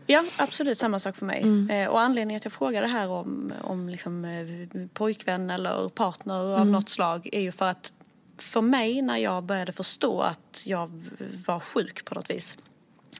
Ja, 0.06 0.24
absolut 0.38 0.78
samma 0.78 0.98
sak 0.98 1.16
för 1.16 1.26
mig. 1.26 1.42
Mm. 1.42 1.70
Eh, 1.70 1.88
och 1.88 2.00
anledningen 2.00 2.36
att 2.36 2.44
jag 2.44 2.52
frågade 2.52 2.86
här 2.86 3.08
om, 3.08 3.52
om 3.62 3.88
liksom, 3.88 4.24
eh, 4.24 4.86
pojkvän 4.94 5.50
eller 5.50 5.88
partner 5.88 6.34
av 6.34 6.54
Mm. 6.56 6.72
något 6.72 6.88
slag 6.88 7.28
är 7.32 7.40
ju 7.40 7.52
för 7.52 7.68
att 7.68 7.92
för 8.38 8.60
mig 8.60 9.02
när 9.02 9.16
jag 9.16 9.44
började 9.44 9.72
förstå 9.72 10.20
att 10.20 10.62
jag 10.66 11.04
var 11.46 11.60
sjuk 11.60 12.04
på 12.04 12.14
något 12.14 12.30
vis 12.30 12.56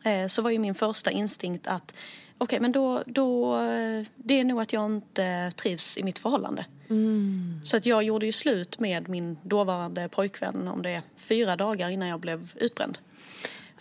eh, 0.03 0.27
så 0.27 0.43
var 0.43 0.51
ju 0.51 0.59
min 0.59 0.75
första 0.75 1.11
instinkt 1.11 1.67
att 1.67 1.95
okej, 2.43 2.61
men 2.61 2.73
då, 2.73 3.03
då 3.07 3.57
det 4.17 4.41
är 4.41 4.45
nog 4.45 4.61
att 4.61 4.73
jag 4.73 4.87
inte 4.87 5.53
trivs 5.57 5.99
i 5.99 6.03
mitt 6.03 6.19
förhållande. 6.19 6.65
Så 7.65 7.77
att 7.77 7.87
jag 7.87 8.03
gjorde 8.03 8.27
ju 8.27 8.33
slut 8.33 8.79
med 8.79 9.09
min 9.09 9.39
dåvarande 9.43 10.09
pojkvän 10.09 10.69
om 10.69 10.83
det 10.83 10.91
är 10.91 11.03
fyra 11.17 11.57
dagar 11.57 11.89
innan 11.89 12.09
jag 12.09 12.21
blev 12.21 12.53
utbränd. 12.57 12.99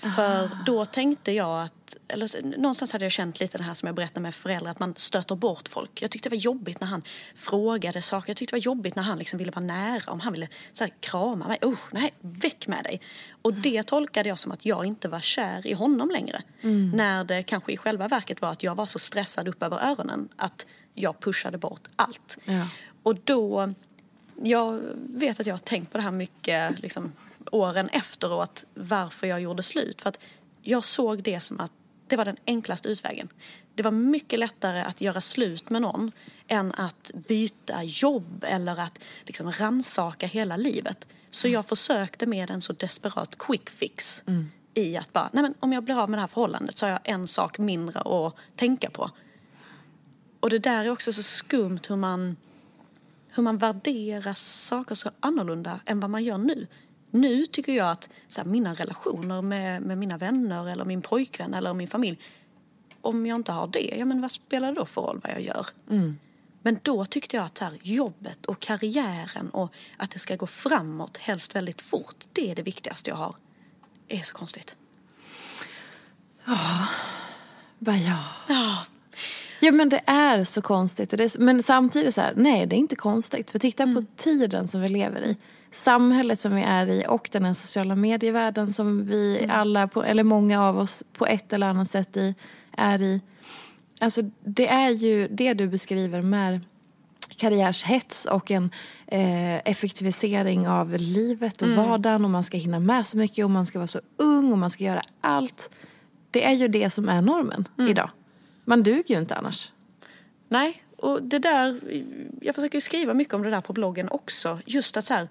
För 0.02 0.49
då 0.66 0.86
tänkte 0.86 1.32
jag 1.32 1.64
att, 1.64 1.97
eller 2.08 2.58
någonstans 2.58 2.91
hade 2.91 3.06
jag 3.06 3.12
känt 3.12 3.39
lite 3.39 3.58
det 3.58 3.64
här 3.64 3.74
som 3.74 3.86
jag 3.88 3.95
berättade 3.95 4.20
med 4.20 4.36
föräldrar, 4.36 4.72
att 4.72 4.80
man 4.80 4.93
stöter 4.97 5.36
bort 5.36 5.68
folk. 5.68 6.02
Jag 6.02 6.12
tyckte 6.12 6.30
det 6.30 6.36
var 6.36 6.41
jobbigt 6.41 6.82
när 6.82 6.88
han 6.88 7.04
frågade 7.36 8.02
saker. 8.02 8.30
Jag 8.30 8.38
tyckte 8.38 8.56
det 8.56 8.60
var 8.60 8.64
jobbigt 8.64 8.95
när 8.95 9.04
han 9.04 9.18
liksom 9.18 9.38
ville 9.38 9.52
vara 9.52 9.66
nära, 9.66 10.12
om 10.12 10.20
han 10.20 10.34
ville 10.34 10.47
så 10.74 10.84
här, 10.84 10.93
krama 10.99 11.47
mig. 11.47 11.60
Usch, 11.66 11.93
nej, 11.93 12.14
väck 12.22 12.68
med 12.68 12.84
dig. 12.84 13.02
Och 13.41 13.54
det 13.54 13.84
tolkade 13.84 14.30
jag 14.30 14.39
som 14.39 14.52
att 14.52 14.66
jag 14.66 14.86
inte 14.86 15.10
var 15.10 15.20
kär 15.20 15.68
i 15.68 15.74
honom 15.74 16.10
längre. 16.10 16.41
När 16.93 17.24
det 17.24 17.43
kanske 17.43 17.72
i 17.72 17.78
själva 17.78 18.08
verket 18.08 18.41
var 18.41 18.52
att 18.52 18.64
jag 18.64 18.76
var 18.76 18.86
så 18.86 18.99
stressad 18.99 19.47
upp 19.47 19.64
över 19.64 19.91
öronen 19.91 20.30
att 20.36 20.66
jag 20.93 21.20
pushade 21.20 21.58
bort 21.58 21.88
allt. 21.95 22.38
Ja. 22.45 22.68
Och 23.04 23.16
då, 23.16 23.74
jag 24.43 24.82
vet 24.95 25.39
att 25.39 25.45
jag 25.45 25.54
har 25.54 25.60
tänkt 25.60 25.91
på 25.91 25.97
det 25.97 26.04
här 26.04 26.12
mycket 26.12 26.80
liksom, 26.80 27.12
åren 27.52 27.89
efteråt, 27.89 28.66
varför 28.74 29.28
jag 29.28 29.42
gjorde 29.42 29.64
slut. 29.64 30.02
För 30.02 30.10
att 30.10 30.20
jag 30.62 30.84
såg 30.84 31.24
det 31.24 31.39
som 31.39 31.60
att 31.60 31.72
det 32.08 32.16
var 32.16 32.26
den 32.26 32.38
enklaste 32.46 32.89
utvägen. 32.89 33.30
Det 33.76 33.84
var 33.84 33.92
mycket 33.92 34.39
lättare 34.39 34.82
att 34.82 35.02
göra 35.02 35.22
slut 35.22 35.70
med 35.70 35.82
någon 35.82 36.12
än 36.48 36.74
att 36.74 37.12
byta 37.28 37.84
jobb 37.84 38.46
eller 38.48 38.80
att 38.80 39.04
liksom 39.24 39.52
ransaka 39.52 40.28
hela 40.28 40.58
livet. 40.58 41.08
Så 41.30 41.48
jag 41.48 41.66
försökte 41.66 42.26
med 42.26 42.50
en 42.50 42.62
så 42.62 42.74
desperat 42.74 43.38
quick 43.38 43.70
fix 43.70 44.24
i 44.74 44.98
att 44.98 45.14
bara, 45.14 45.30
nej 45.34 45.44
men 45.44 45.54
om 45.60 45.74
jag 45.74 45.84
blir 45.84 46.02
av 46.02 46.10
med 46.10 46.18
det 46.18 46.22
här 46.22 46.28
förhållandet 46.28 46.78
så 46.78 46.86
har 46.86 46.92
jag 46.92 47.00
en 47.04 47.28
sak 47.28 47.58
mindre 47.58 48.00
att 48.00 48.36
tänka 48.56 48.89
på. 48.89 49.10
Och 50.39 50.50
det 50.50 50.60
där 50.60 50.86
är 50.86 50.89
också 50.89 51.14
så 51.14 51.24
skumt 51.24 51.80
hur 51.89 51.96
man 51.96 52.36
hur 53.34 53.44
man 53.44 53.58
värderar 53.58 54.34
saker 54.34 54.96
så 54.96 55.10
annorlunda 55.20 55.80
än 55.86 56.00
vad 56.00 56.10
man 56.10 56.24
gör 56.24 56.38
nu. 56.38 56.68
Nu 57.12 57.45
tycker 57.45 57.74
jag 57.74 57.91
att 57.91 58.09
så 58.28 58.41
här, 58.41 58.49
mina 58.49 58.74
relationer 58.74 59.41
med, 59.41 59.82
med 59.82 59.97
mina 59.97 60.18
vänner 60.18 60.70
eller 60.70 60.86
min 60.86 61.01
pojkvän 61.01 61.53
eller 61.53 61.74
min 61.74 61.88
familj, 61.88 62.20
om 63.01 63.26
jag 63.26 63.36
inte 63.36 63.51
har 63.51 63.68
det, 63.68 63.95
ja 63.97 64.05
men 64.05 64.22
vad 64.22 64.32
spelar 64.32 64.68
det 64.68 64.80
då 64.80 64.86
för 64.86 65.01
roll 65.01 65.20
vad 65.24 65.32
jag 65.32 65.41
gör? 65.41 65.68
Men 66.62 66.80
då 66.82 67.05
tyckte 67.05 67.36
jag 67.36 67.45
att 67.45 67.59
här, 67.59 67.74
jobbet 67.82 68.45
och 68.45 68.59
karriären 68.59 69.49
och 69.49 69.74
att 69.97 70.12
det 70.12 70.20
ska 70.20 70.36
gå 70.36 70.47
framåt, 70.47 71.18
helst 71.18 71.55
väldigt 71.55 71.82
fort, 71.82 72.26
det 72.34 72.51
är 72.51 72.55
det 72.55 72.62
viktigaste 72.62 73.09
jag 73.09 73.18
har. 73.18 73.36
Det 74.07 74.16
är 74.16 74.22
så 74.22 74.34
konstigt. 74.34 74.78
Ja. 76.45 76.88
Ja, 78.47 78.86
Ja 79.64 79.72
men 79.72 79.89
det 79.89 80.01
är 80.05 80.43
så 80.43 80.62
konstigt. 80.62 81.14
Och 81.14 81.18
det 81.18 81.24
är, 81.24 81.39
men 81.39 81.64
samtidigt 81.64 82.14
så 82.14 82.22
här, 82.22 82.34
nej 82.36 82.66
det 82.66 82.76
är 82.76 82.78
inte 82.78 82.95
konstigt. 82.95 83.51
För 83.51 83.59
titta 83.59 83.88
på 83.88 84.05
tiden 84.16 84.68
som 84.68 84.82
vi 84.82 84.89
lever 84.89 85.22
i. 85.22 85.38
Samhället 85.72 86.39
som 86.39 86.55
vi 86.55 86.61
är 86.61 86.89
i 86.89 87.05
och 87.07 87.30
den 87.32 87.45
här 87.45 87.53
sociala 87.53 87.95
medievärlden 87.95 88.74
som 88.74 89.03
vi 89.03 89.47
alla, 89.49 89.88
på, 89.88 90.03
eller 90.03 90.24
många 90.24 90.63
av 90.63 90.78
oss 90.78 91.03
på 91.13 91.26
ett 91.26 91.53
eller 91.53 91.67
annat 91.67 91.89
sätt 91.89 92.17
i, 92.17 92.36
är 92.78 93.01
i. 93.01 93.22
Alltså 93.99 94.22
det 94.43 94.67
är 94.67 94.89
ju 94.89 95.28
det 95.28 95.53
du 95.53 95.67
beskriver 95.67 96.22
med 96.22 96.59
karriärshets 97.36 98.26
och 98.26 98.51
en 98.51 98.72
eh, 99.07 99.55
effektivisering 99.55 100.67
av 100.67 100.95
livet 100.97 101.61
och 101.61 101.69
vardagen 101.69 102.26
och 102.26 102.32
man 102.32 102.43
ska 102.43 102.57
hinna 102.57 102.80
med 102.80 103.07
så 103.07 103.17
mycket 103.17 103.45
och 103.45 103.51
man 103.51 103.65
ska 103.65 103.80
vara 103.80 103.88
så 103.88 104.01
ung 104.17 104.51
och 104.51 104.57
man 104.57 104.69
ska 104.69 104.84
göra 104.84 105.01
allt. 105.22 105.69
Det 106.32 106.45
är 106.45 106.53
ju 106.53 106.67
det 106.67 106.89
som 106.89 107.09
är 107.09 107.22
normen 107.22 107.67
idag. 107.89 108.09
Man 108.65 108.84
duger 108.84 109.15
ju 109.15 109.22
inte 109.22 109.36
annars. 109.36 109.72
Nej, 110.49 110.84
och 110.97 111.24
det 111.24 111.39
där, 111.39 111.80
jag 112.41 112.55
försöker 112.55 112.80
skriva 112.80 113.13
mycket 113.13 113.34
om 113.34 113.43
det 113.43 113.49
där 113.49 113.61
på 113.61 113.74
bloggen 113.74 114.09
också. 114.09 114.59
Just 114.65 114.97
att 114.97 115.05
så 115.05 115.13
här, 115.13 115.30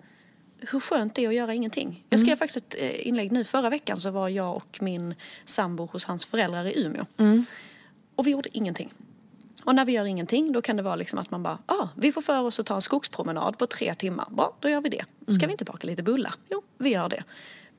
hur 0.71 0.81
skönt 0.81 1.15
det 1.15 1.25
är 1.25 1.29
att 1.29 1.35
göra 1.35 1.55
ingenting. 1.55 2.05
Jag 2.09 2.21
skrev 2.21 2.37
faktiskt 2.37 2.57
ett 2.57 2.75
eh, 2.79 3.09
inlägg 3.09 3.33
nu 3.33 3.45
förra 3.45 3.71
veckan 3.71 3.97
så 3.97 4.11
var 4.11 4.29
jag 4.29 4.57
och 4.57 4.79
min 4.81 5.15
sambo 5.45 5.87
hos 5.87 6.05
hans 6.05 6.25
föräldrar 6.25 6.65
i 6.65 6.85
Umeå. 6.85 7.07
Och 8.17 8.27
vi 8.27 8.31
gjorde 8.31 8.49
ingenting. 8.57 8.93
Och 9.65 9.75
när 9.75 9.85
vi 9.85 9.93
gör 9.93 10.05
ingenting 10.05 10.53
då 10.53 10.63
kan 10.63 10.77
det 10.77 10.83
vara 10.83 10.97
liksom 10.97 11.19
att 11.19 11.31
man 11.31 11.43
bara, 11.43 11.59
ah, 11.67 11.89
vi 11.97 12.13
får 12.13 12.21
för 12.23 12.43
oss 12.43 12.61
att 12.61 12.67
ta 12.67 12.75
en 12.75 12.83
skogspromenad 12.83 13.59
på 13.59 13.67
tre 13.67 13.95
timmar. 13.95 14.29
Bra, 14.31 14.57
då 14.61 14.69
gör 14.69 14.81
vi 14.81 14.89
det. 14.89 15.05
Ska 15.35 15.47
vi 15.47 15.53
inte 15.53 15.65
baka 15.65 15.87
lite 15.87 16.03
bullar? 16.03 16.35
Jo, 16.51 16.63
vi 16.79 16.91
gör 16.91 17.09
det. 17.09 17.25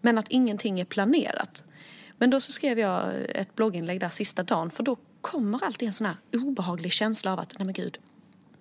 Men 0.01 0.17
att 0.17 0.27
ingenting 0.29 0.79
är 0.79 0.85
planerat. 0.85 1.63
Men 2.17 2.29
då 2.29 2.39
så 2.39 2.51
skrev 2.51 2.79
jag 2.79 3.09
ett 3.29 3.55
blogginlägg 3.55 3.99
där 3.99 4.09
sista 4.09 4.43
dagen 4.43 4.71
för 4.71 4.83
då 4.83 4.97
kommer 5.21 5.63
alltid 5.63 5.87
en 5.87 5.93
sån 5.93 6.05
här 6.05 6.15
obehaglig 6.33 6.91
känsla 6.91 7.33
av 7.33 7.39
att, 7.39 7.59
nej 7.59 7.65
men 7.65 7.73
gud, 7.73 7.97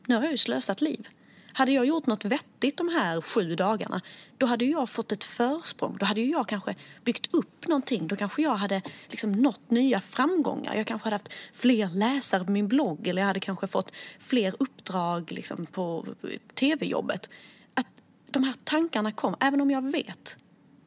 nu 0.06 0.14
har 0.14 0.22
jag 0.22 0.30
ju 0.30 0.36
slösat 0.36 0.80
liv. 0.80 1.08
Hade 1.52 1.72
jag 1.72 1.86
gjort 1.86 2.06
något 2.06 2.24
vettigt 2.24 2.76
de 2.76 2.88
här 2.88 3.20
sju 3.20 3.54
dagarna, 3.54 4.00
då 4.38 4.46
hade 4.46 4.64
jag 4.64 4.90
fått 4.90 5.12
ett 5.12 5.24
försprång. 5.24 5.96
Då 6.00 6.06
hade 6.06 6.20
jag 6.20 6.48
kanske 6.48 6.74
byggt 7.04 7.34
upp 7.34 7.68
någonting. 7.68 8.08
Då 8.08 8.16
kanske 8.16 8.42
jag 8.42 8.56
hade 8.56 8.82
liksom 9.08 9.32
nått 9.32 9.70
nya 9.70 10.00
framgångar. 10.00 10.74
Jag 10.74 10.86
kanske 10.86 11.06
hade 11.06 11.14
haft 11.14 11.32
fler 11.52 11.88
läsare 11.88 12.44
på 12.44 12.50
min 12.50 12.68
blogg 12.68 13.08
eller 13.08 13.22
jag 13.22 13.26
hade 13.26 13.40
kanske 13.40 13.66
fått 13.66 13.92
fler 14.18 14.54
uppdrag 14.58 15.32
liksom 15.32 15.66
på 15.66 16.06
tv-jobbet. 16.54 17.30
Att 17.74 17.86
de 18.26 18.44
här 18.44 18.54
tankarna 18.64 19.12
kom, 19.12 19.36
även 19.40 19.60
om 19.60 19.70
jag 19.70 19.92
vet 19.92 20.36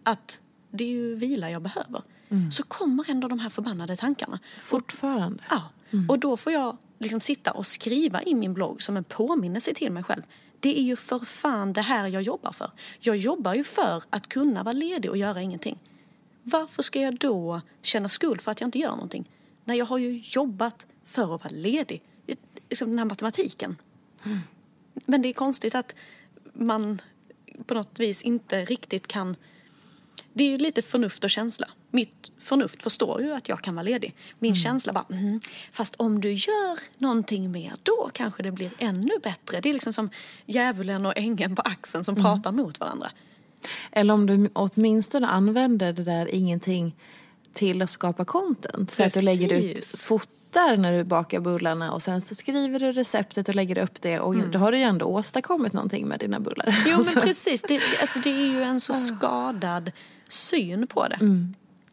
att 0.04 0.42
det 0.72 0.84
är 0.84 0.90
ju 0.90 1.16
vila 1.16 1.52
jag 1.52 1.62
behöver, 1.62 2.02
så 2.52 2.64
kommer 2.64 3.10
ändå 3.10 3.28
de 3.28 3.40
här 3.40 3.50
förbannade 3.50 3.96
tankarna. 3.96 4.40
Fortfarande. 4.62 5.44
Ja, 5.50 5.70
och 6.10 6.20
då 6.20 6.38
får 6.38 6.54
jag 6.54 6.78
liksom 7.00 7.20
sitta 7.20 7.52
och 7.52 7.66
skriva 7.66 8.24
i 8.24 8.36
min 8.36 8.54
blogg 8.54 8.82
som 8.82 8.98
en 8.98 9.04
påminnelse 9.04 9.74
till 9.74 9.92
mig 9.92 10.04
själv. 10.04 10.22
Det 10.64 10.80
är 10.80 10.84
ju 10.84 10.96
för 10.96 11.20
fan 11.20 11.74
det 11.74 11.82
här 11.82 12.08
jag 12.08 12.22
jobbar 12.22 12.52
för. 12.52 12.72
Jag 13.00 13.18
jobbar 13.18 13.54
ju 13.54 13.64
för 13.64 14.04
att 14.10 14.30
kunna 14.30 14.64
vara 14.64 14.74
ledig 14.74 15.12
och 15.12 15.18
göra 15.18 15.42
ingenting. 15.42 15.80
Varför 16.44 16.84
ska 16.84 17.02
jag 17.02 17.18
då 17.18 17.62
känna 17.82 18.10
skuld 18.10 18.42
för 18.42 18.52
att 18.52 18.62
jag 18.62 18.68
inte 18.68 18.80
gör 18.80 18.92
någonting? 18.92 19.30
När 19.66 19.76
jag 19.76 19.86
har 19.86 19.98
ju 19.98 20.22
jobbat 20.26 20.88
för 21.04 21.22
att 21.22 21.44
vara 21.44 21.50
ledig. 21.50 22.02
Liksom 22.70 22.90
den 22.90 23.00
här 23.00 23.06
matematiken. 23.06 23.76
Men 24.94 25.22
det 25.22 25.30
är 25.30 25.34
konstigt 25.34 25.76
att 25.76 25.96
man 26.54 27.02
på 27.66 27.74
något 27.74 28.00
vis 28.00 28.22
inte 28.22 28.66
riktigt 28.66 29.08
kan 29.08 29.36
det 30.34 30.44
är 30.44 30.50
ju 30.50 30.58
lite 30.58 30.82
förnuft 30.82 31.24
och 31.24 31.30
känsla. 31.30 31.68
Mitt 31.96 32.32
förnuft 32.40 32.84
förstår 32.84 33.22
ju 33.22 33.34
att 33.34 33.50
jag 33.50 33.62
kan 33.62 33.76
vara 33.76 33.84
ledig. 33.84 34.16
Min 34.40 34.56
känsla 34.56 34.94
bara, 34.94 35.06
mm, 35.10 35.40
fast 35.72 35.96
om 35.98 36.22
du 36.22 36.32
gör 36.32 36.80
någonting 36.98 37.52
mer 37.52 37.74
då 37.84 38.10
kanske 38.14 38.44
det 38.44 38.52
blir 38.52 38.72
ännu 38.78 39.12
bättre. 39.24 39.62
Det 39.62 39.70
är 39.70 39.74
liksom 39.74 39.94
som 39.94 40.10
djävulen 40.46 41.06
och 41.06 41.14
ängeln 41.16 41.56
på 41.56 41.62
axeln 41.62 42.04
som 42.04 42.16
pratar 42.16 42.52
mot 42.52 42.80
varandra. 42.80 43.12
Eller 43.92 44.14
om 44.14 44.26
du 44.26 44.50
åtminstone 44.54 45.28
använder 45.28 45.94
det 45.94 46.04
där 46.04 46.36
ingenting 46.36 46.96
till 47.54 47.82
att 47.82 47.90
skapa 47.90 48.26
content. 48.26 48.92
Så 48.92 49.04
att 49.04 49.14
du 49.14 49.22
lägger 49.22 49.54
ut 49.54 49.76
Precis. 49.76 50.02
fotar 50.02 50.78
när 50.78 50.92
du 50.92 51.04
bakar 51.04 51.40
bullarna 51.40 51.92
och 51.92 52.02
sen 52.02 52.22
så 52.22 52.36
skriver 52.36 52.80
du 52.80 52.92
receptet 52.92 53.50
och 53.50 53.56
lägger 53.56 53.78
upp 53.78 54.02
det 54.02 54.20
och 54.20 54.36
då 54.36 54.60
har 54.60 54.72
du 54.72 54.78
ju 54.78 54.84
ändå 54.84 55.06
åstadkommit 55.06 55.74
någonting 55.74 56.08
med 56.08 56.20
dina 56.20 56.40
bullar. 56.40 56.84
Jo 56.88 57.04
men 57.06 57.14
precis, 57.24 57.62
det, 57.62 57.80
alltså, 58.02 58.20
det 58.20 58.30
är 58.30 58.46
ju 58.46 58.64
en 58.64 58.82
så 58.82 58.94
skadad 58.94 59.92
syn 60.30 60.88
på 60.88 61.08
det. 61.08 61.18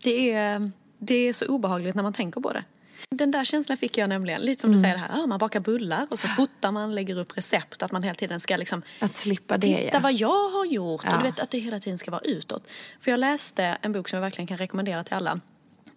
Det, 0.03 0.33
är, 0.33 0.71
det 0.99 1.15
är 1.15 1.33
så 1.33 1.47
obehagligt 1.47 1.95
när 1.95 2.03
man 2.03 2.13
tänker 2.13 2.41
på 2.41 2.53
det. 2.53 2.65
Den 3.11 3.31
där 3.31 3.45
känslan 3.45 3.79
fick 3.79 3.99
jag 3.99 4.09
nämligen, 4.09 4.41
lite 4.41 4.61
som 4.61 4.73
du 4.73 4.79
säger 4.79 4.95
det 4.95 5.01
här, 5.01 5.19
ja, 5.19 5.27
man 5.27 5.39
bakar 5.39 5.61
bullar 5.61 6.07
och 6.11 6.19
så 6.19 6.29
fotar 6.29 6.73
man, 6.73 6.95
lägger 6.95 7.19
upp 7.19 7.37
recept, 7.39 7.83
att 7.83 7.93
man 7.93 8.03
hela 8.03 8.15
tiden 8.15 8.41
ska 8.41 8.57
liksom 8.57 8.83
Att 8.99 9.17
slippa 9.17 9.59
det 9.59 9.67
Titta 9.77 9.91
ja. 9.93 10.01
vad 10.01 10.13
jag 10.13 10.49
har 10.51 10.65
gjort 10.67 11.01
och 11.05 11.11
Ja. 11.13 11.17
du 11.17 11.23
vet 11.23 11.41
att 11.41 11.51
det 11.51 11.59
hela 11.59 11.79
tiden 11.81 11.99
ska 11.99 12.11
vara 12.11 12.21
utåt. 12.25 12.71
För 13.01 13.11
jag 13.11 13.21
läste 13.21 13.65
en 13.83 13.93
bok 13.93 14.09
som 14.09 14.17
jag 14.17 14.23
verkligen 14.23 14.47
kan 14.47 14.57
rekommendera 14.59 15.05
till 15.05 15.15
alla. 15.15 15.41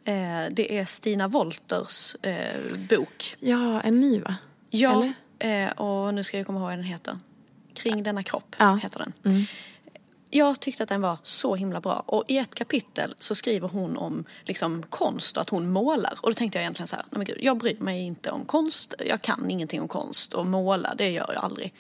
Eh, 0.06 0.14
det 0.52 0.78
är 0.78 0.86
Stina 0.86 1.28
Wolters 1.28 2.16
eh, 2.22 2.78
bok. 2.90 3.36
Ja, 3.40 3.82
en 3.82 4.02
ny 4.02 4.20
va? 4.20 4.36
Ja, 4.70 5.14
eh, 5.40 5.70
och 5.72 6.14
nu 6.14 6.24
ska 6.24 6.38
jag 6.38 6.46
komma 6.46 6.60
ihåg 6.60 6.70
vad 6.70 6.78
den 6.78 6.84
heter. 6.86 7.20
Kring 7.74 8.04
denna 8.04 8.24
kropp 8.24 8.56
Ja. 8.60 8.76
heter 8.76 9.00
den. 9.24 9.46
Jag 10.36 10.60
tyckte 10.60 10.84
att 10.84 10.90
den 10.90 11.02
var 11.02 11.18
så 11.24 11.56
himla 11.56 11.82
bra. 11.82 12.04
Och 12.06 12.24
i 12.28 12.38
ett 12.38 12.56
kapitel 12.56 13.16
så 13.20 13.36
skriver 13.36 13.68
hon 13.68 13.98
om 13.98 14.26
liksom, 14.44 14.84
konst 14.90 15.38
och 15.38 15.42
att 15.42 15.50
hon 15.50 15.70
målar. 15.72 16.14
Och 16.22 16.30
då 16.30 16.34
tänkte 16.34 16.58
jag 16.58 16.64
egentligen 16.64 16.88
så 16.88 16.96
här, 16.96 17.06
nej 17.10 17.18
men 17.18 17.26
gud, 17.26 17.38
jag 17.42 17.58
bryr 17.58 17.80
mig 17.80 18.02
inte 18.02 18.32
om 18.32 18.46
konst. 18.46 18.94
Jag 19.06 19.22
kan 19.22 19.50
ingenting 19.50 19.82
om 19.82 19.88
konst 19.88 20.34
och 20.34 20.46
måla, 20.46 20.96
det 20.96 21.10
gör 21.10 21.34
jag 21.34 21.44
aldrig. 21.44 21.74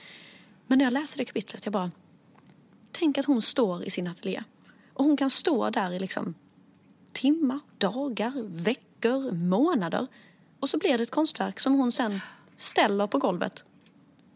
Men 0.67 0.77
när 0.77 0.85
jag 0.85 0.93
läser 0.93 1.17
det 1.17 1.25
kapitlet, 1.25 1.65
jag 1.65 1.73
bara, 1.73 1.91
tänk 2.91 3.17
att 3.17 3.25
hon 3.25 3.41
står 3.41 3.83
i 3.83 3.89
sin 3.89 4.07
ateljé. 4.07 4.43
Och 4.93 5.05
hon 5.05 5.17
kan 5.17 5.29
stå 5.29 5.69
där 5.69 5.91
i 5.91 5.99
liksom 5.99 6.35
timmar, 7.13 7.59
dagar, 7.77 8.33
veckor, 8.45 9.31
månader. 9.31 10.07
Och 10.59 10.69
så 10.69 10.77
blir 10.77 10.97
det 10.97 11.03
ett 11.03 11.11
konstverk 11.11 11.59
som 11.59 11.73
hon 11.73 11.91
sen 11.91 12.19
ställer 12.57 13.07
på 13.07 13.17
golvet. 13.17 13.65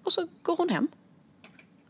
Och 0.04 0.14
så 0.14 0.28
går 0.42 0.56
hon 0.56 0.70
hem. 0.70 0.88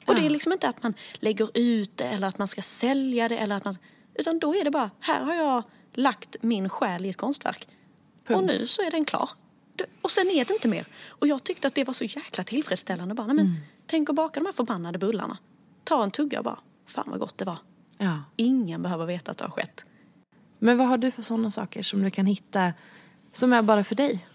Och 0.07 0.15
det 0.15 0.25
är 0.25 0.29
liksom 0.29 0.53
inte 0.53 0.67
att 0.67 0.83
man 0.83 0.93
lägger 1.13 1.49
ut 1.53 1.97
det 1.97 2.03
eller 2.03 2.27
att 2.27 2.37
man 2.37 2.47
ska 2.47 2.61
sälja 2.61 3.29
det 3.29 3.37
eller 3.37 3.55
att 3.55 3.65
man... 3.65 3.77
Utan 4.15 4.39
då 4.39 4.55
är 4.55 4.63
det 4.63 4.71
bara, 4.71 4.91
här 4.99 5.23
har 5.23 5.35
jag 5.35 5.63
lagt 5.93 6.35
min 6.41 6.69
själ 6.69 7.05
i 7.05 7.09
ett 7.09 7.17
konstverk. 7.17 7.67
Och 8.21 8.27
Punkt. 8.27 8.47
nu 8.47 8.59
så 8.59 8.81
är 8.81 8.91
den 8.91 9.05
klar. 9.05 9.29
Och 10.01 10.11
sen 10.11 10.29
är 10.29 10.45
det 10.45 10.53
inte 10.53 10.67
mer. 10.67 10.85
Och 11.07 11.27
jag 11.27 11.43
tyckte 11.43 11.67
att 11.67 11.75
det 11.75 11.83
var 11.83 11.93
så 11.93 12.03
jäkla 12.03 12.43
tillfredsställande. 12.43 13.15
Bara, 13.15 13.33
men, 13.33 13.55
Tänk 13.87 14.09
att 14.09 14.15
baka 14.15 14.39
de 14.39 14.45
här 14.45 14.53
förbannade 14.53 14.99
bullarna. 14.99 15.37
Ta 15.83 16.03
en 16.03 16.11
tugga 16.11 16.37
och 16.39 16.45
bara, 16.45 16.59
fan 16.87 17.05
vad 17.07 17.19
gott 17.19 17.37
det 17.37 17.45
var. 17.45 17.57
Ja. 17.97 18.23
Ingen 18.35 18.81
behöver 18.81 19.05
veta 19.05 19.31
att 19.31 19.37
det 19.37 19.43
har 19.43 19.51
skett. 19.51 19.83
Men 20.59 20.77
vad 20.77 20.87
har 20.87 20.97
du 20.97 21.11
för 21.11 21.21
sådana 21.21 21.51
saker 21.51 21.83
som 21.83 22.03
du 22.03 22.11
kan 22.11 22.25
hitta 22.25 22.73
som 23.31 23.53
är 23.53 23.61
bara 23.61 23.83
för 23.83 23.95
dig? 23.95 24.27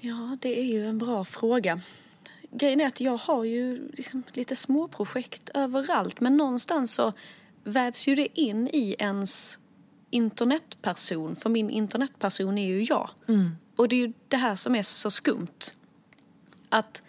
Ja, 0.00 0.36
det 0.40 0.60
är 0.60 0.64
ju 0.64 0.86
en 0.86 0.98
bra 0.98 1.24
fråga. 1.24 1.80
Grejen 2.54 2.80
är 2.80 2.86
att 2.86 3.00
jag 3.00 3.16
har 3.16 3.44
ju 3.44 3.88
liksom 3.92 4.22
lite 4.32 4.56
små 4.56 4.88
projekt 4.88 5.50
överallt 5.54 6.20
men 6.20 6.36
någonstans 6.36 6.94
så 6.94 7.12
vävs 7.64 8.06
ju 8.06 8.14
det 8.14 8.40
in 8.40 8.68
i 8.68 8.96
ens 8.98 9.58
internetperson. 10.10 11.36
För 11.36 11.50
min 11.50 11.70
internetperson 11.70 12.58
är 12.58 12.66
ju 12.66 12.82
jag. 12.82 13.10
Och 13.76 13.88
det 13.88 13.96
är 13.96 14.06
ju 14.06 14.12
det 14.28 14.36
här 14.36 14.56
som 14.56 14.74
är 14.74 14.82
så 14.82 15.10
skumt. 15.10 15.74
Att 16.68 17.02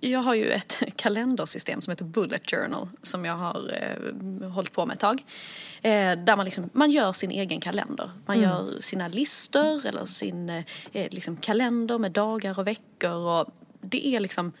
jag 0.00 0.20
har 0.20 0.34
ju 0.34 0.50
ett 0.50 0.82
kalendersystem 0.96 1.82
som 1.82 1.90
heter 1.90 2.04
Bullet 2.04 2.50
Journal 2.50 2.88
som 3.02 3.24
jag 3.24 3.36
har 3.36 3.72
eh, 3.82 4.48
hållit 4.48 4.72
på 4.72 4.86
med 4.86 4.94
ett 4.94 5.00
tag. 5.00 5.24
Eh, 5.82 6.18
där 6.18 6.36
man, 6.36 6.44
liksom, 6.44 6.70
man 6.72 6.90
gör 6.90 7.12
sin 7.12 7.30
egen 7.30 7.60
kalender. 7.60 8.10
Man 8.26 8.40
gör 8.40 8.80
sina 8.80 9.08
listor 9.08 9.86
eller 9.86 10.04
sin 10.04 10.48
eh, 10.48 10.64
liksom 10.92 11.36
kalender 11.36 11.98
med 11.98 12.12
dagar 12.12 12.58
och 12.58 12.66
veckor. 12.66 13.12
Och 13.12 13.46
det 13.80 14.06
är 14.06 14.20
liksom 14.20 14.52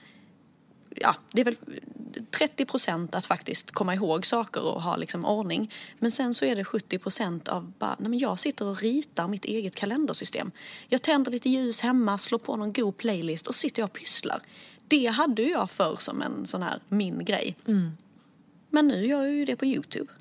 ja, 1.00 1.16
det 1.32 1.40
är 1.40 1.44
väl 1.44 1.56
30 2.30 2.64
procent 2.64 3.14
att 3.14 3.26
faktiskt 3.26 3.70
komma 3.70 3.94
ihåg 3.94 4.26
saker 4.26 4.62
och 4.62 4.82
ha 4.82 4.96
liksom 4.96 5.24
ordning. 5.24 5.72
Men 5.98 6.10
sen 6.10 6.34
så 6.34 6.44
är 6.44 6.56
det 6.56 6.64
70 6.64 6.98
procent 6.98 7.48
av 7.48 7.72
bara, 7.78 7.96
nej 7.98 8.10
men 8.10 8.18
jag 8.18 8.38
sitter 8.38 8.64
och 8.64 8.80
ritar 8.80 9.28
mitt 9.28 9.44
eget 9.44 9.74
kalendersystem. 9.74 10.50
Jag 10.88 11.02
tänder 11.02 11.30
lite 11.30 11.48
ljus 11.48 11.80
hemma, 11.80 12.18
slår 12.18 12.38
på 12.38 12.56
någon 12.56 12.72
god 12.72 12.96
playlist 12.96 13.46
och 13.46 13.54
sitter 13.54 13.82
jag 13.82 13.86
och 13.86 13.92
pysslar. 13.92 14.40
Det 14.88 15.06
hade 15.06 15.42
jag 15.42 15.70
förr 15.70 15.96
som 15.98 16.22
en 16.22 16.46
sån 16.46 16.62
här 16.62 16.80
min 16.88 17.24
grej. 17.24 17.56
Men 18.70 18.88
nu 18.88 19.06
gör 19.06 19.22
jag 19.22 19.32
ju 19.32 19.44
det 19.44 19.56
på 19.56 19.66
Youtube. 19.66 20.12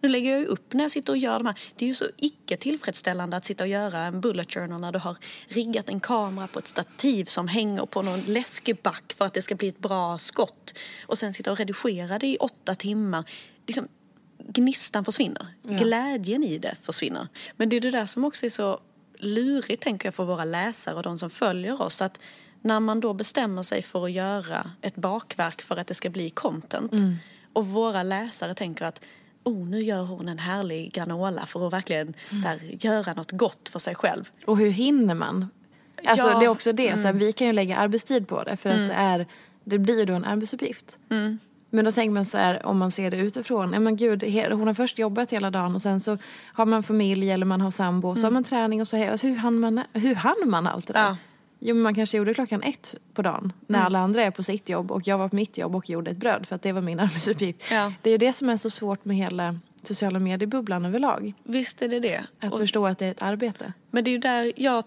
Nu 0.00 0.08
lägger 0.08 0.38
jag 0.38 0.46
upp 0.46 0.72
när 0.72 0.84
jag 0.84 0.90
sitter 0.90 1.12
och 1.12 1.16
gör 1.16 1.38
de 1.38 1.46
här. 1.46 1.58
Det 1.76 1.84
är 1.84 1.86
ju 1.86 1.94
så 1.94 2.04
icke 2.16 2.56
tillfredsställande 2.56 3.36
att 3.36 3.44
sitta 3.44 3.64
och 3.64 3.68
göra 3.68 3.98
en 3.98 4.20
bullet 4.20 4.54
journal 4.54 4.80
när 4.80 4.92
du 4.92 4.98
har 4.98 5.16
riggat 5.48 5.88
en 5.88 6.00
kamera 6.00 6.46
på 6.46 6.58
ett 6.58 6.68
stativ 6.68 7.24
som 7.24 7.48
hänger 7.48 7.86
på 7.86 8.02
någon 8.02 8.20
läskeback 8.20 9.14
för 9.16 9.24
att 9.24 9.34
det 9.34 9.42
ska 9.42 9.54
bli 9.54 9.68
ett 9.68 9.78
bra 9.78 10.18
skott. 10.18 10.78
Och 11.06 11.18
sen 11.18 11.32
sitta 11.32 11.52
och 11.52 11.58
redigera 11.58 12.18
det 12.18 12.26
i 12.26 12.36
åtta 12.36 12.74
timmar. 12.74 13.24
Liksom, 13.66 13.88
gnistan 14.38 15.04
försvinner. 15.04 15.46
Glädjen 15.62 16.44
i 16.44 16.58
det 16.58 16.74
försvinner. 16.82 17.28
Men 17.56 17.68
det 17.68 17.76
är 17.76 17.80
det 17.80 17.90
där 17.90 18.06
som 18.06 18.24
också 18.24 18.46
är 18.46 18.50
så 18.50 18.80
lurigt 19.18 19.82
tänker 19.82 20.06
jag 20.06 20.14
för 20.14 20.24
våra 20.24 20.44
läsare 20.44 20.94
och 20.94 21.02
de 21.02 21.18
som 21.18 21.30
följer 21.30 21.82
oss. 21.82 22.02
Att 22.02 22.20
när 22.60 22.80
man 22.80 23.00
då 23.00 23.14
bestämmer 23.14 23.62
sig 23.62 23.82
för 23.82 24.04
att 24.04 24.12
göra 24.12 24.70
ett 24.80 24.96
bakverk 24.96 25.62
för 25.62 25.76
att 25.76 25.86
det 25.86 25.94
ska 25.94 26.10
bli 26.10 26.30
content 26.30 26.92
och 27.52 27.66
våra 27.66 28.02
läsare 28.02 28.54
tänker 28.54 28.84
att 28.84 29.04
oh, 29.44 29.66
nu 29.68 29.80
gör 29.80 30.02
hon 30.04 30.28
en 30.28 30.38
härlig 30.38 30.92
granola 30.92 31.46
för 31.46 31.66
att 31.66 31.72
verkligen 31.72 32.14
så 32.42 32.48
här, 32.48 32.58
göra 32.84 33.14
något 33.14 33.30
gott 33.32 33.68
för 33.68 33.78
sig 33.78 33.94
själv. 33.94 34.30
Och 34.46 34.58
hur 34.58 34.70
hinner 34.70 35.14
man? 35.14 35.48
Alltså 36.06 36.28
Ja. 36.28 36.38
det 36.38 36.44
är 36.44 36.48
också 36.48 36.72
det, 36.72 36.96
så 36.96 37.06
här, 37.06 37.12
vi 37.14 37.32
kan 37.32 37.46
ju 37.46 37.52
lägga 37.52 37.76
arbetstid 37.76 38.28
på 38.28 38.42
det 38.42 38.56
för 38.56 38.70
att 38.70 38.86
det, 38.88 38.94
är, 38.94 39.26
det 39.64 39.78
blir 39.78 40.06
då 40.06 40.14
en 40.14 40.24
arbetsuppgift. 40.24 40.98
Men 41.70 41.84
då 41.84 41.92
tänker 41.92 42.14
man 42.14 42.24
så 42.24 42.38
här, 42.38 42.66
om 42.66 42.78
man 42.78 42.90
ser 42.90 43.10
det 43.10 43.16
utifrån, 43.16 43.72
ja 43.72 43.80
men 43.80 43.96
gud, 43.96 44.22
hon 44.52 44.66
har 44.66 44.74
först 44.74 44.98
jobbat 44.98 45.30
hela 45.32 45.50
dagen 45.50 45.74
och 45.74 45.82
sen 45.82 46.00
så 46.00 46.18
har 46.52 46.66
man 46.66 46.82
familj 46.82 47.30
eller 47.30 47.46
man 47.46 47.60
har 47.60 47.70
sambo 47.70 48.08
och 48.08 48.18
så 48.18 48.26
har 48.26 48.30
man 48.30 48.44
träning 48.44 48.80
och 48.80 48.88
så 48.88 48.96
här, 48.96 49.10
alltså, 49.10 49.26
hur 49.26 49.36
hann 49.36 49.58
man, 49.60 49.80
hur 49.92 50.14
hann 50.14 50.34
man 50.46 50.66
allt 50.66 50.86
det 50.86 50.92
där? 50.92 51.02
Ja. 51.04 51.16
Jo 51.66 51.74
men 51.74 51.82
man 51.82 51.94
kanske 51.94 52.16
gjorde 52.16 52.34
klockan 52.34 52.62
ett 52.62 52.94
på 53.14 53.22
dagen 53.22 53.52
när 53.66 53.80
alla 53.80 53.98
andra 53.98 54.22
är 54.22 54.30
på 54.30 54.42
sitt 54.42 54.68
jobb 54.68 54.92
och 54.92 55.02
jag 55.08 55.18
var 55.18 55.28
på 55.28 55.36
mitt 55.36 55.58
jobb 55.58 55.74
och 55.76 55.90
gjorde 55.90 56.10
ett 56.10 56.16
bröd 56.16 56.46
för 56.46 56.54
att 56.56 56.62
det 56.62 56.72
var 56.72 56.80
min 56.80 57.00
arbetsuppgift. 57.00 57.64
Ja. 57.70 57.92
Det 58.02 58.10
är 58.10 58.12
ju 58.12 58.18
det 58.18 58.32
som 58.32 58.48
är 58.48 58.56
så 58.56 58.70
svårt 58.70 59.04
med 59.04 59.16
hela 59.16 59.58
sociala 59.82 60.18
mediebubblan 60.18 60.84
överlag. 60.84 61.32
Visst 61.44 61.82
är 61.82 61.88
det 61.88 62.00
det. 62.00 62.24
Att 62.40 62.52
Och- 62.52 62.58
förstå 62.58 62.86
att 62.86 62.98
det 62.98 63.06
är 63.06 63.10
ett 63.10 63.22
arbete. 63.22 63.72
Men 63.90 64.04
det 64.04 64.10
är 64.10 64.12
ju 64.12 64.18
där 64.18 64.52
jag, 64.56 64.84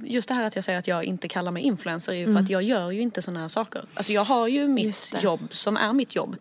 just 0.00 0.28
det 0.28 0.34
här 0.34 0.44
att 0.44 0.54
jag 0.54 0.64
säger 0.64 0.78
att 0.78 0.86
jag 0.88 1.04
inte 1.04 1.28
kallar 1.28 1.50
mig 1.50 1.62
influencer 1.62 2.12
är 2.12 2.16
ju 2.16 2.26
för 2.26 2.40
att 2.40 2.50
jag 2.50 2.62
gör 2.62 2.90
ju 2.90 3.00
inte 3.00 3.22
sådana 3.22 3.40
här 3.40 3.48
saker. 3.48 3.84
Alltså 3.94 4.12
jag 4.12 4.24
har 4.24 4.48
ju 4.48 4.68
mitt 4.68 5.14
jobb 5.22 5.40
som 5.50 5.76
är 5.76 5.92
mitt 5.92 6.14
jobb. 6.16 6.36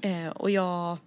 Eh, 0.00 0.28
och 0.28 0.50
jag 0.50 0.98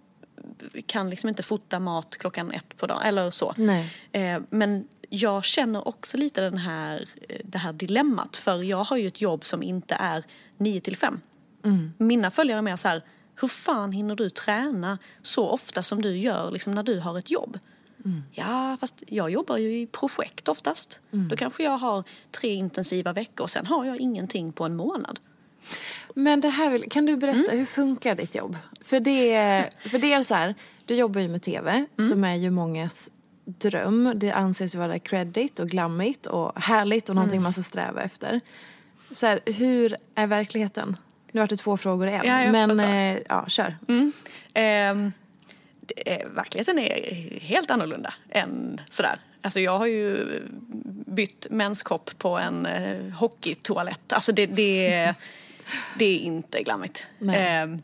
kan 0.86 1.10
liksom 1.10 1.28
inte 1.28 1.42
fota 1.42 1.78
mat 1.78 2.16
klockan 2.16 2.50
ett 2.52 2.76
på 2.76 2.86
dagen 2.86 3.02
eller 3.02 3.30
så. 3.30 3.54
Nej. 3.56 3.94
Eh, 4.12 4.38
men 4.50 4.88
jag 5.10 5.44
känner 5.44 5.88
också 5.88 6.16
lite 6.16 6.40
den 6.40 6.58
här, 6.58 7.08
eh, 7.28 7.40
det 7.44 7.58
här 7.58 7.72
dilemmat 7.72 8.36
för 8.36 8.62
jag 8.62 8.84
har 8.84 8.96
ju 8.96 9.06
ett 9.06 9.20
jobb 9.20 9.44
som 9.44 9.62
inte 9.62 9.94
är 9.94 10.24
9 10.56 10.80
till 10.80 10.96
5. 10.96 11.20
Mina 11.98 12.30
följare 12.30 12.58
är 12.58 12.62
mer 12.62 12.76
så 12.76 12.88
här, 12.88 13.04
hur 13.40 13.48
fan 13.48 13.92
hinner 13.92 14.16
du 14.16 14.30
träna 14.30 14.98
så 15.22 15.48
ofta 15.48 15.82
som 15.82 16.02
du 16.02 16.16
gör 16.18 16.50
liksom 16.50 16.72
när 16.72 16.82
du 16.82 17.00
har 17.00 17.18
ett 17.18 17.30
jobb? 17.30 17.58
Ja, 18.32 18.76
fast 18.80 19.02
jag 19.06 19.30
jobbar 19.30 19.56
ju 19.56 19.80
i 19.80 19.86
projekt 19.86 20.48
oftast. 20.48 21.00
Då 21.10 21.36
kanske 21.36 21.62
jag 21.62 21.78
har 21.78 22.04
tre 22.30 22.54
intensiva 22.54 23.12
veckor 23.12 23.44
och 23.44 23.50
sen 23.50 23.66
har 23.66 23.84
jag 23.84 23.96
ingenting 23.96 24.52
på 24.52 24.64
en 24.64 24.76
månad. 24.76 25.20
Men 26.14 26.40
det 26.40 26.48
här 26.48 26.70
vill, 26.70 26.90
kan 26.90 27.06
du 27.06 27.16
berätta, 27.16 27.52
hur 27.52 27.64
funkar 27.64 28.14
ditt 28.14 28.34
jobb? 28.34 28.56
För 28.80 29.00
det, 29.00 29.70
för 29.90 29.98
det 29.98 30.12
är 30.12 30.22
så 30.22 30.34
här, 30.34 30.54
du 30.84 30.94
jobbar 30.94 31.20
ju 31.20 31.28
med 31.28 31.42
tv 31.42 31.86
som 32.10 32.24
är 32.24 32.34
ju 32.34 32.50
mångas 32.50 33.10
dröm. 33.58 34.12
Det 34.16 34.32
anses 34.32 34.74
vara 34.74 34.98
credit 34.98 35.58
och 35.58 35.68
glammigt 35.68 36.26
och 36.26 36.60
härligt 36.60 37.08
och 37.08 37.14
någonting 37.14 37.42
man 37.42 37.52
ska 37.52 37.62
sträva 37.62 38.02
efter. 38.02 38.40
Så 39.10 39.26
här, 39.26 39.40
hur 39.46 39.96
är 40.14 40.26
verkligheten? 40.26 40.96
Nu 41.32 41.40
har 41.40 41.46
det 41.46 41.56
två 41.56 41.76
frågor 41.76 42.08
i 42.08 42.12
en. 42.12 42.26
Ja, 42.26 42.52
men 42.52 42.80
eh, 42.80 43.18
ja, 43.28 43.44
kör. 43.48 43.76
Ehm, 44.54 45.12
det 45.80 46.12
är, 46.12 46.28
verkligheten 46.28 46.78
är 46.78 47.40
helt 47.40 47.70
annorlunda 47.70 48.14
än 48.28 48.80
sådär. 48.90 49.18
Alltså 49.42 49.60
jag 49.60 49.78
har 49.78 49.86
ju 49.86 50.26
bytt 51.06 51.46
menskopp 51.50 52.18
på 52.18 52.38
en 52.38 52.66
eh, 52.66 53.12
hockeytoalett. 53.12 54.12
Alltså 54.12 54.32
det, 54.32 54.46
det, 54.46 54.92
är, 54.92 55.14
det 55.98 56.04
är 56.04 56.18
inte 56.18 56.62
glammigt. 56.62 57.06
Ehm, 57.32 57.82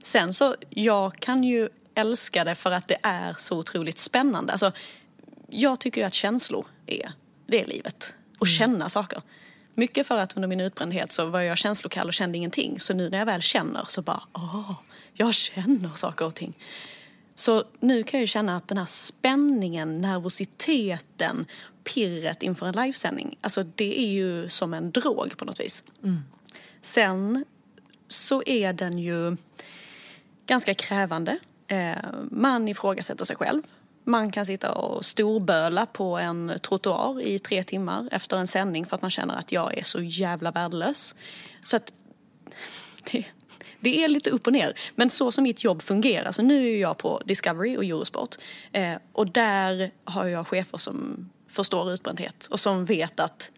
sen 0.00 0.34
så, 0.34 0.54
jag 0.70 1.16
kan 1.16 1.44
ju 1.44 1.68
älskar 1.96 2.44
det 2.44 2.54
för 2.54 2.70
att 2.70 2.88
det 2.88 2.98
är 3.02 3.32
så 3.38 3.58
otroligt 3.58 3.98
spännande. 3.98 4.52
Alltså, 4.52 4.72
jag 5.48 5.80
tycker 5.80 6.00
ju 6.00 6.06
att 6.06 6.14
känslor 6.14 6.66
är, 6.86 7.12
det 7.46 7.62
är 7.62 7.66
livet. 7.66 8.14
Och 8.38 8.46
känna 8.46 8.88
saker. 8.88 9.22
Mycket 9.74 10.06
för 10.06 10.18
att 10.18 10.36
under 10.36 10.48
min 10.48 10.60
utbrändhet 10.60 11.12
så 11.12 11.26
var 11.26 11.40
jag 11.40 11.58
känslokall 11.58 12.08
och 12.08 12.14
kände 12.14 12.38
ingenting. 12.38 12.80
Så 12.80 12.94
nu 12.94 13.10
när 13.10 13.18
jag 13.18 13.26
väl 13.26 13.42
känner 13.42 13.84
så 13.88 14.02
bara, 14.02 14.22
åh, 14.32 14.72
jag 15.12 15.34
känner 15.34 15.88
saker 15.88 16.24
och 16.24 16.34
ting. 16.34 16.58
Så 17.34 17.64
nu 17.80 18.02
kan 18.02 18.18
jag 18.18 18.22
ju 18.22 18.26
känna 18.26 18.56
att 18.56 18.68
den 18.68 18.78
här 18.78 18.86
spänningen, 18.86 20.00
nervositeten, 20.00 21.46
pirret 21.84 22.42
inför 22.42 22.66
en 22.66 22.74
livesändning, 22.74 23.38
alltså 23.40 23.62
det 23.62 24.00
är 24.00 24.08
ju 24.08 24.48
som 24.48 24.74
en 24.74 24.90
drog 24.90 25.36
på 25.36 25.44
något 25.44 25.60
vis. 25.60 25.84
Sen 26.80 27.44
så 28.08 28.42
är 28.46 28.72
den 28.72 28.98
ju 28.98 29.36
ganska 30.46 30.74
krävande. 30.74 31.38
Eh, 31.68 31.96
man 32.30 32.68
ifrågasätter 32.68 33.24
sig 33.24 33.36
själv. 33.36 33.62
Man 34.04 34.32
kan 34.32 34.46
sitta 34.46 34.72
och 34.72 35.04
storböla 35.04 35.86
på 35.86 36.18
en 36.18 36.52
trottoar 36.62 37.22
i 37.22 37.38
tre 37.38 37.62
timmar 37.62 38.08
efter 38.12 38.36
en 38.36 38.46
sändning 38.46 38.86
för 38.86 38.96
att 38.96 39.02
man 39.02 39.10
känner 39.10 39.36
att 39.36 39.52
jag 39.52 39.78
är 39.78 39.82
så 39.82 40.02
jävla 40.02 40.50
värdelös. 40.50 41.14
Så 41.64 41.76
att 41.76 41.92
det, 43.12 43.24
det 43.80 44.04
är 44.04 44.08
lite 44.08 44.30
upp 44.30 44.46
och 44.46 44.52
ner. 44.52 44.78
Men 44.94 45.10
så 45.10 45.32
som 45.32 45.44
mitt 45.44 45.64
jobb 45.64 45.82
fungerar, 45.82 46.32
så 46.32 46.42
nu 46.42 46.70
är 46.70 46.80
jag 46.80 46.98
på 46.98 47.22
Discovery 47.24 47.76
och 47.76 47.84
Eurosport 47.84 48.36
eh, 48.72 48.94
och 49.12 49.26
där 49.26 49.90
har 50.04 50.26
jag 50.26 50.46
chefer 50.46 50.78
som 50.78 51.28
förstår 51.48 51.92
utbrändhet 51.92 52.46
och 52.46 52.60
som 52.60 52.84
vet 52.84 53.20
att 53.20 53.50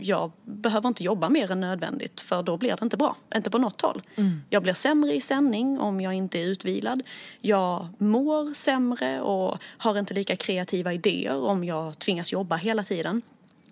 jag 0.00 0.32
behöver 0.44 0.88
inte 0.88 1.04
jobba 1.04 1.28
mer 1.28 1.50
än 1.50 1.60
nödvändigt 1.60 2.20
för 2.20 2.42
då 2.42 2.56
blir 2.56 2.76
det 2.76 2.82
inte 2.82 2.96
bra. 2.96 3.16
Inte 3.34 3.50
på 3.50 3.58
något 3.58 3.80
håll. 3.80 4.02
Jag 4.50 4.62
blir 4.62 4.72
sämre 4.72 5.14
i 5.14 5.20
sändning 5.20 5.80
om 5.80 6.00
jag 6.00 6.14
inte 6.14 6.38
är 6.38 6.44
utvilad. 6.44 7.02
Jag 7.40 7.88
mår 7.98 8.54
sämre 8.54 9.20
och 9.20 9.58
har 9.78 9.98
inte 9.98 10.14
lika 10.14 10.36
kreativa 10.36 10.92
idéer 10.92 11.36
om 11.36 11.64
jag 11.64 11.98
tvingas 11.98 12.32
jobba 12.32 12.56
hela 12.56 12.82
tiden. 12.82 13.22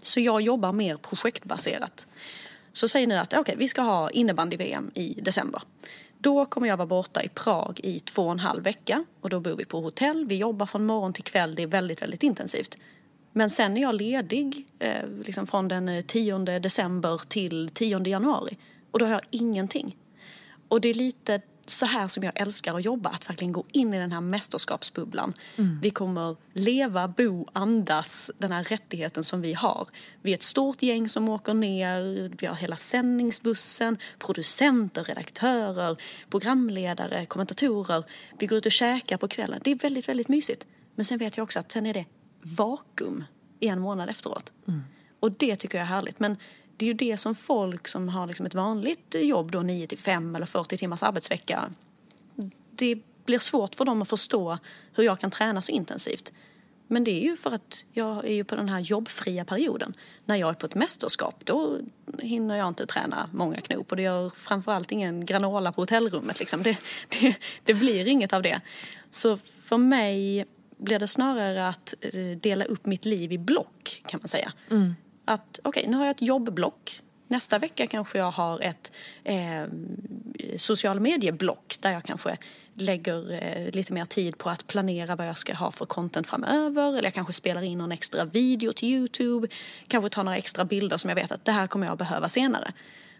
Så 0.02 0.20
jag 0.20 0.40
jobbar 0.42 0.72
mer 0.72 0.96
projektbaserat. 0.96 2.06
Så 2.72 2.88
säg 2.88 3.06
nu 3.06 3.14
att 3.14 3.34
okay, 3.34 3.56
vi 3.56 3.68
ska 3.68 3.82
ha 3.82 4.10
innebandy-VM 4.10 4.90
i 4.94 5.20
december. 5.22 5.62
Då 6.18 6.44
kommer 6.44 6.68
jag 6.68 6.76
vara 6.76 6.86
borta 6.86 7.22
i 7.22 7.28
Prag 7.28 7.80
i 7.82 8.00
två 8.00 8.22
och 8.22 8.32
en 8.32 8.38
halv 8.38 8.62
vecka 8.62 9.04
och 9.20 9.30
då 9.30 9.40
bor 9.40 9.56
vi 9.56 9.64
på 9.64 9.80
hotell. 9.80 10.26
Vi 10.26 10.36
jobbar 10.36 10.66
från 10.66 10.86
morgon 10.86 11.12
till 11.12 11.24
kväll. 11.24 11.54
Det 11.54 11.62
är 11.62 11.66
väldigt, 11.66 12.02
väldigt 12.02 12.22
intensivt. 12.22 12.78
Men 13.38 13.50
sen 13.50 13.76
är 13.76 13.82
jag 13.82 13.94
ledig 13.94 14.66
eh, 14.78 15.08
liksom 15.24 15.46
från 15.46 15.68
den 15.68 16.02
10 16.02 16.38
december 16.38 17.20
till 17.28 17.70
10 17.74 18.08
januari. 18.08 18.58
Och 18.90 18.98
då 18.98 19.04
har 19.04 19.12
jag 19.12 19.22
ingenting. 19.30 19.96
Och 20.68 20.80
det 20.80 20.88
är 20.88 20.94
lite 20.94 21.40
så 21.66 21.86
här 21.86 22.08
som 22.08 22.22
jag 22.22 22.40
älskar 22.40 22.76
att 22.76 22.84
jobba, 22.84 23.10
att 23.10 23.30
verkligen 23.30 23.52
gå 23.52 23.64
in 23.72 23.94
i 23.94 23.98
den 23.98 24.12
här 24.12 24.20
mästerskapsbubblan. 24.20 25.34
Vi 25.82 25.90
kommer 25.90 26.36
leva, 26.52 27.08
bo, 27.08 27.46
andas 27.52 28.30
den 28.38 28.52
här 28.52 28.64
rättigheten 28.64 29.24
som 29.24 29.42
vi 29.42 29.54
har. 29.54 29.88
Vi 30.22 30.30
är 30.30 30.34
ett 30.34 30.42
stort 30.42 30.82
gäng 30.82 31.08
som 31.08 31.28
åker 31.28 31.54
ner, 31.54 32.30
vi 32.38 32.46
har 32.46 32.54
hela 32.54 32.76
sändningsbussen, 32.76 33.98
producenter, 34.18 35.04
redaktörer, 35.04 35.96
programledare, 36.30 37.26
kommentatorer. 37.26 38.04
Vi 38.38 38.46
går 38.46 38.58
ut 38.58 38.66
och 38.66 38.72
käkar 38.72 39.16
på 39.16 39.28
kvällen. 39.28 39.60
Det 39.64 39.70
är 39.70 39.74
väldigt, 39.74 40.08
väldigt 40.08 40.28
mysigt. 40.28 40.66
Men 40.94 41.04
sen 41.04 41.18
vet 41.18 41.36
jag 41.36 41.44
också 41.44 41.58
att 41.58 41.72
sen 41.72 41.86
är 41.86 41.94
det 41.94 42.04
vakuum 42.42 43.24
i 43.60 43.68
en 43.68 43.80
månad 43.80 44.08
efteråt. 44.08 44.52
Och 45.20 45.32
det 45.32 45.56
tycker 45.56 45.78
jag 45.78 45.82
är 45.82 45.88
härligt. 45.88 46.20
Men 46.20 46.36
det 46.76 46.84
är 46.84 46.86
ju 46.86 46.94
det 46.94 47.16
som 47.16 47.34
folk 47.34 47.88
som 47.88 48.08
har 48.08 48.26
liksom 48.26 48.46
ett 48.46 48.54
vanligt 48.54 49.14
jobb 49.18 49.50
då 49.50 49.62
9 49.62 49.86
till 49.86 49.98
5 49.98 50.36
eller 50.36 50.46
40 50.46 50.76
timmars 50.76 51.02
arbetsvecka. 51.02 51.70
Det 52.70 52.98
blir 53.24 53.38
svårt 53.38 53.74
för 53.74 53.84
dem 53.84 54.02
att 54.02 54.08
förstå 54.08 54.58
hur 54.94 55.04
jag 55.04 55.20
kan 55.20 55.30
träna 55.30 55.62
så 55.62 55.72
intensivt. 55.72 56.32
Men 56.86 57.04
det 57.04 57.10
är 57.10 57.22
ju 57.22 57.36
för 57.36 57.50
att 57.50 57.84
jag 57.92 58.24
är 58.24 58.32
ju 58.32 58.44
på 58.44 58.56
den 58.56 58.68
här 58.68 58.80
jobbfria 58.80 59.44
perioden. 59.44 59.94
När 60.24 60.36
jag 60.36 60.50
är 60.50 60.54
på 60.54 60.66
ett 60.66 60.74
mästerskap 60.74 61.44
då 61.44 61.78
hinner 62.18 62.56
jag 62.56 62.68
inte 62.68 62.86
träna 62.86 63.30
många 63.32 63.60
knop 63.60 63.90
och 63.90 63.96
det 63.96 64.02
gör 64.02 64.30
framförallt 64.30 64.92
ingen 64.92 65.26
granola 65.26 65.72
på 65.72 65.82
hotellrummet. 65.82 66.38
Liksom. 66.38 66.62
Det, 66.62 66.78
det, 67.08 67.36
det 67.64 67.74
blir 67.74 68.08
inget 68.08 68.32
av 68.32 68.42
det. 68.42 68.60
Så 69.10 69.36
för 69.62 69.76
mig 69.76 70.46
blir 70.78 70.98
det 70.98 71.08
snarare 71.08 71.68
att 71.68 71.94
eh, 72.00 72.38
dela 72.40 72.64
upp 72.64 72.86
mitt 72.86 73.04
liv 73.04 73.32
i 73.32 73.38
block 73.38 74.02
kan 74.06 74.20
man 74.22 74.28
säga. 74.28 74.52
Att 75.24 75.60
okej, 75.62 75.84
nu 75.88 75.96
har 75.96 76.04
jag 76.04 76.10
ett 76.10 76.22
jobbblock. 76.22 77.00
Nästa 77.28 77.58
vecka 77.58 77.86
kanske 77.86 78.18
jag 78.18 78.30
har 78.30 78.60
ett 78.60 78.92
eh, 79.24 79.64
social 80.56 81.00
medieblock 81.00 81.76
där 81.80 81.92
jag 81.92 82.04
kanske 82.04 82.36
lägger 82.74 83.32
eh, 83.32 83.70
lite 83.70 83.92
mer 83.92 84.04
tid 84.04 84.38
på 84.38 84.50
att 84.50 84.66
planera 84.66 85.16
vad 85.16 85.28
jag 85.28 85.38
ska 85.38 85.54
ha 85.54 85.70
för 85.70 85.86
content 85.86 86.26
framöver. 86.26 86.88
Eller 86.88 87.04
jag 87.04 87.14
kanske 87.14 87.32
spelar 87.32 87.62
in 87.62 87.78
någon 87.78 87.92
extra 87.92 88.24
video 88.24 88.72
till 88.72 88.88
Youtube. 88.88 89.48
Kanske 89.88 90.10
tar 90.10 90.24
några 90.24 90.38
extra 90.38 90.64
bilder 90.64 90.96
som 90.96 91.08
jag 91.08 91.14
vet 91.14 91.32
att 91.32 91.44
det 91.44 91.52
här 91.52 91.66
kommer 91.66 91.86
jag 91.86 91.98
behöva 91.98 92.28
senare. 92.28 92.72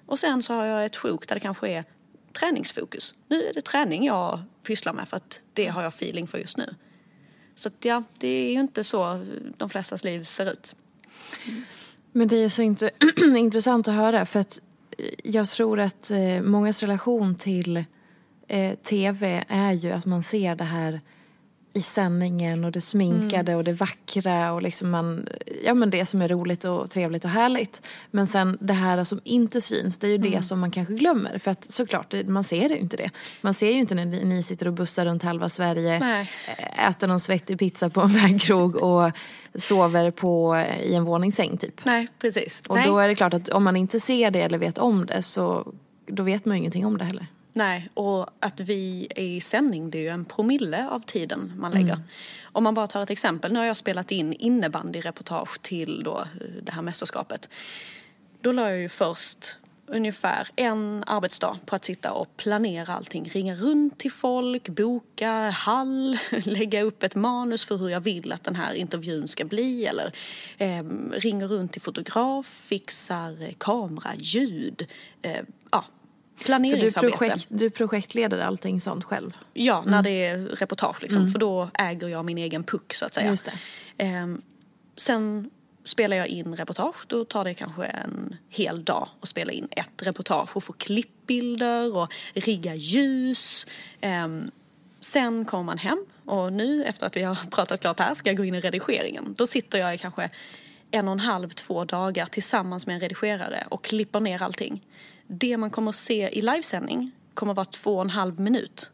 Och 0.06 0.18
sen 0.18 0.42
så 0.42 0.52
har 0.52 0.64
jag 0.64 0.84
ett 0.84 0.96
sjok 0.96 1.28
där 1.28 1.34
det 1.34 1.40
kanske 1.40 1.68
är 1.68 1.84
träningsfokus. 2.32 3.14
Nu 3.28 3.42
är 3.42 3.54
det 3.54 3.60
träning 3.60 4.04
jag 4.04 4.42
pysslar 4.62 4.92
med 4.92 5.08
för 5.08 5.16
att 5.16 5.42
det 5.52 5.66
har 5.66 5.82
jag 5.82 5.94
feeling 5.94 6.26
för 6.26 6.38
just 6.38 6.56
nu. 6.56 6.74
Så 7.58 7.68
att 7.68 7.84
ja, 7.84 8.02
det 8.18 8.28
är 8.28 8.52
ju 8.52 8.60
inte 8.60 8.84
så 8.84 9.26
de 9.56 9.70
flestas 9.70 10.04
liv 10.04 10.22
ser 10.22 10.52
ut. 10.52 10.74
Men 12.12 12.28
det 12.28 12.36
är 12.36 12.48
så 12.48 12.62
int 12.62 12.82
intressant 13.36 13.88
att 13.88 13.94
höra 13.94 14.26
för 14.26 14.40
att 14.40 14.60
eh, 14.98 15.04
jag 15.24 15.48
tror 15.48 15.80
att 15.80 16.10
eh, 16.10 16.42
mångas 16.42 16.82
relation 16.82 17.34
till 17.34 17.84
eh, 18.48 18.74
tv 18.74 19.44
är 19.48 19.72
ju 19.72 19.90
att 19.90 20.06
man 20.06 20.22
ser 20.22 20.54
det 20.54 20.64
här 20.64 21.00
i 21.78 21.82
sändningen 21.82 22.64
och 22.64 22.72
det 22.72 22.80
sminkade 22.80 23.54
och 23.54 23.64
det 23.64 23.72
vackra 23.72 24.52
och 24.52 24.62
liksom 24.62 24.90
man, 24.90 25.28
ja 25.64 25.74
men 25.74 25.90
det 25.90 26.06
som 26.06 26.22
är 26.22 26.28
roligt 26.28 26.64
och 26.64 26.90
trevligt 26.90 27.24
och 27.24 27.30
härligt. 27.30 27.82
Men 28.10 28.26
sen 28.26 28.58
det 28.60 28.72
här 28.72 29.04
som 29.04 29.20
inte 29.24 29.60
syns, 29.60 29.98
det 29.98 30.06
är 30.06 30.10
ju 30.10 30.18
det 30.18 30.42
som 30.42 30.60
man 30.60 30.70
kanske 30.70 30.94
glömmer. 30.94 31.38
För 31.38 31.50
att 31.50 31.64
såklart, 31.64 32.14
man 32.26 32.44
ser 32.44 32.68
ju 32.68 32.78
inte 32.78 32.96
det. 32.96 33.10
Man 33.40 33.54
ser 33.54 33.70
ju 33.70 33.78
inte 33.78 33.94
när 33.94 34.04
ni, 34.04 34.42
sitter 34.42 34.68
och 34.68 34.74
bussar 34.74 35.04
runt 35.04 35.22
halva 35.22 35.48
Sverige, 35.48 35.98
Nej. 35.98 36.30
äter 36.88 37.06
någon 37.06 37.20
svettig 37.20 37.58
pizza 37.58 37.90
på 37.90 38.00
en 38.00 38.08
vägkrog 38.22 38.76
och 38.76 39.10
sover 39.54 40.10
på, 40.10 40.64
i 40.82 40.94
en 40.94 41.04
våningssäng 41.04 41.56
typ. 41.56 41.84
Nej, 41.84 42.08
precis. 42.18 42.62
Och 42.68 42.76
Nej. 42.76 42.86
då 42.86 42.98
är 42.98 43.08
det 43.08 43.14
klart 43.14 43.34
att 43.34 43.48
om 43.48 43.64
man 43.64 43.76
inte 43.76 44.00
ser 44.00 44.30
det 44.30 44.40
eller 44.40 44.58
vet 44.58 44.78
om 44.78 45.06
det 45.06 45.22
så 45.22 45.72
då 46.06 46.22
vet 46.22 46.44
man 46.44 46.56
ju 46.56 46.58
ingenting 46.58 46.86
om 46.86 46.98
det 46.98 47.04
heller. 47.04 47.26
Nej, 47.52 47.88
och 47.94 48.30
att 48.40 48.60
vi 48.60 49.08
är 49.16 49.22
i 49.22 49.40
sändning 49.40 49.90
det 49.90 49.98
är 49.98 50.02
ju 50.02 50.08
en 50.08 50.24
promille 50.24 50.88
av 50.88 51.00
tiden 51.00 51.52
man 51.56 51.72
lägger. 51.72 52.02
Om 52.42 52.64
man 52.64 52.74
bara 52.74 52.86
tar 52.86 53.02
ett 53.02 53.10
exempel, 53.10 53.52
nu 53.52 53.58
har 53.58 53.66
jag 53.66 53.76
spelat 53.76 54.10
in 54.10 54.32
innebandyreportage 54.32 55.62
till 55.62 56.02
då 56.02 56.18
eh, 56.18 56.46
det 56.62 56.72
här 56.72 56.82
mästerskapet. 56.82 57.50
Då 58.40 58.52
la 58.52 58.70
jag 58.70 58.78
ju 58.78 58.88
först 58.88 59.58
ungefär 59.88 60.48
en 60.56 61.04
arbetsdag 61.06 61.58
på 61.66 61.76
att 61.76 61.84
sitta 61.84 62.12
och 62.12 62.36
planera 62.36 62.94
allting. 62.94 63.24
Ringa 63.24 63.54
runt 63.54 63.98
till 63.98 64.12
folk, 64.12 64.68
boka 64.68 65.50
hall, 65.50 66.18
lägga 66.44 66.82
upp 66.82 67.02
ett 67.02 67.14
manus 67.14 67.64
för 67.64 67.76
hur 67.76 67.88
jag 67.88 68.00
vill 68.00 68.32
att 68.32 68.44
den 68.44 68.56
här 68.56 68.74
intervjun 68.74 69.28
ska 69.28 69.44
bli. 69.44 69.86
Eller 69.86 70.12
eh, 70.58 70.84
ringer 71.12 71.48
runt 71.48 71.72
till 71.72 71.82
fotograf, 71.82 72.46
fixar 72.46 73.42
eh, 73.42 73.52
kamera, 73.58 74.10
ljud. 74.18 74.86
Eh, 75.22 75.40
ja, 75.70 75.84
Så 76.38 76.42
du, 76.42 76.46
planeringsarbete. 76.46 77.18
projekt, 77.18 77.46
du 77.48 77.70
projektleder 77.70 78.38
allting 78.38 78.80
sånt 78.80 79.04
själv? 79.04 79.38
Ja, 79.52 79.84
när 79.86 80.02
det 80.02 80.26
är 80.26 80.38
reportage 80.38 81.02
liksom. 81.02 81.32
För 81.32 81.38
då 81.38 81.70
äger 81.74 82.08
jag 82.08 82.24
min 82.24 82.38
egen 82.38 82.64
puck 82.64 82.94
så 82.94 83.06
att 83.06 83.14
säga. 83.14 83.30
Just 83.30 83.44
det. 83.44 83.52
Ehm, 84.04 84.42
sen 84.96 85.50
spelar 85.84 86.16
jag 86.16 86.28
in 86.28 86.56
reportage. 86.56 86.96
Då 87.06 87.24
tar 87.24 87.44
det 87.44 87.54
kanske 87.54 87.84
en 87.84 88.36
hel 88.48 88.84
dag 88.84 89.08
att 89.20 89.28
spela 89.28 89.52
in 89.52 89.68
ett 89.70 90.02
reportage 90.02 90.56
och 90.56 90.64
få 90.64 90.72
klippbilder 90.72 91.96
och 91.96 92.14
rigga 92.34 92.74
ljus. 92.74 93.66
Ehm, 94.00 94.50
sen 95.00 95.44
kommer 95.44 95.64
man 95.64 95.78
hem 95.78 96.06
och 96.24 96.52
nu 96.52 96.84
efter 96.84 97.06
att 97.06 97.16
vi 97.16 97.22
har 97.22 97.34
pratat 97.50 97.80
klart 97.80 98.00
här 98.00 98.14
ska 98.14 98.30
jag 98.30 98.36
gå 98.36 98.44
in 98.44 98.54
i 98.54 98.60
redigeringen. 98.60 99.34
Då 99.38 99.46
sitter 99.46 99.78
jag 99.78 99.94
i 99.94 99.98
kanske 99.98 100.30
en 100.90 101.08
och 101.08 101.12
en 101.12 101.20
halv, 101.20 101.48
två 101.48 101.84
dagar 101.84 102.26
tillsammans 102.26 102.86
med 102.86 102.94
en 102.94 103.00
redigerare 103.00 103.64
och 103.68 103.84
klipper 103.84 104.20
ner 104.20 104.42
allting. 104.42 104.84
Det 105.28 105.56
man 105.56 105.70
kommer 105.70 105.92
se 105.92 106.28
i 106.38 106.40
livesändning 106.40 107.10
kommer 107.34 107.54
vara 107.54 107.64
två 107.64 107.96
och 107.96 108.02
en 108.02 108.10
halv 108.10 108.40
minut. 108.40 108.92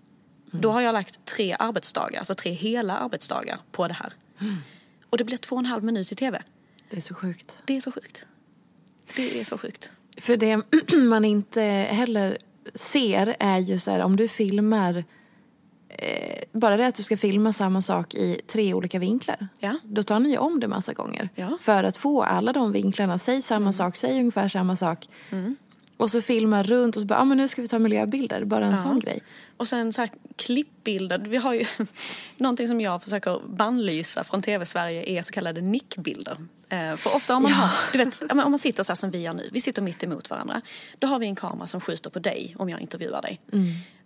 Då 0.50 0.70
har 0.70 0.80
jag 0.80 0.92
lagt 0.92 1.24
tre 1.24 1.56
arbetsdagar, 1.58 2.18
alltså 2.18 2.34
tre 2.34 2.52
hela 2.52 2.96
arbetsdagar 2.96 3.58
på 3.72 3.88
det 3.88 3.94
här. 3.94 4.12
Och 5.10 5.18
det 5.18 5.24
blir 5.24 5.36
två 5.36 5.56
och 5.56 5.60
en 5.60 5.66
halv 5.66 5.84
minut 5.84 6.12
i 6.12 6.14
tv. 6.14 6.42
Det 6.90 6.96
är 6.96 7.00
så 7.00 7.14
sjukt. 7.14 7.62
Det 7.64 7.76
är 7.76 7.80
så 7.80 7.92
sjukt. 7.92 8.26
Det 9.16 9.40
är 9.40 9.44
så 9.44 9.58
sjukt. 9.58 9.90
För 10.18 10.36
det 10.36 10.62
man 10.96 11.24
inte 11.24 11.62
heller 11.90 12.38
ser 12.74 13.36
är 13.40 13.58
ju 13.58 13.78
så 13.78 13.90
här 13.90 14.00
om 14.00 14.16
du 14.16 14.28
filmar 14.28 15.04
eh, 15.88 16.44
bara 16.52 16.76
det 16.76 16.86
att 16.86 16.94
du 16.94 17.02
ska 17.02 17.16
filma 17.16 17.52
samma 17.52 17.82
sak 17.82 18.14
i 18.14 18.40
tre 18.46 18.74
olika 18.74 18.98
vinklar. 18.98 19.48
Ja. 19.58 19.78
Då 19.84 20.02
tar 20.02 20.20
ni 20.20 20.30
ju 20.30 20.36
om 20.36 20.60
det 20.60 20.68
massa 20.68 20.92
gånger. 20.92 21.28
Ja. 21.34 21.58
För 21.60 21.84
att 21.84 21.96
få 21.96 22.22
alla 22.22 22.52
de 22.52 22.72
vinklarna, 22.72 23.18
säg 23.18 23.42
samma 23.42 23.72
sak, 23.72 23.96
säg 23.96 24.18
ungefär 24.18 24.48
samma 24.48 24.76
sak. 24.76 25.08
Och 25.96 26.10
så 26.10 26.22
filma 26.22 26.62
runt 26.62 26.96
och 26.96 27.00
så 27.00 27.06
bara, 27.06 27.18
ah, 27.18 27.24
men 27.24 27.36
nu 27.36 27.48
ska 27.48 27.62
vi 27.62 27.68
ta 27.68 27.78
miljöbilder, 27.78 28.44
bara 28.44 28.64
en 28.64 28.78
sån 28.78 29.00
grej. 29.00 29.22
Och 29.56 29.68
sen 29.68 29.92
så 29.92 30.00
här 30.00 30.10
klippbilder. 30.36 31.18
Vi 31.18 31.36
har 31.36 31.54
ju 31.54 31.64
någonting 32.36 32.68
som 32.68 32.80
jag 32.80 33.02
försöker 33.02 33.40
bannlysa 33.48 34.24
från 34.24 34.42
TV-Sverige 34.42 35.18
är 35.18 35.22
så 35.22 35.32
kallade 35.32 35.60
nickbilder. 35.60 36.36
Eh, 36.68 36.96
för 36.96 37.16
ofta 37.16 37.36
om 37.36 37.42
man, 37.42 37.52
har, 37.52 37.70
du 37.92 37.98
vet, 37.98 38.32
om 38.32 38.36
man 38.36 38.58
sitter 38.58 38.82
så 38.82 38.92
här 38.92 38.96
som 38.96 39.10
vi 39.10 39.22
gör 39.22 39.34
nu, 39.34 39.48
vi 39.52 39.60
sitter 39.60 39.82
mitt 39.82 40.02
emot 40.02 40.30
varandra. 40.30 40.60
Då 40.98 41.06
har 41.06 41.18
vi 41.18 41.26
en 41.26 41.36
kamera 41.36 41.66
som 41.66 41.80
skjuter 41.80 42.10
på 42.10 42.18
dig 42.18 42.54
om 42.58 42.68
jag 42.68 42.80
intervjuar 42.80 43.22
dig. 43.22 43.40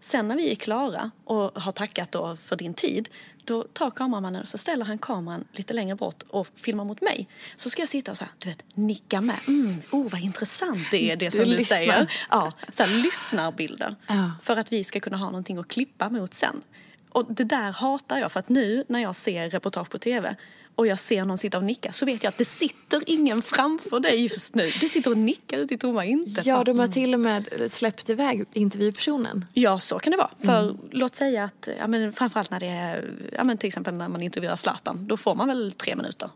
Sen 0.00 0.28
när 0.28 0.36
vi 0.36 0.50
är 0.50 0.54
klara 0.54 1.10
och 1.24 1.62
har 1.62 1.72
tackat 1.72 2.12
då 2.12 2.36
för 2.36 2.56
din 2.56 2.74
tid, 2.74 3.08
då 3.48 3.62
tar 3.62 3.90
kameramannen 3.90 4.42
och 4.42 4.48
så 4.48 4.58
ställer 4.58 4.84
han 4.84 4.98
kameran 4.98 5.44
lite 5.52 5.72
längre 5.72 5.96
bort 5.96 6.22
och 6.28 6.48
filmar 6.54 6.84
mot 6.84 7.00
mig. 7.00 7.28
Så 7.54 7.70
ska 7.70 7.82
jag 7.82 7.88
sitta 7.88 8.10
och 8.10 8.16
så 8.16 8.24
här, 8.24 8.32
du 8.38 8.48
vet, 8.48 8.64
nicka 8.74 9.20
med. 9.20 9.38
Mm, 9.48 9.74
oh, 9.92 10.10
vad 10.10 10.20
intressant 10.20 10.90
det 10.90 11.10
är 11.10 11.16
det 11.16 11.30
som 11.30 11.44
du, 11.44 11.56
säger. 11.56 12.12
Ja, 12.30 12.52
så 12.68 12.82
här, 12.82 13.02
lyssnarbilder. 13.02 13.96
Ja. 14.06 14.32
För 14.42 14.56
att 14.56 14.72
vi 14.72 14.84
ska 14.84 15.00
kunna 15.00 15.16
ha 15.16 15.26
någonting 15.26 15.58
att 15.58 15.68
klippa 15.68 16.08
mot 16.08 16.34
sen. 16.34 16.62
Och 17.10 17.34
det 17.34 17.44
där 17.44 17.70
hatar 17.70 18.18
jag 18.18 18.32
för 18.32 18.40
att 18.40 18.48
nu 18.48 18.84
när 18.88 19.00
jag 19.00 19.16
ser 19.16 19.50
reportage 19.50 19.90
på 19.90 19.98
TV 19.98 20.36
och 20.78 20.86
jag 20.86 20.98
ser 20.98 21.24
någon 21.24 21.38
sitta 21.38 21.58
och 21.58 21.64
nicka 21.64 21.92
så 21.92 22.06
vet 22.06 22.22
jag 22.22 22.28
att 22.28 22.38
det 22.38 22.44
sitter 22.44 23.02
ingen 23.06 23.42
framför 23.42 24.00
dig 24.00 24.22
just 24.22 24.54
nu. 24.54 24.70
Du 24.80 24.88
sitter 24.88 25.10
och 25.10 25.18
nickar 25.18 25.58
ut 25.58 25.72
i 25.72 25.78
tomma 25.78 26.04
intet. 26.04 26.46
Ja, 26.46 26.64
de 26.64 26.78
har 26.78 26.86
till 26.86 27.14
och 27.14 27.20
med 27.20 27.48
släppt 27.68 28.10
iväg 28.10 28.44
intervjupersonen. 28.52 29.44
Ja, 29.52 29.78
så 29.78 29.98
kan 29.98 30.10
det 30.10 30.16
vara. 30.16 30.30
För 30.44 30.76
låt 30.90 31.14
säga 31.14 31.44
att, 31.44 31.68
ja, 31.78 31.86
men 31.86 32.12
framförallt 32.12 32.50
när 32.50 32.60
det 32.60 32.66
är, 32.66 33.10
ja, 33.32 33.44
men 33.44 33.58
till 33.58 33.66
exempel 33.66 33.94
när 33.94 34.08
man 34.08 34.22
intervjuar 34.22 34.56
Zlatan, 34.56 35.06
då 35.08 35.16
får 35.16 35.34
man 35.34 35.48
väl 35.48 35.72
tre 35.72 35.96
minuter. 35.96 36.30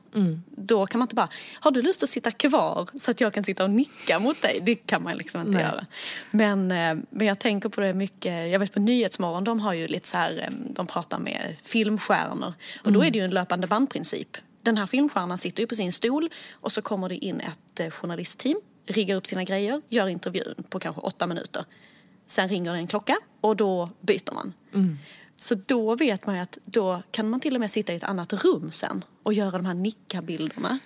Då 0.46 0.86
kan 0.86 0.98
man 0.98 1.06
inte 1.06 1.14
bara, 1.14 1.28
har 1.60 1.70
du 1.70 1.82
lust 1.82 2.02
att 2.02 2.08
sitta 2.08 2.30
kvar 2.30 2.88
så 2.94 3.10
att 3.10 3.20
jag 3.20 3.34
kan 3.34 3.44
sitta 3.44 3.64
och 3.64 3.70
nicka 3.70 4.18
mot 4.18 4.42
dig? 4.42 4.60
Det 4.62 4.74
kan 4.74 5.02
man 5.02 5.16
liksom 5.16 5.40
inte 5.40 5.52
Nej. 5.52 5.62
göra. 5.62 5.84
Men, 6.30 6.70
eh, 6.70 7.04
men 7.10 7.26
jag 7.26 7.38
tänker 7.38 7.68
på 7.68 7.80
det 7.80 7.94
mycket, 7.94 8.52
jag 8.52 8.58
vet 8.58 8.72
på 8.72 8.80
Nyhetsmorgon, 8.80 9.44
de 9.44 9.60
har 9.60 9.72
ju 9.72 9.88
lite 9.88 10.08
så 10.08 10.16
här, 10.16 10.38
eh, 10.38 10.74
de 10.74 10.86
pratar 10.86 11.18
med 11.18 11.56
filmstjärnor. 11.62 12.54
Och 12.84 12.92
då 12.92 13.04
är 13.04 13.10
det 13.10 13.18
ju 13.18 13.24
en 13.24 13.30
löpande 13.30 13.66
bandprincip. 13.66 14.31
Den 14.62 14.76
här 14.76 14.86
filmstjärnan 14.86 15.38
sitter 15.38 15.62
ju 15.62 15.66
på 15.66 15.74
sin 15.74 15.92
stol 15.92 16.30
och 16.52 16.72
så 16.72 16.82
kommer 16.82 17.08
det 17.08 17.16
in 17.16 17.40
ett 17.40 17.80
eh, 17.80 17.90
journalistteam, 17.90 18.60
riggar 18.86 19.16
upp 19.16 19.26
sina 19.26 19.44
grejer, 19.44 19.82
gör 19.88 20.08
intervjun 20.08 20.64
på 20.68 20.80
kanske 20.80 21.00
åtta 21.00 21.26
minuter. 21.26 21.64
Sen 22.26 22.48
ringer 22.48 22.72
det 22.72 22.78
en 22.78 22.86
klocka 22.86 23.16
och 23.40 23.56
då 23.56 23.90
byter 24.00 24.34
man. 24.34 24.52
Så 25.36 25.54
då 25.54 25.96
vet 25.96 26.26
man 26.26 26.36
ju 26.36 26.42
att 26.42 26.58
då 26.64 27.02
kan 27.10 27.30
man 27.30 27.40
till 27.40 27.54
och 27.54 27.60
med 27.60 27.70
sitta 27.70 27.92
i 27.92 27.96
ett 27.96 28.04
annat 28.04 28.32
rum 28.32 28.70
sen 28.70 29.04
och 29.22 29.32
göra 29.32 29.50
de 29.50 29.66
här 29.66 29.74
nickabilderna. 29.74 30.78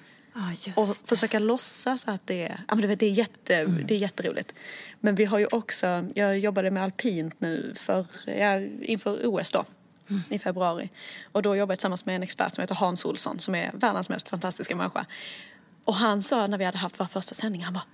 Just 0.48 0.68
Och 0.78 1.08
försöka 1.08 1.38
låtsas 1.38 2.08
att 2.08 2.26
det 2.26 2.42
är, 2.42 2.64
ja, 2.68 2.74
men 2.74 2.82
du 2.82 2.88
vet, 2.88 3.00
det, 3.00 3.06
är 3.06 3.10
jätte, 3.10 3.64
det 3.64 3.94
är 3.94 3.98
jätteroligt. 3.98 4.54
Men 5.00 5.14
vi 5.14 5.24
har 5.24 5.38
ju 5.38 5.46
också, 5.46 6.08
jag 6.14 6.38
jobbade 6.38 6.70
med 6.70 6.82
alpint 6.82 7.40
nu 7.40 7.72
för, 7.76 8.06
ja, 8.26 8.60
inför 8.82 9.26
OS 9.26 9.50
då. 9.50 9.64
I 10.30 10.38
februari. 10.38 10.90
Och 11.32 11.42
då 11.42 11.56
jobbade 11.56 11.72
jag 11.72 11.78
tillsammans 11.78 12.06
med 12.06 12.16
en 12.16 12.22
expert 12.22 12.54
som 12.54 12.62
heter 12.62 12.74
Hans 12.74 13.04
Olsson 13.04 13.38
som 13.38 13.54
är 13.54 13.72
världens 13.74 14.08
mest 14.08 14.28
fantastiska 14.28 14.76
människa. 14.76 15.06
Och 15.84 15.94
han 15.94 16.22
sa 16.22 16.46
när 16.46 16.58
vi 16.58 16.64
hade 16.64 16.78
haft 16.78 17.00
vår 17.00 17.06
första 17.06 17.34
sändning, 17.34 17.64
han 17.64 17.74
bara 17.74 17.84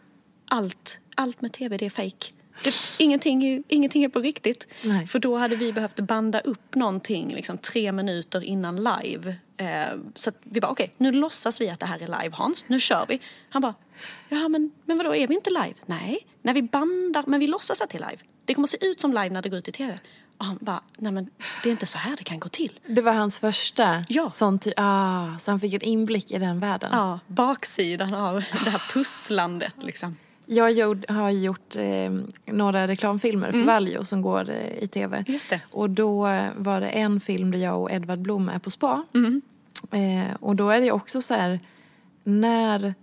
allt, 0.49 0.99
allt 1.15 1.41
med 1.41 1.53
tv 1.53 1.77
det 1.77 1.99
är. 1.99 2.13
Det, 2.65 2.75
ingenting, 2.99 3.45
är, 3.45 3.63
ingenting 3.69 4.05
är 4.05 4.09
på 4.09 4.21
riktigt. 4.21 4.69
Nej. 4.83 5.07
För 5.07 5.19
då 5.19 5.37
hade 5.37 5.57
vi 5.57 5.73
behövt 5.73 6.01
banda 6.01 6.41
upp 6.41 6.75
någonting 6.75 7.35
liksom 7.35 7.59
tre 7.59 7.93
minuter 7.93 8.45
innan 8.45 8.77
live. 8.77 9.37
Eh, 9.57 9.99
så 10.15 10.31
vi 10.43 10.61
bara, 10.61 10.73
okej, 10.73 10.95
nu 10.97 11.13
låtsas 11.13 11.61
vi 11.61 11.69
att 11.69 11.81
det 11.81 11.87
här 11.87 12.03
är 12.03 12.23
live 12.23 12.37
Hans, 12.37 12.65
nu 12.69 12.81
kör 12.81 13.07
vi. 13.09 13.21
Han 13.49 13.63
bara, 13.63 13.75
ja 14.29 14.49
men, 14.49 14.71
men 14.85 14.97
vadå, 14.97 15.15
är 15.15 15.27
vi 15.27 15.35
inte 15.35 15.51
live? 15.51 15.75
Nej, 15.87 16.27
när 16.43 16.55
vi 16.55 16.63
bandar, 16.63 17.25
men 17.27 17.41
vi 17.41 17.47
låtsas 17.47 17.81
att 17.81 17.91
det 17.91 17.99
är 17.99 18.11
live. 18.11 18.23
Det 18.45 18.55
kommer 18.55 18.69
se 18.69 18.87
ut 18.87 19.01
som 19.01 19.11
live 19.11 19.31
när 19.31 19.43
det 19.43 19.49
går 19.49 19.59
ut 19.59 19.69
i 19.69 19.73
tv. 19.73 19.99
Och 20.43 20.47
han 20.47 20.59
bara, 20.61 20.81
nej 20.99 21.13
men 21.13 21.31
det 21.63 21.69
är 21.69 21.71
inte 21.71 21.87
så 21.87 21.99
här 21.99 22.17
det 22.17 22.25
kan 22.25 22.41
gå 22.41 22.49
till. 22.49 22.81
Det 22.87 23.03
var 23.03 23.13
hans 23.13 23.39
första 23.39 24.05
Ja. 24.09 24.31
sån 24.31 24.59
ty- 24.59 24.73
ah, 24.77 25.39
så 25.39 25.51
han 25.51 25.61
fick 25.61 25.73
en 25.75 25.83
inblick 25.83 26.31
i 26.33 26.39
den 26.39 26.61
världen. 26.61 26.91
Ja, 26.93 27.19
baksidan 27.27 28.15
av 28.15 28.35
det 28.65 28.71
här 28.71 28.83
pusslandet 28.93 29.75
liksom. 29.83 30.17
Jag 30.47 30.65
har 31.09 31.31
gjort 31.31 31.77
eh, 31.77 32.13
några 32.47 32.89
reklamfilmer 32.89 33.53
för 33.53 33.65
Valjo 33.65 34.05
som 34.05 34.23
går 34.23 34.51
eh, 34.51 34.83
i 34.85 34.89
tv. 34.89 35.17
Mm. 35.17 35.33
Just 35.33 35.51
det. 35.51 35.61
Och 35.71 35.91
då 35.91 36.21
var 36.57 36.81
det 36.81 36.89
en 36.89 37.21
film 37.21 37.51
där 37.51 37.59
jag 37.59 37.81
och 37.83 37.91
Edvard 37.91 38.19
Blom 38.19 38.49
är 38.49 38.59
på 38.59 38.71
spa. 38.71 39.03
Mm. 39.15 39.43
Eh, 39.91 40.37
och 40.41 40.57
då 40.57 40.71
är 40.71 40.81
det 40.81 40.93
också 40.93 41.23
så 41.23 41.35
här 41.35 41.61
när 42.25 42.95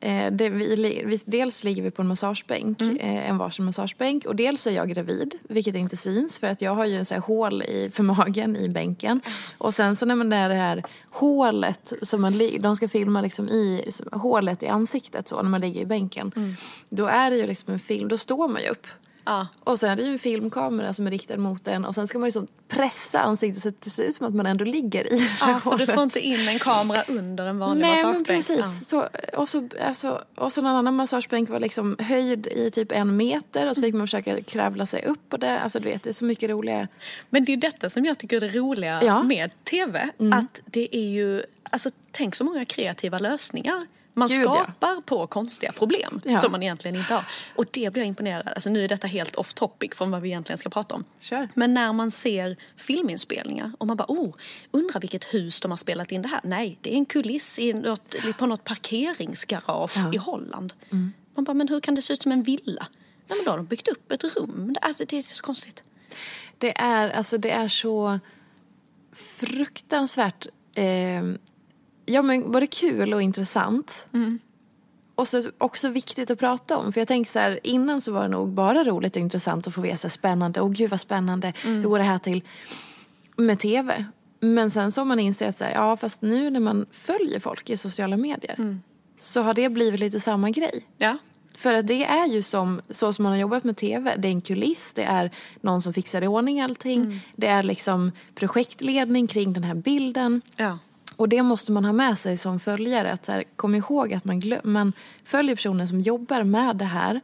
eh, 0.00 0.32
det, 0.32 0.48
vi, 0.48 1.02
vi, 1.06 1.20
dels 1.26 1.64
ligger 1.64 1.82
vi 1.82 1.90
på 1.90 2.02
en 2.02 2.08
massagebänk, 2.08 2.80
Mm. 2.80 2.96
eh, 2.96 3.28
en 3.30 3.38
varsin 3.38 3.64
massagebänk 3.64 4.24
och 4.24 4.36
dels 4.36 4.66
är 4.66 4.70
jag 4.70 4.88
gravid 4.88 5.34
vilket 5.48 5.74
inte 5.74 5.96
syns 5.96 6.38
för 6.38 6.46
att 6.46 6.62
jag 6.62 6.74
har 6.74 6.84
ju 6.84 6.96
en 6.96 7.04
så 7.04 7.14
här 7.14 7.20
hål 7.20 7.62
i, 7.62 7.90
för 7.94 8.02
magen 8.02 8.56
i 8.56 8.68
bänken. 8.68 9.20
Och 9.58 9.74
sen 9.74 9.96
så 9.96 10.06
när 10.06 10.14
man 10.14 10.32
är 10.32 10.48
det 10.48 10.54
här 10.54 10.82
hålet 11.10 11.92
som 12.02 12.20
man 12.22 12.40
de 12.60 12.76
ska 12.76 12.88
filma 12.88 13.20
liksom 13.20 13.48
i 13.48 13.90
hålet 14.12 14.62
i 14.62 14.66
ansiktet 14.68 15.28
så 15.28 15.42
när 15.42 15.50
man 15.50 15.60
ligger 15.60 15.80
i 15.80 15.86
bänken. 15.86 16.56
Då 16.88 17.06
är 17.06 17.30
det 17.30 17.36
ju 17.36 17.46
liksom 17.46 17.72
en 17.72 17.78
film, 17.80 18.08
då 18.08 18.18
står 18.18 18.48
man 18.48 18.62
ju 18.62 18.68
upp. 18.68 18.86
Ja. 19.26 19.46
Och 19.64 19.78
sen 19.78 19.90
är 19.90 19.96
det 19.96 20.02
ju 20.02 20.12
en 20.12 20.18
filmkamera 20.18 20.92
som 20.94 21.06
är 21.06 21.10
riktad 21.10 21.36
mot 21.36 21.68
en 21.68 21.84
och 21.84 21.94
sen 21.94 22.06
ska 22.06 22.18
man 22.18 22.26
liksom 22.26 22.46
pressa 22.68 23.18
ansiktet 23.20 23.62
så 23.62 23.68
att 23.68 23.80
det 23.80 23.90
ser 23.90 24.04
ut 24.04 24.14
som 24.14 24.26
att 24.26 24.34
man 24.34 24.46
ändå 24.46 24.64
ligger 24.64 25.12
i 25.12 25.16
det 25.18 25.28
Ja, 25.40 25.60
för 25.60 25.78
du 25.78 25.86
får 25.86 26.02
inte 26.02 26.20
in 26.20 26.48
en 26.48 26.58
kamera 26.58 27.02
under 27.08 27.46
en 27.46 27.58
vanlig 27.58 27.82
Nej 27.82 27.90
men 27.90 28.06
massagebänk. 28.06 28.26
precis. 28.26 28.88
Så, 28.88 29.08
och, 29.36 29.48
så, 29.48 29.68
alltså, 29.86 30.22
och 30.34 30.52
så 30.52 30.60
en 30.60 30.66
annan 30.66 30.94
massagebänk 30.94 31.48
var 31.48 31.60
liksom 31.60 31.96
höjd 31.98 32.46
i 32.46 32.70
typ 32.70 32.92
en 32.92 33.16
meter 33.16 33.68
och 33.68 33.74
så 33.74 33.82
fick 33.82 33.94
man 33.94 34.06
försöka 34.06 34.42
kravla 34.42 34.86
sig 34.86 35.04
upp 35.04 35.28
på 35.28 35.36
det. 35.36 35.60
Alltså 35.60 35.78
du 35.78 35.84
vet 35.88 36.02
det 36.02 36.10
är 36.10 36.14
så 36.14 36.24
mycket 36.24 36.50
roligare. 36.50 36.88
Men 37.30 37.44
det 37.44 37.52
är 37.52 37.56
detta 37.56 37.90
som 37.90 38.04
jag 38.04 38.18
tycker 38.18 38.36
är 38.36 38.40
det 38.40 38.58
roliga 38.58 39.00
Ja. 39.04 39.14
Mm. 39.16 39.28
med 39.28 39.64
TV. 39.64 40.08
Att 40.32 40.60
det 40.66 40.96
är 40.96 41.08
ju, 41.08 41.42
alltså 41.62 41.90
tänk 42.10 42.34
så 42.34 42.44
många 42.44 42.64
kreativa 42.64 43.18
lösningar 43.18 43.86
man 44.16 44.28
Gud, 44.28 44.46
ja. 44.46 44.52
skapar 44.54 45.00
på 45.00 45.26
konstiga 45.26 45.72
problem 45.72 46.20
Ja. 46.24 46.38
som 46.38 46.52
man 46.52 46.62
egentligen 46.62 46.96
inte 46.96 47.14
har. 47.14 47.24
Och 47.54 47.64
det 47.70 47.92
blir 47.92 48.02
jag 48.02 48.08
imponerad 48.08 48.48
Alltså 48.48 48.70
nu 48.70 48.84
är 48.84 48.88
detta 48.88 49.06
helt 49.06 49.36
off 49.36 49.54
topic 49.54 49.90
från 49.94 50.10
vad 50.10 50.22
vi 50.22 50.28
egentligen 50.28 50.58
ska 50.58 50.68
prata 50.68 50.94
om. 50.94 51.04
Kör. 51.20 51.48
Men 51.54 51.74
när 51.74 51.92
man 51.92 52.10
ser 52.10 52.56
filminspelningar 52.76 53.72
och 53.78 53.86
man 53.86 53.96
bara 53.96 54.06
oh, 54.08 54.34
undrar 54.70 55.00
vilket 55.00 55.34
hus 55.34 55.60
de 55.60 55.70
har 55.70 55.76
spelat 55.76 56.12
in 56.12 56.22
det 56.22 56.28
här. 56.28 56.40
Nej, 56.44 56.78
det 56.80 56.92
är 56.92 56.96
en 56.96 57.06
kuliss 57.06 57.58
i 57.58 57.72
något, 57.72 58.14
på 58.38 58.46
något 58.46 58.64
parkeringsgarage 58.64 59.92
Ja. 59.96 60.12
i 60.14 60.16
Holland. 60.16 60.74
Man 61.34 61.44
bara, 61.44 61.54
men 61.54 61.68
hur 61.68 61.80
kan 61.80 61.94
det 61.94 62.02
se 62.02 62.12
ut 62.12 62.22
som 62.22 62.32
en 62.32 62.42
villa? 62.42 62.86
Nej 63.28 63.36
men 63.38 63.44
då 63.44 63.50
har 63.50 63.56
de 63.56 63.66
byggt 63.66 63.88
upp 63.88 64.12
ett 64.12 64.24
rum. 64.24 64.74
Alltså 64.82 65.04
det 65.08 65.18
är 65.18 65.22
så 65.22 65.42
konstigt. 65.44 65.84
Det 66.58 66.78
är, 66.78 67.10
alltså, 67.10 67.38
det 67.38 67.50
är 67.50 67.68
så 67.68 68.20
fruktansvärt 69.12 70.46
eh, 70.74 70.84
ja, 72.06 72.22
men 72.22 72.50
både 72.52 72.66
kul 72.66 73.14
och 73.14 73.22
intressant. 73.22 74.06
Och 75.14 75.28
så 75.28 75.42
också 75.58 75.88
viktigt 75.88 76.30
att 76.30 76.38
prata 76.38 76.76
om. 76.76 76.92
För 76.92 77.00
jag 77.00 77.08
tänker 77.08 77.30
så 77.30 77.38
här, 77.38 77.58
innan 77.62 78.00
så 78.00 78.12
var 78.12 78.22
det 78.22 78.28
nog 78.28 78.48
bara 78.48 78.84
roligt 78.84 79.16
och 79.16 79.22
intressant 79.22 79.66
att 79.66 79.74
få 79.74 79.80
veta 79.80 80.08
spännande. 80.08 80.60
Åh 80.60 80.70
gud 80.70 80.90
vad 80.90 81.00
spännande, 81.00 81.52
hur 81.64 81.82
går 81.82 81.98
det 81.98 82.04
här 82.04 82.18
till? 82.18 82.42
Med 83.36 83.58
tv. 83.58 84.04
Men 84.40 84.70
sen 84.70 84.92
så 84.92 85.00
har 85.00 85.06
man 85.06 85.20
insett 85.20 85.48
att 85.48 85.56
så 85.56 85.64
här, 85.64 85.72
ja 85.72 85.96
fast 85.96 86.22
nu 86.22 86.50
när 86.50 86.60
man 86.60 86.86
följer 86.90 87.40
folk 87.40 87.70
i 87.70 87.76
sociala 87.76 88.16
medier 88.16 88.54
så 89.16 89.40
har 89.42 89.54
det 89.54 89.68
blivit 89.68 90.00
lite 90.00 90.20
samma 90.20 90.50
grej. 90.50 90.86
Ja, 90.98 91.18
För 91.56 91.74
att 91.74 91.86
det 91.86 92.04
är 92.04 92.26
ju 92.26 92.42
som, 92.42 92.80
så 92.90 93.12
som 93.12 93.22
man 93.22 93.32
har 93.32 93.38
jobbat 93.38 93.64
med 93.64 93.76
tv. 93.76 94.16
Det 94.16 94.28
är 94.28 94.32
en 94.32 94.40
kuliss, 94.40 94.92
det 94.92 95.02
är 95.04 95.30
någon 95.60 95.82
som 95.82 95.92
fixar 95.92 96.22
i 96.22 96.26
ordning 96.26 96.60
allting. 96.60 97.20
Det 97.36 97.46
är 97.46 97.62
liksom 97.62 98.12
projektledning 98.34 99.26
kring 99.26 99.52
den 99.52 99.64
här 99.64 99.74
bilden. 99.74 100.42
ja. 100.56 100.78
Och 101.16 101.28
det 101.28 101.42
måste 101.42 101.72
man 101.72 101.84
ha 101.84 101.92
med 101.92 102.18
sig 102.18 102.36
som 102.36 102.60
följare. 102.60 103.12
Att 103.12 103.24
så 103.24 103.32
här, 103.32 103.44
kom 103.56 103.74
ihåg 103.74 104.14
att 104.14 104.24
man, 104.24 104.40
glö- 104.42 104.60
man 104.66 104.92
följer 105.24 105.56
personer 105.56 105.86
som 105.86 106.00
jobbar 106.00 106.42
med 106.42 106.76
det 106.76 106.84
här. 106.84 107.20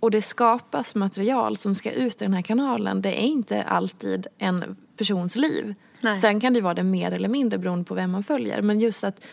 Och 0.00 0.10
det 0.10 0.22
skapas 0.22 0.94
material 0.94 1.56
som 1.56 1.74
ska 1.74 1.90
ut 1.90 2.22
i 2.22 2.24
den 2.24 2.34
här 2.34 2.42
kanalen. 2.42 3.02
Det 3.02 3.08
är 3.22 3.26
inte 3.26 3.62
alltid 3.62 4.26
en 4.38 4.76
persons 4.98 5.36
liv. 5.36 5.74
Nej. 6.00 6.20
Sen 6.20 6.40
kan 6.40 6.52
det 6.52 6.60
vara 6.60 6.74
det 6.74 6.82
mer 6.82 7.12
eller 7.12 7.28
mindre 7.28 7.58
beroende 7.58 7.84
på 7.84 7.94
vem 7.94 8.10
man 8.10 8.22
följer. 8.22 8.62
Men 8.62 8.80
just 8.80 9.04
att 9.04 9.24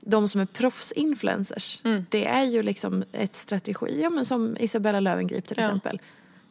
de 0.00 0.28
som 0.28 0.40
är 0.40 0.46
proffsinfluencers. 0.46 1.82
Det 2.10 2.26
är 2.26 2.44
ju 2.44 2.62
liksom 2.62 3.04
ett 3.12 3.34
strategi. 3.34 4.00
Ja, 4.02 4.10
men 4.10 4.24
som 4.24 4.56
Isabella 4.60 5.00
Löwengrip 5.00 5.46
till 5.48 5.56
Ja. 5.60 5.64
exempel. 5.64 6.00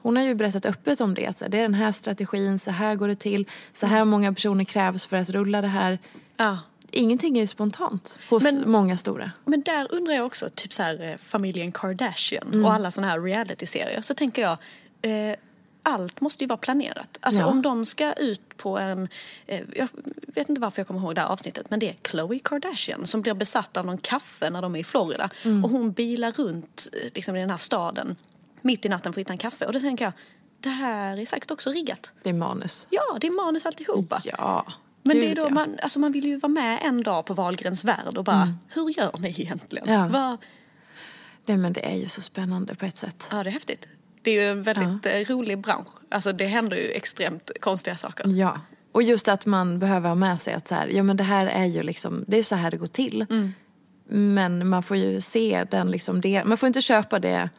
Hon 0.02 0.16
har 0.16 0.24
ju 0.24 0.36
berättat 0.36 0.66
öppet 0.66 1.02
om 1.02 1.14
det. 1.14 1.38
Så 1.38 1.48
det 1.48 1.58
är 1.58 1.62
den 1.62 1.74
här 1.74 1.92
strategin, 1.92 2.60
så 2.60 2.72
här 2.72 2.96
går 2.96 3.08
det 3.08 3.16
till. 3.16 3.46
Så 3.74 3.88
här 3.88 4.06
många 4.06 4.34
personer 4.34 4.64
krävs 4.64 5.06
för 5.06 5.18
att 5.18 5.30
rulla 5.30 5.62
det 5.62 5.68
här. 5.68 6.00
ja. 6.38 6.58
Ingenting 6.92 7.38
är 7.38 7.42
ju 7.42 7.48
spontant 7.48 8.20
hos 8.30 8.44
Men- 8.44 8.72
många 8.72 8.98
stora. 8.98 9.32
Men 9.46 9.62
där 9.62 9.88
undrar 9.92 10.14
jag 10.14 10.26
också, 10.26 10.50
typ 10.56 10.74
så 10.74 10.84
här 10.84 11.02
eh, 11.02 11.18
familjen 11.18 11.72
Kardashian 11.72 12.66
och 12.66 12.74
alla 12.74 12.92
sådana 12.92 13.12
här 13.12 13.20
reality-serier. 13.22 14.02
Så 14.02 14.14
tänker 14.14 14.42
jag, 14.42 14.58
eh, 15.02 15.36
allt 15.84 16.22
måste 16.22 16.44
ju 16.44 16.48
vara 16.48 16.58
planerat. 16.58 17.18
Alltså 17.22 17.42
Ja. 17.42 17.48
om 17.48 17.62
de 17.62 17.86
ska 17.86 18.14
ut 18.14 18.58
på 18.58 18.78
en, 18.80 19.08
eh, 19.48 19.62
jag 19.76 19.88
vet 20.28 20.50
inte 20.50 20.62
varför 20.62 20.80
jag 20.80 20.88
kommer 20.88 21.00
ihåg 21.00 21.16
det 21.16 21.22
här 21.22 21.28
avsnittet, 21.28 21.70
men 21.70 21.80
det 21.80 21.90
är 21.90 21.94
Khloe 22.02 22.40
Kardashian 22.40 23.06
som 23.06 23.22
blir 23.22 23.34
besatt 23.34 23.78
av 23.78 23.86
någon 23.86 23.98
kaffe 23.98 24.50
när 24.50 24.62
de 24.62 24.76
är 24.76 24.80
i 24.80 24.84
Florida. 24.84 25.30
Och 25.64 25.70
hon 25.70 25.92
bilar 25.92 26.32
runt 26.32 26.88
eh, 26.94 27.10
liksom, 27.16 27.36
i 27.36 27.40
den 27.40 27.50
här 27.50 27.58
staden 27.58 28.16
mitt 28.62 28.86
i 28.86 28.90
natten 28.90 29.14
för 29.14 29.20
att 29.20 29.26
hitta 29.26 29.34
en 29.34 29.38
kaffe. 29.38 29.66
Och 29.66 29.74
då 29.74 29.80
tänker 29.80 30.06
jag, 30.06 30.14
det 30.60 30.70
här 30.70 31.18
är 31.18 31.26
säkert 31.26 31.52
också 31.52 31.72
riggat. 31.72 32.14
Det 32.24 32.30
är 32.30 32.34
manus. 32.34 32.88
Ja, 32.90 33.18
det 33.22 33.28
är 33.28 33.46
manus 33.46 33.66
alltihopa. 33.66 34.20
Ja. 34.26 34.66
Men 35.04 35.16
Gud, 35.16 35.24
det 35.26 35.32
är 35.32 35.36
då 35.36 35.42
ja. 35.42 35.50
man, 35.50 35.80
alltså 35.82 36.00
man 36.00 36.12
vill 36.12 36.26
ju 36.26 36.38
vara 36.38 36.52
med 36.52 36.80
en 36.84 37.04
dag 37.04 37.26
på 37.26 37.34
Wahlgrens 37.34 37.84
värld 37.84 38.18
och 38.18 38.24
bara, 38.24 38.58
hur 38.70 38.98
gör 38.98 39.16
ni 39.20 39.30
egentligen? 39.30 39.90
Ja. 39.90 40.08
Vad- 40.08 40.38
Nej, 41.46 41.58
men 41.58 41.74
det 41.74 41.86
är 41.86 41.96
ju 41.98 42.08
så 42.08 42.22
spännande 42.22 42.76
på 42.76 42.86
ett 42.86 42.98
sätt. 42.98 43.28
ja, 43.32 43.44
det 43.44 43.50
är 43.50 43.52
häftigt. 43.52 43.88
Det 44.22 44.32
är 44.32 44.42
ju 44.42 44.50
en 44.50 44.64
väldigt 44.64 45.06
eh, 45.06 45.36
rolig 45.36 45.60
bransch. 45.60 45.88
Alltså 46.10 46.32
det 46.32 46.46
händer 46.48 46.78
ju 46.78 46.92
extremt 46.92 47.52
konstiga 47.60 47.98
saker. 47.98 48.28
Ja. 48.28 48.62
Och 48.92 49.04
just 49.04 49.28
att 49.28 49.46
man 49.46 49.80
behöver 49.80 50.10
ha 50.10 50.16
med 50.16 50.42
sig 50.42 50.54
att 50.54 50.68
så 50.68 50.76
här, 50.76 50.88
ja 50.88 51.04
men 51.04 51.18
det 51.18 51.24
här 51.24 51.46
är 51.46 51.66
ju 51.66 51.84
liksom, 51.84 52.26
det 52.28 52.38
är 52.38 52.44
så 52.44 52.56
här 52.56 52.72
det 52.72 52.78
går 52.78 52.86
till. 52.86 53.26
Mm. 53.30 53.54
Men 54.10 54.68
man 54.70 54.84
får 54.84 54.98
ju 54.98 55.22
se 55.22 55.66
den 55.72 55.92
liksom, 55.92 56.22
det, 56.22 56.44
man 56.46 56.58
får 56.58 56.68
inte 56.68 56.82
köpa 56.82 57.20
det, 57.20 57.50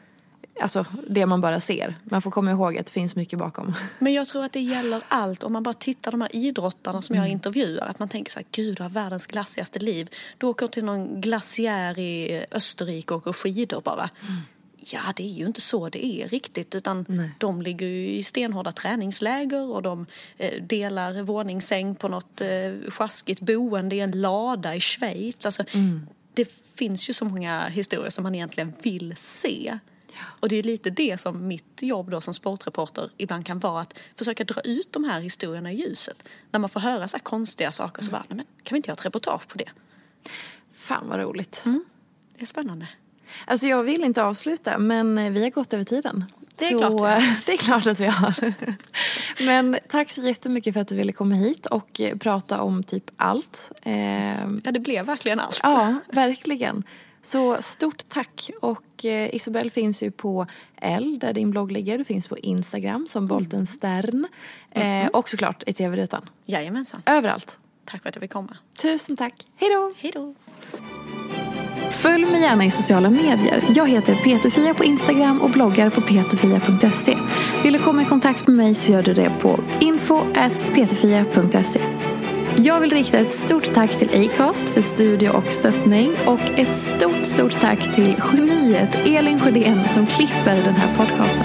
alltså 0.61 0.87
det 1.09 1.27
man 1.27 1.41
bara 1.41 1.61
ser. 1.61 1.95
Man 2.05 2.23
får 2.23 2.31
komma 2.31 2.51
ihåg 2.51 2.79
att 2.79 2.87
det 2.87 2.93
finns 2.93 3.17
mycket 3.17 3.39
bakom. 3.39 3.75
Men 3.99 4.13
jag 4.13 4.29
tror 4.29 4.45
att 4.45 4.53
det 4.53 4.61
gäller 4.61 5.03
allt. 5.09 5.43
Om 5.43 5.53
man 5.53 5.63
bara 5.63 5.75
tittar 5.75 6.11
de 6.11 6.21
här 6.21 6.37
idrottarna 6.37 7.03
som 7.03 7.17
jag 7.17 7.29
intervjuar. 7.29 7.87
Att 7.87 7.99
man 7.99 8.09
tänker 8.09 8.33
så 8.33 8.39
här, 8.39 8.47
gud 8.51 8.81
har 8.81 8.89
världens 8.89 9.27
glassigaste 9.27 9.79
liv. 9.79 10.11
Du 10.39 10.47
åker 10.47 10.67
till 10.67 10.85
någon 10.85 11.21
glaciär 11.21 11.99
i 11.99 12.45
Österrike 12.53 13.15
och 13.15 13.19
åker 13.19 13.33
skidor 13.33 13.81
bara. 13.81 14.11
Ja, 14.85 15.01
det 15.17 15.23
är 15.23 15.29
ju 15.39 15.47
inte 15.47 15.61
så 15.61 15.89
det 15.89 16.07
är 16.07 16.29
riktigt. 16.29 16.75
Utan 16.75 17.07
de 17.39 17.63
ligger 17.63 17.87
i 17.87 18.23
stenhårda 18.23 18.73
träningsläger 18.73 19.71
och 19.71 19.83
de 19.83 20.07
eh, 20.39 20.63
delar 20.63 21.23
våningssäng 21.23 21.95
på 21.95 22.09
något 22.09 22.41
eh, 22.41 22.91
sjaskigt 22.91 23.41
boende 23.41 23.97
i 23.97 24.01
en 24.01 24.11
lada 24.11 24.75
i 24.75 24.81
Schweiz. 24.81 25.47
Alltså, 25.47 25.65
Det 26.35 26.49
finns 26.75 27.11
ju 27.11 27.13
så 27.15 27.25
många 27.25 27.69
historier 27.69 28.11
som 28.11 28.23
man 28.23 28.35
egentligen 28.35 28.73
vill 28.83 29.15
se. 29.17 29.79
Och 30.21 30.49
det 30.49 30.57
är 30.57 30.63
lite 30.63 30.91
det 30.91 31.21
som 31.21 31.47
mitt 31.47 31.83
jobb 31.83 32.11
då 32.11 32.21
som 32.21 32.35
sportreporter 32.35 33.11
ibland 33.17 33.47
kan 33.47 33.59
vara 33.59 33.81
att 33.81 33.99
försöka 34.17 34.45
dra 34.45 34.61
ut 34.61 34.93
de 34.93 35.05
här 35.05 35.21
historierna 35.21 35.73
i 35.73 35.77
ljuset. 35.77 36.25
När 36.51 36.61
man 36.61 36.71
får 36.71 36.81
höra 36.81 37.09
så 37.09 37.17
här 37.17 37.25
konstiga 37.25 37.73
saker 37.73 38.03
så 38.03 38.11
bara, 38.11 38.25
nej 38.29 38.37
men 38.37 38.47
kan 38.63 38.75
vi 38.75 38.77
inte 38.77 38.89
göra 38.89 38.99
ett 38.99 39.05
reportage 39.05 39.49
på 39.49 39.59
det? 39.59 39.69
Fan 40.75 41.09
vad 41.09 41.21
roligt. 41.21 41.65
Det 42.37 42.43
är 42.43 42.47
spännande. 42.47 42.89
Alltså 43.45 43.67
jag 43.67 43.83
vill 43.83 44.05
inte 44.05 44.23
avsluta 44.25 44.79
men 44.79 45.19
eh, 45.19 45.31
vi 45.31 45.43
har 45.43 45.51
gått 45.51 45.73
över 45.73 45.85
tiden. 45.85 46.25
Det 46.57 46.65
är 46.65 46.69
så, 46.69 46.79
klart 46.79 47.23
eh, 47.23 47.25
det 47.47 47.53
är 47.53 47.57
klart 47.57 47.87
att 47.87 48.01
vi 48.01 48.07
har. 48.07 48.55
Men 49.47 49.79
tack 49.89 50.11
så 50.11 50.23
jättemycket 50.23 50.75
för 50.75 50.81
att 50.81 50.89
du 50.89 50.95
ville 50.95 51.13
komma 51.13 51.35
hit 51.35 51.67
och 51.67 52.01
eh, 52.01 52.17
prata 52.17 52.61
om 52.61 52.83
typ 52.83 53.11
allt. 53.17 53.71
Ehm, 53.83 54.61
Ja, 54.65 54.73
det 54.73 54.81
blev 54.81 55.07
verkligen 55.07 55.41
allt. 55.41 55.61
Ja, 55.63 55.95
verkligen. 56.13 56.85
Så 57.23 57.57
stort 57.61 58.09
tack. 58.09 58.51
Och 58.61 59.05
eh, 59.05 59.35
Isabelle 59.35 59.71
finns 59.71 60.03
ju 60.03 60.11
på 60.11 60.47
L 60.77 61.19
där 61.21 61.33
din 61.33 61.51
blogg 61.51 61.73
ligger. 61.73 61.99
Du 61.99 62.05
finns 62.05 62.29
på 62.29 62.39
Instagram 62.39 63.07
som 63.09 63.27
Bolten 63.27 63.67
Stern. 63.67 64.27
Eh, 64.71 65.07
och 65.07 65.29
såklart 65.29 65.63
i 65.67 65.73
TV-rutan. 65.73 66.29
Jajamensan. 66.47 67.03
Överallt. 67.07 67.59
Tack 67.85 68.03
för 68.03 68.09
att 68.09 68.15
jag 68.15 68.23
fick 68.23 68.33
komma. 68.33 68.57
Tusen 68.83 69.17
tack. 69.17 69.35
Hej 69.57 69.71
då! 69.71 69.93
Hej 69.97 70.13
då! 70.15 70.35
Följ 71.91 72.27
mig 72.27 72.41
gärna 72.41 72.65
i 72.65 72.71
sociala 72.71 73.11
medier. 73.11 73.65
Jag 73.75 73.89
heter 73.89 74.15
Peterfia 74.15 74.75
på 74.75 74.85
Instagram 74.85 75.41
och 75.41 75.51
bloggar 75.51 75.91
på 75.91 76.01
peterfia.se. 76.01 77.19
Vill 77.63 77.73
du 77.73 77.79
komma 77.79 78.03
i 78.03 78.05
kontakt 78.05 78.47
med 78.47 78.57
mig 78.57 78.75
så 78.75 78.93
gör 78.93 79.03
du 79.03 79.15
det 79.15 79.33
på 79.41 79.61
info.peterfia.se. 79.81 81.81
Jag 82.57 82.81
vill 82.81 82.91
rikta 82.91 83.19
ett 83.19 83.33
stort 83.33 83.75
tack 83.75 83.99
till 83.99 84.31
Acast 84.31 84.71
för 84.71 84.81
studie 84.81 85.29
och 85.29 85.53
stöttning 85.53 86.13
och 86.27 86.41
ett 86.41 86.75
stort, 86.75 87.27
stort 87.27 87.61
tack 87.61 87.95
till 87.95 88.17
geniet 88.33 88.95
Elin 89.07 89.41
Sjödén 89.41 89.89
som 89.89 90.07
klipper 90.07 90.63
den 90.65 90.75
här 90.75 90.97
podcasten. 90.97 91.45